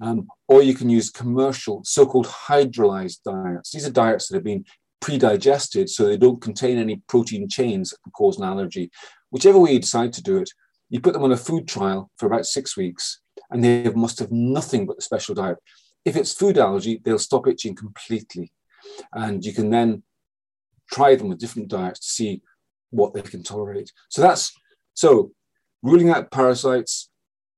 Um, 0.00 0.28
or 0.48 0.62
you 0.62 0.74
can 0.74 0.90
use 0.90 1.10
commercial, 1.10 1.82
so-called 1.84 2.26
hydrolyzed 2.26 3.22
diets. 3.24 3.70
These 3.70 3.86
are 3.86 3.92
diets 3.92 4.28
that 4.28 4.36
have 4.36 4.44
been 4.44 4.64
pre-digested, 5.00 5.90
so 5.90 6.06
they 6.06 6.16
don't 6.16 6.40
contain 6.40 6.78
any 6.78 7.02
protein 7.08 7.48
chains 7.48 7.90
that 7.90 8.02
can 8.02 8.12
cause 8.12 8.38
an 8.38 8.44
allergy. 8.44 8.90
Whichever 9.30 9.58
way 9.58 9.72
you 9.72 9.80
decide 9.80 10.12
to 10.14 10.22
do 10.22 10.38
it, 10.38 10.50
you 10.90 11.00
put 11.00 11.12
them 11.12 11.24
on 11.24 11.32
a 11.32 11.36
food 11.36 11.66
trial 11.66 12.10
for 12.16 12.26
about 12.26 12.46
six 12.46 12.76
weeks, 12.76 13.20
and 13.50 13.62
they 13.62 13.90
must 13.90 14.18
have 14.18 14.32
nothing 14.32 14.86
but 14.86 14.96
the 14.96 15.02
special 15.02 15.34
diet. 15.34 15.58
If 16.04 16.16
it's 16.16 16.32
food 16.34 16.58
allergy, 16.58 17.00
they'll 17.02 17.18
stop 17.18 17.46
itching 17.46 17.74
completely. 17.74 18.52
And 19.12 19.44
you 19.44 19.52
can 19.52 19.70
then 19.70 20.02
try 20.90 21.16
them 21.16 21.28
with 21.28 21.38
different 21.38 21.68
diets 21.68 22.00
to 22.00 22.06
see 22.06 22.42
what 22.90 23.14
they 23.14 23.22
can 23.22 23.42
tolerate. 23.42 23.90
So 24.08 24.22
that's 24.22 24.52
so 24.94 25.32
ruling 25.82 26.10
out 26.10 26.30
parasites 26.30 27.10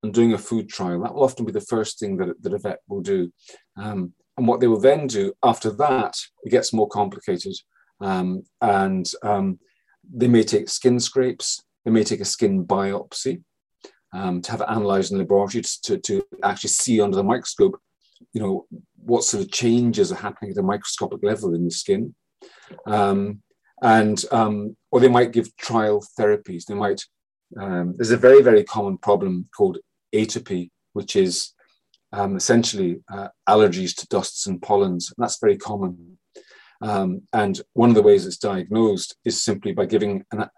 and 0.07 0.15
doing 0.15 0.33
a 0.33 0.39
food 0.39 0.69
trial. 0.69 1.03
That 1.03 1.15
will 1.15 1.25
often 1.25 1.45
be 1.45 1.53
the 1.53 1.61
first 1.61 1.99
thing 1.99 2.17
that, 2.19 2.43
that 2.43 2.55
a 2.55 2.59
vet 2.59 2.79
will 2.89 3.03
do. 3.03 3.33
Um, 3.77 4.13
and 4.37 4.47
what 4.47 4.61
they 4.61 4.67
will 4.67 4.81
then 4.81 5.07
do 5.07 5.33
after 5.43 5.71
that, 5.73 6.15
it 6.45 6.51
gets 6.51 6.73
more 6.73 6.89
complicated. 6.89 7.55
Um, 8.01 8.43
and 8.61 9.11
um, 9.23 9.59
they 10.13 10.29
may 10.29 10.43
take 10.43 10.69
skin 10.69 11.01
scrapes, 11.01 11.63
they 11.85 11.91
may 11.91 12.05
take 12.05 12.21
a 12.21 12.25
skin 12.25 12.65
biopsy 12.67 13.43
um, 14.13 14.43
to 14.43 14.51
have 14.51 14.61
it 14.61 14.69
analyzed 14.69 15.13
in 15.13 15.19
the 15.19 15.25
laboratory 15.25 15.65
to, 15.85 15.99
to 15.99 16.23
actually 16.43 16.71
see 16.71 17.01
under 17.01 17.17
the 17.17 17.23
microscope, 17.23 17.79
you 18.33 18.41
know, 18.41 18.67
what 18.97 19.25
sort 19.25 19.43
of 19.43 19.51
changes 19.51 20.13
are 20.13 20.17
happening 20.17 20.51
at 20.51 20.59
a 20.59 20.63
microscopic 20.63 21.21
level 21.23 21.55
in 21.55 21.65
the 21.65 21.71
skin. 21.71 22.15
Um, 22.87 23.43
and 23.83 24.25
um, 24.33 24.77
or 24.91 25.01
they 25.01 25.09
might 25.09 25.33
give 25.33 25.55
trial 25.57 26.05
therapies. 26.19 26.65
They 26.65 26.75
might. 26.75 27.03
Um, 27.61 27.95
there's 27.97 28.11
a 28.11 28.17
very 28.17 28.43
very 28.43 28.65
common 28.65 28.99
problem 28.99 29.49
called 29.57 29.79
atopy, 30.15 30.71
which 30.93 31.17
is 31.17 31.53
um, 32.13 32.37
essentially 32.37 33.03
uh, 33.13 33.29
allergies 33.49 33.95
to 33.97 34.07
dusts 34.09 34.47
and 34.47 34.63
pollens. 34.63 35.13
And 35.17 35.23
that's 35.23 35.39
very 35.41 35.57
common. 35.57 36.19
Um, 36.83 37.23
and 37.33 37.61
one 37.73 37.89
of 37.89 37.95
the 37.95 38.03
ways 38.03 38.27
it's 38.27 38.37
diagnosed 38.39 39.17
is 39.25 39.43
simply 39.43 39.73
by 39.73 39.87
giving 39.87 40.25
an, 40.33 40.49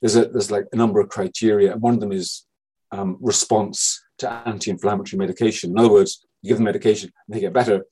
there's 0.00 0.16
a 0.16 0.26
there's 0.28 0.50
like 0.50 0.66
a 0.72 0.76
number 0.76 1.00
of 1.00 1.08
criteria, 1.08 1.72
and 1.72 1.82
one 1.82 1.94
of 1.94 2.00
them 2.00 2.12
is 2.12 2.46
um, 2.92 3.18
response 3.20 4.02
to 4.18 4.30
anti-inflammatory 4.30 5.18
medication. 5.18 5.70
In 5.70 5.78
other 5.78 5.90
words, 5.90 6.24
you 6.42 6.48
give 6.48 6.58
them 6.58 6.64
medication, 6.64 7.12
they 7.28 7.40
get 7.40 7.52
better, 7.52 7.84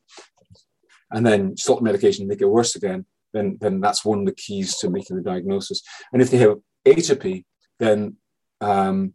and 1.10 1.26
then 1.26 1.56
stop 1.56 1.78
the 1.78 1.84
medication, 1.84 2.22
and 2.22 2.30
they 2.30 2.36
get 2.36 2.48
worse 2.48 2.76
again. 2.76 3.06
Then 3.32 3.58
then 3.60 3.80
that's 3.80 4.04
one 4.04 4.20
of 4.20 4.26
the 4.26 4.34
keys 4.34 4.78
to 4.78 4.90
making 4.90 5.16
the 5.16 5.22
diagnosis. 5.22 5.82
And 6.12 6.22
if 6.22 6.30
they 6.30 6.38
have 6.38 6.58
atopy, 6.86 7.44
then 7.80 8.16
um, 8.60 9.14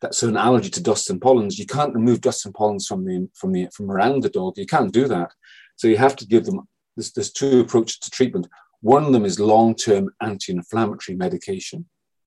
that's 0.00 0.22
an 0.22 0.36
allergy 0.36 0.70
to 0.70 0.82
dust 0.82 1.10
and 1.10 1.20
pollens. 1.20 1.58
You 1.58 1.66
can't 1.66 1.94
remove 1.94 2.20
dust 2.20 2.46
and 2.46 2.54
pollens 2.54 2.86
from 2.86 3.04
the 3.04 3.28
from 3.34 3.52
the 3.52 3.68
from 3.74 3.90
around 3.90 4.22
the 4.22 4.30
dog. 4.30 4.56
You 4.56 4.66
can't 4.66 4.92
do 4.92 5.06
that. 5.08 5.32
So 5.76 5.88
you 5.88 5.96
have 5.96 6.16
to 6.16 6.26
give 6.26 6.44
them. 6.44 6.68
There's, 6.96 7.12
there's 7.12 7.32
two 7.32 7.60
approaches 7.60 7.98
to 7.98 8.10
treatment. 8.10 8.48
One 8.80 9.04
of 9.04 9.12
them 9.12 9.24
is 9.24 9.38
long-term 9.38 10.10
anti-inflammatory 10.20 11.16
medication, 11.16 11.86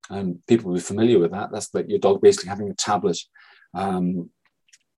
and 0.09 0.39
people 0.47 0.69
will 0.69 0.77
be 0.77 0.81
familiar 0.81 1.19
with 1.19 1.31
that. 1.31 1.51
That's 1.51 1.73
like 1.73 1.89
your 1.89 1.99
dog 1.99 2.21
basically 2.21 2.49
having 2.49 2.69
a 2.69 2.75
tablet 2.75 3.17
um, 3.73 4.29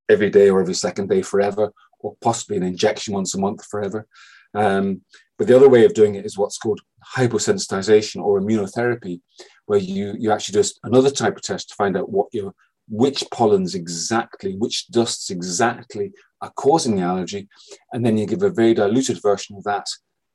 every 0.10 0.30
day 0.30 0.50
or 0.50 0.62
every 0.62 0.74
second 0.74 1.10
day 1.10 1.22
forever, 1.22 1.72
or 2.00 2.16
possibly 2.22 2.58
an 2.58 2.64
injection 2.64 3.14
once 3.14 3.34
a 3.36 3.40
month 3.40 3.66
forever. 3.66 4.06
Um, 4.54 5.02
but 5.38 5.48
the 5.48 5.56
other 5.56 5.70
way 5.70 5.84
of 5.86 5.94
doing 5.94 6.16
it 6.16 6.26
is 6.26 6.38
what's 6.38 6.58
called 6.58 6.80
hyposensitization 7.16 8.22
or 8.22 8.40
immunotherapy, 8.40 9.22
where 9.66 9.80
you, 9.80 10.16
you 10.18 10.32
actually 10.32 10.62
do 10.62 10.70
another 10.84 11.12
type 11.12 11.36
of 11.36 11.42
test 11.42 11.70
to 11.70 11.76
find 11.76 11.98
out 11.98 12.10
what 12.10 12.28
your 12.32 12.54
which 12.88 13.24
pollens 13.32 13.76
exactly, 13.76 14.56
which 14.56 14.88
dusts 14.88 15.30
exactly 15.30 16.12
are 16.42 16.52
causing 16.56 16.96
the 16.96 17.02
allergy, 17.02 17.48
and 17.92 18.06
then 18.06 18.18
you 18.18 18.26
give 18.26 18.44
a 18.44 18.50
very 18.50 18.74
diluted 18.74 19.22
version 19.22 19.56
of 19.56 19.64
that 19.64 19.88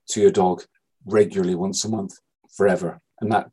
to 0.09 0.21
your 0.21 0.31
dog 0.31 0.63
regularly 1.05 1.55
once 1.55 1.83
a 1.85 1.89
month 1.89 2.19
forever. 2.55 2.99
And 3.19 3.31
that 3.31 3.49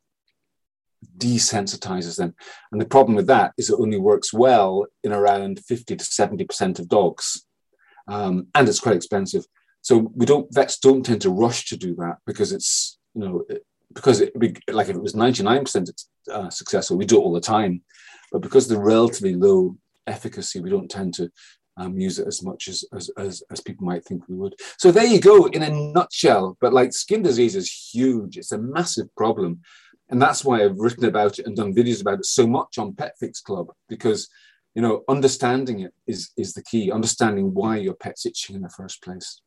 desensitizes 1.16 2.16
them. 2.16 2.34
And 2.72 2.80
the 2.80 2.86
problem 2.86 3.14
with 3.14 3.26
that 3.28 3.52
is 3.56 3.70
it 3.70 3.78
only 3.78 3.98
works 3.98 4.32
well 4.32 4.86
in 5.04 5.12
around 5.12 5.60
50 5.60 5.96
to 5.96 6.04
70% 6.04 6.78
of 6.78 6.88
dogs. 6.88 7.44
Um, 8.08 8.48
and 8.54 8.68
it's 8.68 8.80
quite 8.80 8.96
expensive. 8.96 9.44
So 9.82 10.10
we 10.14 10.26
don't 10.26 10.52
vets 10.52 10.78
don't 10.78 11.04
tend 11.04 11.20
to 11.22 11.30
rush 11.30 11.66
to 11.66 11.76
do 11.76 11.94
that 11.96 12.16
because 12.26 12.52
it's 12.52 12.98
you 13.14 13.20
know 13.22 13.44
because 13.94 14.20
it 14.20 14.32
like 14.68 14.88
if 14.88 14.96
it 14.96 15.02
was 15.02 15.14
99% 15.14 16.04
uh, 16.30 16.50
successful, 16.50 16.96
we 16.96 17.06
do 17.06 17.16
it 17.16 17.20
all 17.20 17.32
the 17.32 17.40
time. 17.40 17.82
But 18.32 18.42
because 18.42 18.68
the 18.68 18.78
relatively 18.78 19.34
low 19.34 19.76
efficacy, 20.06 20.60
we 20.60 20.70
don't 20.70 20.90
tend 20.90 21.14
to 21.14 21.30
um, 21.76 21.98
use 21.98 22.18
it 22.18 22.26
as 22.26 22.42
much 22.42 22.68
as, 22.68 22.84
as, 22.92 23.10
as, 23.16 23.42
as, 23.52 23.60
people 23.60 23.86
might 23.86 24.04
think 24.04 24.28
we 24.28 24.34
would. 24.34 24.56
So 24.78 24.90
there 24.90 25.06
you 25.06 25.20
go 25.20 25.46
in 25.46 25.62
a 25.62 25.70
nutshell. 25.70 26.56
But 26.60 26.72
like 26.72 26.92
skin 26.92 27.22
disease 27.22 27.54
is 27.54 27.70
huge. 27.70 28.36
It's 28.36 28.52
a 28.52 28.58
massive 28.58 29.14
problem. 29.14 29.60
And 30.10 30.20
that's 30.20 30.44
why 30.44 30.64
I've 30.64 30.78
written 30.78 31.04
about 31.04 31.38
it 31.38 31.46
and 31.46 31.56
done 31.56 31.74
videos 31.74 32.00
about 32.00 32.18
it 32.18 32.26
so 32.26 32.46
much 32.46 32.78
on 32.78 32.94
Pet 32.94 33.14
Fix 33.20 33.40
Club, 33.40 33.68
because 33.88 34.28
you 34.74 34.82
know, 34.82 35.02
understanding 35.08 35.80
it 35.80 35.92
is 36.06 36.30
is 36.36 36.54
the 36.54 36.62
key, 36.62 36.92
understanding 36.92 37.52
why 37.52 37.78
your 37.78 37.94
pet's 37.94 38.24
itching 38.24 38.54
in 38.54 38.62
the 38.62 38.68
first 38.68 39.02
place. 39.02 39.40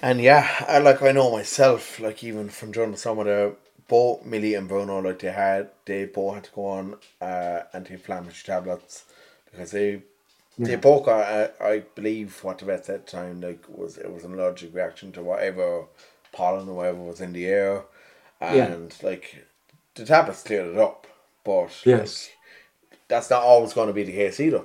And 0.00 0.20
yeah, 0.20 0.48
I 0.68 0.78
like 0.78 1.02
I 1.02 1.12
know 1.12 1.32
myself, 1.32 1.98
like 1.98 2.22
even 2.22 2.48
from 2.48 2.70
during 2.70 2.92
the 2.92 2.96
summer 2.96 3.24
there, 3.24 3.56
both 3.88 4.24
Milly 4.24 4.54
and 4.54 4.68
Bruno, 4.68 5.00
like 5.00 5.20
they 5.20 5.32
had 5.32 5.70
they 5.86 6.04
both 6.06 6.34
had 6.36 6.44
to 6.44 6.50
go 6.52 6.66
on 6.66 6.96
uh 7.20 7.62
anti-inflammatory 7.72 8.42
tablets 8.44 9.04
because 9.50 9.70
they 9.72 10.02
they 10.64 10.76
both 10.76 11.06
got 11.06 11.22
uh, 11.22 11.48
I 11.60 11.80
believe 11.94 12.42
what 12.44 12.58
the 12.58 12.66
vet 12.66 12.86
said 12.86 12.94
at 12.96 13.06
the 13.06 13.12
time 13.12 13.40
like 13.40 13.64
was 13.68 13.98
it 13.98 14.12
was 14.12 14.24
an 14.24 14.34
allergic 14.34 14.74
reaction 14.74 15.12
to 15.12 15.22
whatever 15.22 15.86
pollen 16.32 16.68
or 16.68 16.74
whatever 16.76 16.98
was 17.02 17.20
in 17.20 17.32
the 17.32 17.46
air, 17.46 17.84
and 18.40 18.94
like 19.02 19.46
the 19.94 20.04
tablets 20.04 20.42
cleared 20.44 20.68
it 20.74 20.78
up, 20.78 21.06
but 21.44 21.72
Yes. 21.84 22.32
like, 22.32 22.36
that's 23.08 23.30
not 23.30 23.42
always 23.42 23.72
going 23.74 23.88
to 23.88 23.94
be 23.94 24.04
the 24.04 24.12
case 24.12 24.40
either. 24.40 24.64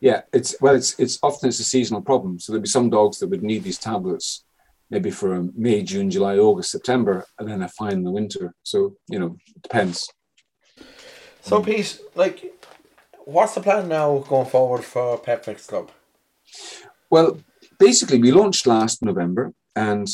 Yeah, 0.00 0.22
it's 0.32 0.56
well, 0.60 0.74
it's 0.74 0.98
it's 0.98 1.18
often 1.22 1.48
it's 1.48 1.60
a 1.60 1.64
seasonal 1.64 2.02
problem. 2.02 2.38
So 2.40 2.52
there'd 2.52 2.62
be 2.62 2.68
some 2.68 2.88
dogs 2.90 3.18
that 3.18 3.28
would 3.28 3.42
need 3.42 3.64
these 3.64 3.78
tablets, 3.78 4.44
maybe 4.90 5.10
for 5.10 5.48
May, 5.54 5.82
June, 5.82 6.10
July, 6.10 6.36
August, 6.36 6.70
September, 6.70 7.24
and 7.38 7.48
then 7.48 7.60
they're 7.60 7.68
fine 7.68 7.92
in 7.92 8.02
the 8.02 8.10
winter. 8.10 8.54
So 8.62 8.96
you 9.08 9.18
know, 9.18 9.36
it 9.56 9.62
depends. 9.62 10.08
So 11.42 11.62
Pete, 11.62 12.00
like, 12.14 12.52
what's 13.24 13.54
the 13.54 13.60
plan 13.60 13.88
now 13.88 14.18
going 14.18 14.46
forward 14.46 14.84
for 14.84 15.18
Pet 15.18 15.44
Fix 15.44 15.66
Club? 15.66 15.90
Well, 17.10 17.40
basically, 17.78 18.18
we 18.18 18.32
launched 18.32 18.66
last 18.66 19.02
November, 19.02 19.52
and 19.74 20.08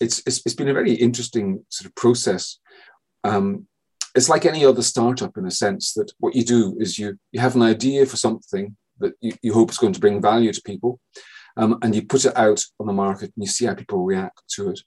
it's 0.00 0.22
it's, 0.26 0.42
it's 0.44 0.54
been 0.54 0.68
a 0.68 0.74
very 0.74 0.92
interesting 0.92 1.64
sort 1.68 1.86
of 1.86 1.94
process. 1.94 2.58
Um, 3.24 3.66
it's 4.14 4.28
like 4.28 4.46
any 4.46 4.64
other 4.64 4.82
startup 4.82 5.36
in 5.36 5.46
a 5.46 5.50
sense 5.50 5.92
that 5.92 6.10
what 6.18 6.34
you 6.34 6.44
do 6.44 6.76
is 6.80 6.98
you 6.98 7.18
you 7.32 7.40
have 7.40 7.54
an 7.54 7.62
idea 7.62 8.06
for 8.06 8.16
something 8.16 8.76
that 8.98 9.12
you, 9.20 9.32
you 9.42 9.52
hope 9.52 9.70
is 9.70 9.78
going 9.78 9.92
to 9.92 10.00
bring 10.00 10.22
value 10.22 10.52
to 10.52 10.62
people, 10.62 11.00
um, 11.56 11.78
and 11.82 11.94
you 11.94 12.04
put 12.04 12.24
it 12.24 12.36
out 12.36 12.62
on 12.78 12.86
the 12.86 12.92
market 12.92 13.32
and 13.34 13.44
you 13.44 13.46
see 13.46 13.66
how 13.66 13.74
people 13.74 14.04
react 14.04 14.42
to 14.56 14.70
it, 14.70 14.80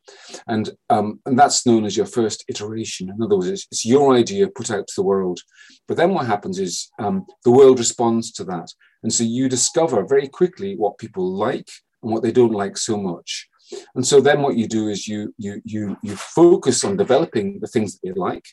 and 0.48 0.72
um, 0.90 1.20
and 1.26 1.38
that's 1.38 1.66
known 1.66 1.86
as 1.86 1.98
your 1.98 2.06
first 2.06 2.44
iteration. 2.48 3.10
In 3.10 3.22
other 3.22 3.36
words, 3.36 3.50
it's, 3.50 3.68
it's 3.72 3.86
your 3.86 4.16
idea 4.16 4.48
put 4.48 4.72
out 4.72 4.88
to 4.88 4.94
the 4.96 5.04
world, 5.04 5.40
but 5.88 5.98
then 5.98 6.14
what 6.14 6.28
happens 6.28 6.60
is 6.60 6.90
um, 7.00 7.26
the 7.44 7.52
world 7.52 7.80
responds 7.80 8.32
to 8.34 8.44
that, 8.46 8.70
and 9.04 9.12
so 9.12 9.24
you 9.24 9.50
discover 9.50 10.06
very 10.06 10.28
quickly 10.28 10.76
what 10.76 10.98
people 10.98 11.32
like 11.32 11.70
and 12.02 12.12
what 12.12 12.24
they 12.24 12.32
don't 12.32 12.54
like 12.54 12.78
so 12.78 12.98
much. 12.98 13.48
And 13.96 14.06
so 14.06 14.20
then 14.20 14.42
what 14.42 14.58
you 14.58 14.68
do 14.68 14.88
is 14.88 15.08
you 15.08 15.34
you 15.38 15.62
you 15.64 15.98
you 16.02 16.16
focus 16.16 16.84
on 16.84 16.98
developing 16.98 17.60
the 17.60 17.68
things 17.68 17.94
that 17.94 18.00
they 18.04 18.14
like, 18.14 18.46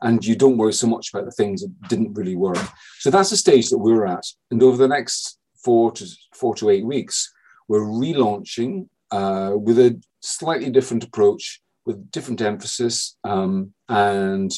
and 0.00 0.24
you 0.24 0.34
don't 0.36 0.56
worry 0.56 0.72
so 0.72 0.86
much 0.86 1.10
about 1.12 1.24
the 1.24 1.30
things 1.30 1.62
that 1.62 1.88
didn't 1.88 2.14
really 2.14 2.36
work. 2.36 2.58
So 2.98 3.10
that's 3.10 3.30
the 3.30 3.36
stage 3.36 3.70
that 3.70 3.78
we're 3.78 4.06
at. 4.06 4.24
And 4.50 4.62
over 4.62 4.76
the 4.76 4.88
next 4.88 5.38
four 5.64 5.92
to 5.92 6.06
four 6.34 6.54
to 6.56 6.70
eight 6.70 6.84
weeks, 6.84 7.32
we're 7.70 7.86
relaunching 7.86 8.88
uh, 9.12 9.52
with 9.54 9.78
a 9.78 10.02
slightly 10.20 10.70
different 10.70 11.04
approach, 11.04 11.62
with 11.86 12.10
different 12.10 12.42
emphasis, 12.42 13.16
um, 13.22 13.72
and 13.88 14.50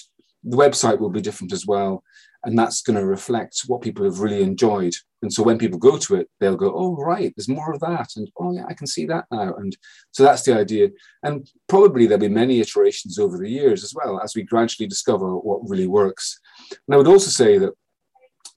the 0.42 0.56
website 0.56 0.98
will 0.98 1.10
be 1.10 1.20
different 1.20 1.52
as 1.52 1.66
well. 1.66 2.02
And 2.44 2.58
that's 2.58 2.80
going 2.80 2.98
to 2.98 3.04
reflect 3.04 3.64
what 3.66 3.82
people 3.82 4.06
have 4.06 4.20
really 4.20 4.42
enjoyed. 4.42 4.94
And 5.20 5.30
so 5.30 5.42
when 5.42 5.58
people 5.58 5.78
go 5.78 5.98
to 5.98 6.14
it, 6.16 6.28
they'll 6.40 6.56
go, 6.56 6.72
"Oh, 6.74 6.96
right, 6.96 7.30
there's 7.36 7.50
more 7.50 7.70
of 7.74 7.80
that," 7.80 8.08
and 8.16 8.30
"Oh, 8.40 8.50
yeah, 8.54 8.64
I 8.66 8.72
can 8.72 8.86
see 8.86 9.04
that 9.06 9.26
now." 9.30 9.54
And 9.56 9.76
so 10.12 10.22
that's 10.22 10.44
the 10.44 10.58
idea. 10.58 10.88
And 11.22 11.46
probably 11.68 12.06
there'll 12.06 12.28
be 12.28 12.40
many 12.42 12.60
iterations 12.60 13.18
over 13.18 13.36
the 13.36 13.50
years 13.60 13.84
as 13.84 13.92
well 13.94 14.22
as 14.24 14.34
we 14.34 14.42
gradually 14.42 14.88
discover 14.88 15.36
what 15.36 15.68
really 15.68 15.86
works. 15.86 16.40
And 16.70 16.94
I 16.94 16.96
would 16.96 17.12
also 17.14 17.30
say 17.30 17.58
that 17.58 17.74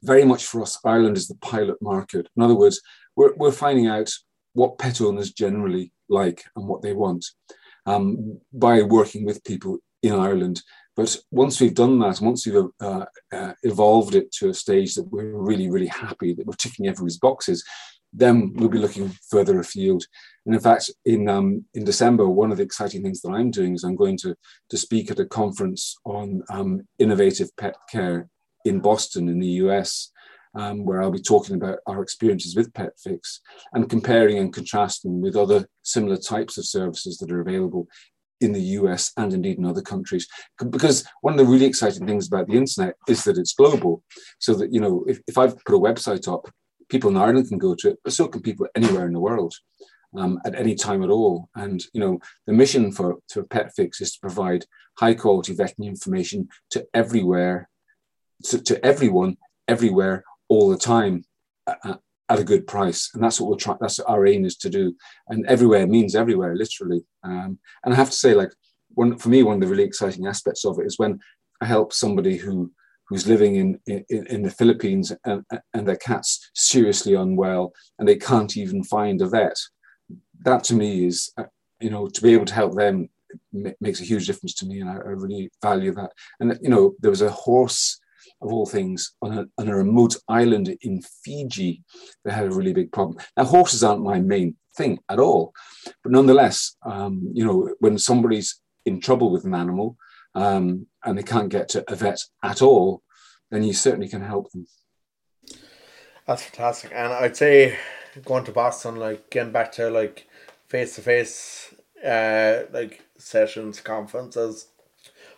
very 0.01 0.23
much 0.23 0.45
for 0.45 0.61
us, 0.61 0.79
Ireland 0.85 1.17
is 1.17 1.27
the 1.27 1.41
pilot 1.51 1.79
market. 1.81 2.29
In 2.37 2.41
other 2.41 2.55
words, 2.55 2.81
we're, 3.17 3.35
we're 3.35 3.51
finding 3.51 3.87
out 3.87 4.09
what 4.55 4.79
pet 4.79 5.01
owners 5.01 5.31
generally 5.31 5.91
like 6.09 6.43
and 6.55 6.67
what 6.67 6.81
they 6.81 6.93
want 6.93 7.25
um, 7.85 8.39
by 8.51 8.81
working 8.81 9.25
with 9.25 9.43
people 9.43 9.77
in 10.01 10.13
Ireland. 10.13 10.61
But 10.95 11.15
once 11.29 11.59
we've 11.59 11.75
done 11.75 11.99
that, 11.99 12.21
once 12.21 12.47
we've 12.47 12.63
uh, 12.79 13.05
uh, 13.33 13.53
evolved 13.63 14.15
it 14.15 14.31
to 14.33 14.49
a 14.49 14.53
stage 14.53 14.95
that 14.95 15.11
we're 15.11 15.35
really, 15.35 15.69
really 15.69 15.87
happy 15.87 16.33
that 16.33 16.45
we're 16.45 16.53
ticking 16.53 16.87
everybody's 16.87 17.17
boxes, 17.17 17.63
then 18.13 18.53
we'll 18.55 18.69
be 18.69 18.77
looking 18.77 19.13
further 19.29 19.59
afield. 19.59 20.05
And 20.45 20.55
in 20.55 20.61
fact, 20.61 20.89
in 21.03 21.27
um, 21.27 21.65
in 21.73 21.83
December, 21.83 22.29
one 22.29 22.51
of 22.51 22.57
the 22.57 22.63
exciting 22.63 23.03
things 23.03 23.21
that 23.21 23.31
I'm 23.31 23.51
doing 23.51 23.73
is 23.73 23.83
I'm 23.83 23.97
going 23.97 24.17
to 24.19 24.35
to 24.69 24.77
speak 24.77 25.11
at 25.11 25.19
a 25.19 25.25
conference 25.25 25.97
on 26.05 26.43
um, 26.49 26.87
innovative 26.97 27.49
pet 27.57 27.75
care 27.91 28.29
in 28.63 28.79
Boston, 28.79 29.27
in 29.27 29.39
the 29.39 29.59
US, 29.63 30.11
um, 30.55 30.85
where 30.85 31.01
I'll 31.01 31.11
be 31.11 31.21
talking 31.21 31.55
about 31.55 31.79
our 31.85 32.01
experiences 32.01 32.55
with 32.55 32.73
Pet 32.73 32.93
Fix 32.97 33.41
and 33.73 33.89
comparing 33.89 34.37
and 34.37 34.53
contrasting 34.53 35.21
with 35.21 35.35
other 35.35 35.67
similar 35.83 36.17
types 36.17 36.57
of 36.57 36.65
services 36.65 37.17
that 37.17 37.31
are 37.31 37.41
available 37.41 37.87
in 38.41 38.51
the 38.51 38.61
US 38.61 39.11
and 39.17 39.33
indeed 39.33 39.57
in 39.57 39.65
other 39.65 39.81
countries. 39.81 40.27
Because 40.69 41.05
one 41.21 41.33
of 41.33 41.39
the 41.39 41.51
really 41.51 41.65
exciting 41.65 42.05
things 42.05 42.27
about 42.27 42.47
the 42.47 42.57
internet 42.57 42.95
is 43.07 43.23
that 43.23 43.37
it's 43.37 43.53
global. 43.53 44.03
So 44.39 44.53
that, 44.55 44.73
you 44.73 44.79
know, 44.79 45.03
if, 45.07 45.19
if 45.27 45.37
I've 45.37 45.57
put 45.65 45.75
a 45.75 45.79
website 45.79 46.31
up, 46.31 46.49
people 46.89 47.09
in 47.09 47.17
Ireland 47.17 47.49
can 47.49 47.57
go 47.57 47.75
to 47.75 47.89
it, 47.89 47.99
but 48.03 48.13
so 48.13 48.27
can 48.27 48.41
people 48.41 48.67
anywhere 48.75 49.07
in 49.07 49.13
the 49.13 49.19
world. 49.19 49.53
Um, 50.17 50.39
at 50.45 50.55
any 50.55 50.75
time 50.75 51.03
at 51.03 51.09
all. 51.09 51.49
And 51.55 51.83
you 51.93 51.99
know, 51.99 52.19
the 52.47 52.53
mission 52.53 52.93
for 52.93 53.17
to 53.31 53.43
Pet 53.43 53.73
Fix 53.75 53.99
is 53.99 54.13
to 54.13 54.19
provide 54.21 54.63
high 54.97 55.13
quality 55.13 55.53
veterinary 55.53 55.89
information 55.89 56.47
to 56.69 56.87
everywhere, 56.93 57.67
to, 58.45 58.61
to 58.61 58.85
everyone, 58.85 59.35
everywhere, 59.67 60.23
all 60.49 60.69
the 60.69 60.77
time, 60.77 61.23
at, 61.67 61.99
a 62.29 62.43
good 62.43 62.65
price. 62.65 63.11
And 63.13 63.23
that's 63.23 63.39
what 63.39 63.49
we're 63.49 63.57
trying. 63.57 63.77
That's 63.79 63.99
our 63.99 64.25
aim 64.25 64.45
is 64.45 64.55
to 64.57 64.69
do. 64.69 64.95
And 65.27 65.45
everywhere 65.45 65.85
means 65.85 66.15
everywhere, 66.15 66.55
literally. 66.55 67.03
Um, 67.23 67.59
and 67.83 67.93
I 67.93 67.97
have 67.97 68.09
to 68.09 68.15
say, 68.15 68.33
like, 68.33 68.51
one 68.89 69.17
for 69.17 69.29
me, 69.29 69.43
one 69.43 69.55
of 69.55 69.61
the 69.61 69.67
really 69.67 69.83
exciting 69.83 70.25
aspects 70.25 70.65
of 70.65 70.79
it 70.79 70.85
is 70.85 70.97
when 70.97 71.19
I 71.61 71.65
help 71.65 71.93
somebody 71.93 72.37
who 72.37 72.71
who's 73.07 73.27
living 73.27 73.55
in, 73.57 73.79
in, 73.85 74.25
in 74.27 74.41
the 74.41 74.49
Philippines 74.49 75.11
and, 75.25 75.45
and 75.75 75.87
their 75.87 75.95
cat's 75.97 76.49
seriously 76.55 77.13
unwell 77.13 77.71
and 77.99 78.07
they 78.07 78.15
can't 78.15 78.57
even 78.57 78.83
find 78.83 79.21
a 79.21 79.27
vet 79.27 79.55
that 80.45 80.63
to 80.65 80.73
me 80.73 81.05
is, 81.05 81.31
uh, 81.37 81.43
you 81.79 81.89
know, 81.89 82.07
to 82.07 82.21
be 82.21 82.33
able 82.33 82.45
to 82.45 82.53
help 82.53 82.75
them 82.75 83.09
makes 83.81 83.99
a 83.99 84.05
huge 84.05 84.27
difference 84.27 84.53
to 84.55 84.65
me, 84.65 84.79
and 84.79 84.89
I, 84.89 84.93
I, 84.93 85.09
really 85.09 85.49
value 85.61 85.93
that. 85.93 86.11
And 86.39 86.57
you 86.61 86.69
know, 86.69 86.93
there 86.99 87.11
was 87.11 87.21
a 87.21 87.29
horse 87.29 87.99
of 88.45 88.53
all 88.53 88.65
things 88.65 89.13
on 89.21 89.37
a, 89.37 89.45
on 89.57 89.67
a 89.67 89.75
remote 89.75 90.15
island 90.27 90.75
in 90.81 91.01
Fiji 91.23 91.83
that 92.23 92.33
had 92.33 92.45
a 92.45 92.51
really 92.51 92.73
big 92.73 92.91
problem. 92.91 93.17
Now, 93.35 93.45
horses 93.45 93.83
aren't 93.83 94.03
my 94.03 94.19
main 94.19 94.55
thing 94.77 94.99
at 95.09 95.19
all, 95.19 95.53
but 96.03 96.11
nonetheless, 96.11 96.75
um, 96.85 97.29
you 97.33 97.45
know, 97.45 97.73
when 97.79 97.97
somebody's 97.97 98.61
in 98.85 99.01
trouble 99.01 99.31
with 99.31 99.45
an 99.45 99.55
animal 99.55 99.97
um, 100.35 100.87
and 101.03 101.17
they 101.17 101.23
can't 101.23 101.49
get 101.49 101.69
to 101.69 101.83
a 101.91 101.95
vet 101.95 102.19
at 102.43 102.61
all, 102.61 103.01
then 103.51 103.63
you 103.63 103.73
certainly 103.73 104.07
can 104.07 104.21
help 104.21 104.51
them. 104.51 104.65
That's 106.27 106.43
fantastic, 106.43 106.91
and 106.93 107.13
I'd 107.13 107.37
say 107.37 107.77
going 108.23 108.45
to 108.45 108.51
Boston, 108.51 108.95
like 108.95 109.29
getting 109.29 109.51
back 109.51 109.71
to 109.73 109.89
like 109.89 110.27
face 110.67 110.95
to 110.95 111.01
face, 111.01 111.73
uh, 112.03 112.63
like 112.71 113.03
sessions, 113.17 113.81
conferences. 113.81 114.67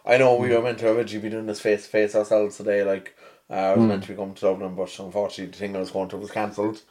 I 0.07 0.17
know 0.17 0.35
we 0.35 0.55
were 0.55 0.61
meant 0.61 0.79
to 0.79 0.89
originally 0.89 1.27
be 1.27 1.29
doing 1.29 1.47
this 1.47 1.59
face 1.59 1.83
to 1.83 1.89
face 1.89 2.15
ourselves 2.15 2.55
today. 2.55 2.81
Like 2.81 3.13
uh, 3.49 3.53
I 3.53 3.73
was 3.75 3.83
mm. 3.83 3.89
meant 3.89 4.03
to 4.03 4.09
be 4.09 4.15
coming 4.15 4.35
to 4.35 4.41
Dublin, 4.41 4.73
but 4.73 4.97
unfortunately 4.99 5.51
the 5.51 5.57
thing 5.57 5.75
I 5.75 5.79
was 5.79 5.91
going 5.91 6.07
to 6.09 6.17
was 6.17 6.31
cancelled. 6.31 6.81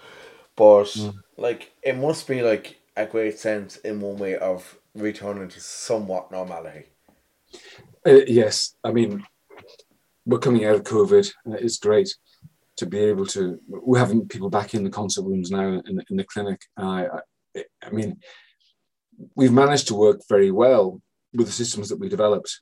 But 0.54 0.84
mm. 0.84 1.14
like 1.38 1.72
it 1.82 1.96
must 1.96 2.28
be 2.28 2.42
like 2.42 2.78
a 2.94 3.06
great 3.06 3.38
sense 3.38 3.76
in 3.78 4.00
one 4.00 4.18
way 4.18 4.36
of 4.36 4.78
returning 4.94 5.48
to 5.48 5.60
somewhat 5.60 6.30
normality. 6.30 6.86
Uh, 8.06 8.20
yes, 8.26 8.74
I 8.84 8.92
mean 8.92 9.24
we're 10.26 10.38
coming 10.38 10.66
out 10.66 10.74
of 10.74 10.82
COVID. 10.82 11.32
and 11.46 11.54
It's 11.54 11.78
great 11.78 12.14
to 12.76 12.84
be 12.84 12.98
able 12.98 13.24
to 13.24 13.58
we're 13.66 13.98
having 13.98 14.28
people 14.28 14.50
back 14.50 14.74
in 14.74 14.84
the 14.84 14.90
concert 14.90 15.22
rooms 15.22 15.50
now 15.50 15.66
in, 15.86 16.02
in 16.10 16.16
the 16.16 16.24
clinic 16.24 16.60
uh, 16.76 17.06
I, 17.56 17.64
I 17.82 17.90
mean 17.90 18.18
we've 19.34 19.52
managed 19.52 19.88
to 19.88 19.94
work 19.94 20.20
very 20.28 20.50
well 20.50 21.00
with 21.32 21.46
the 21.46 21.52
systems 21.52 21.88
that 21.88 21.98
we 21.98 22.10
developed 22.10 22.60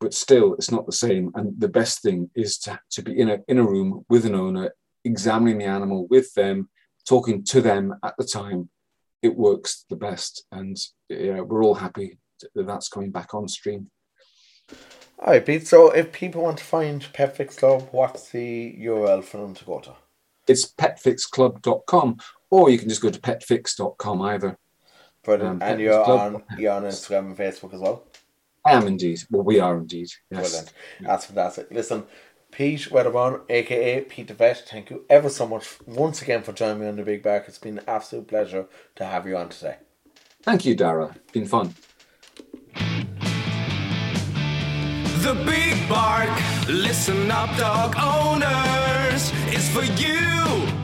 but 0.00 0.14
still 0.14 0.54
it's 0.54 0.70
not 0.70 0.86
the 0.86 0.92
same 0.92 1.30
and 1.34 1.58
the 1.58 1.68
best 1.68 2.02
thing 2.02 2.30
is 2.34 2.58
to, 2.58 2.78
to 2.90 3.02
be 3.02 3.18
in 3.18 3.30
a, 3.30 3.38
in 3.48 3.58
a 3.58 3.64
room 3.64 4.04
with 4.08 4.24
an 4.24 4.34
owner 4.34 4.72
examining 5.04 5.58
the 5.58 5.64
animal 5.64 6.06
with 6.08 6.32
them 6.34 6.68
talking 7.08 7.44
to 7.44 7.60
them 7.60 7.94
at 8.02 8.14
the 8.18 8.24
time 8.24 8.68
it 9.22 9.34
works 9.36 9.84
the 9.90 9.96
best 9.96 10.44
and 10.52 10.76
yeah, 11.08 11.40
we're 11.40 11.64
all 11.64 11.74
happy 11.74 12.18
that 12.54 12.66
that's 12.66 12.88
coming 12.88 13.10
back 13.10 13.34
on 13.34 13.48
stream 13.48 13.90
Alright, 15.20 15.46
Pete. 15.46 15.66
So, 15.66 15.90
if 15.90 16.12
people 16.12 16.42
want 16.42 16.58
to 16.58 16.64
find 16.64 17.06
Pet 17.12 17.36
Fix 17.36 17.56
Club, 17.56 17.88
what's 17.92 18.30
the 18.30 18.76
URL 18.80 19.22
for 19.22 19.38
them 19.38 19.54
to 19.54 19.64
go 19.64 19.80
to? 19.80 19.94
It's 20.46 20.70
petfixclub.com, 20.70 22.18
or 22.50 22.70
you 22.70 22.78
can 22.78 22.88
just 22.88 23.00
go 23.00 23.10
to 23.10 23.20
petfix.com 23.20 24.22
either. 24.22 24.58
Brilliant. 25.22 25.62
Um, 25.62 25.68
and 25.68 25.80
you're 25.80 26.04
on, 26.04 26.42
you're 26.58 26.72
on 26.72 26.82
Instagram 26.82 27.26
and 27.26 27.36
Facebook 27.36 27.72
as 27.72 27.80
well? 27.80 28.04
I 28.64 28.72
am 28.72 28.86
indeed. 28.86 29.20
Well, 29.30 29.42
we 29.42 29.60
are 29.60 29.76
indeed. 29.76 30.08
Yes. 30.30 30.50
Brilliant. 30.50 30.72
That's 31.02 31.26
fantastic. 31.26 31.70
Listen, 31.70 32.04
Pete 32.50 32.90
Wedderburn, 32.90 33.40
aka 33.48 34.00
Pete 34.02 34.28
the 34.28 34.34
Vet, 34.34 34.66
thank 34.68 34.88
you 34.88 35.04
ever 35.10 35.28
so 35.28 35.46
much 35.46 35.66
once 35.86 36.22
again 36.22 36.42
for 36.42 36.52
joining 36.52 36.80
me 36.80 36.86
on 36.86 36.96
the 36.96 37.02
Big 37.02 37.22
Bark. 37.22 37.44
It's 37.48 37.58
been 37.58 37.78
an 37.78 37.84
absolute 37.86 38.28
pleasure 38.28 38.66
to 38.96 39.04
have 39.04 39.26
you 39.26 39.36
on 39.36 39.48
today. 39.48 39.76
Thank 40.42 40.64
you, 40.64 40.74
Darragh. 40.76 41.14
Been 41.32 41.46
fun. 41.46 41.74
The 45.24 45.34
Big 45.44 45.88
Bark, 45.88 46.30
listen 46.68 47.30
up, 47.30 47.56
dog 47.56 47.96
owners. 47.96 49.32
It's 49.48 49.68
for 49.68 49.84
you, 50.00 50.08
all 50.08 50.12
you 50.12 50.12
canine 50.34 50.83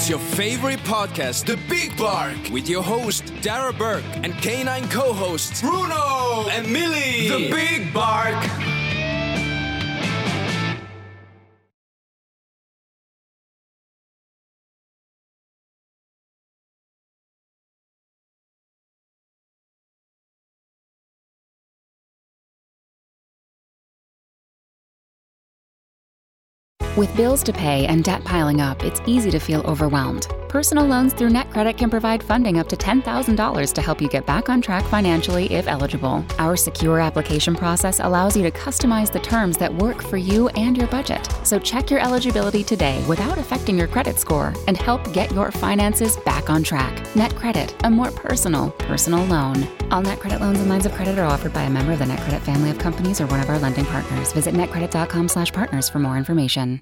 It's 0.00 0.08
your 0.08 0.18
favorite 0.18 0.80
podcast, 0.80 1.44
The 1.44 1.58
Big 1.68 1.94
Bark, 1.98 2.34
with 2.50 2.70
your 2.70 2.82
host, 2.82 3.26
Darragh 3.42 3.76
Burke, 3.76 4.02
and 4.22 4.32
canine 4.38 4.88
co 4.88 5.12
hosts, 5.12 5.60
Bruno 5.60 6.48
and 6.48 6.72
Milly. 6.72 7.28
The 7.28 7.50
Big 7.50 7.92
Bark. 7.92 8.69
With 27.00 27.16
bills 27.16 27.42
to 27.44 27.52
pay 27.54 27.86
and 27.86 28.04
debt 28.04 28.24
piling 28.24 28.60
up, 28.60 28.84
it's 28.84 29.00
easy 29.06 29.30
to 29.30 29.38
feel 29.38 29.62
overwhelmed. 29.62 30.28
Personal 30.50 30.84
loans 30.84 31.14
through 31.14 31.30
NetCredit 31.30 31.78
can 31.78 31.88
provide 31.88 32.22
funding 32.22 32.58
up 32.58 32.68
to 32.68 32.76
$10,000 32.76 33.72
to 33.72 33.80
help 33.80 34.02
you 34.02 34.08
get 34.08 34.26
back 34.26 34.50
on 34.50 34.60
track 34.60 34.84
financially 34.84 35.50
if 35.50 35.66
eligible. 35.66 36.22
Our 36.38 36.56
secure 36.56 37.00
application 37.00 37.54
process 37.54 38.00
allows 38.00 38.36
you 38.36 38.42
to 38.42 38.50
customize 38.50 39.10
the 39.10 39.20
terms 39.20 39.56
that 39.56 39.74
work 39.74 40.02
for 40.02 40.18
you 40.18 40.48
and 40.48 40.76
your 40.76 40.88
budget. 40.88 41.26
So 41.42 41.58
check 41.58 41.90
your 41.90 42.00
eligibility 42.00 42.62
today 42.62 43.02
without 43.08 43.38
affecting 43.38 43.78
your 43.78 43.88
credit 43.88 44.18
score 44.18 44.52
and 44.66 44.76
help 44.76 45.10
get 45.14 45.32
your 45.32 45.50
finances 45.50 46.18
back 46.18 46.50
on 46.50 46.62
track. 46.62 46.94
NetCredit, 47.14 47.72
a 47.84 47.90
more 47.90 48.10
personal, 48.10 48.72
personal 48.72 49.24
loan. 49.24 49.66
All 49.90 50.02
NetCredit 50.02 50.40
loans 50.40 50.60
and 50.60 50.68
lines 50.68 50.84
of 50.84 50.92
credit 50.92 51.18
are 51.18 51.24
offered 51.24 51.54
by 51.54 51.62
a 51.62 51.70
member 51.70 51.92
of 51.92 51.98
the 51.98 52.04
NetCredit 52.04 52.42
family 52.42 52.68
of 52.68 52.78
companies 52.78 53.22
or 53.22 53.26
one 53.28 53.40
of 53.40 53.48
our 53.48 53.58
lending 53.58 53.86
partners. 53.86 54.34
Visit 54.34 54.54
netcredit.com/partners 54.54 55.88
for 55.88 55.98
more 55.98 56.18
information. 56.18 56.78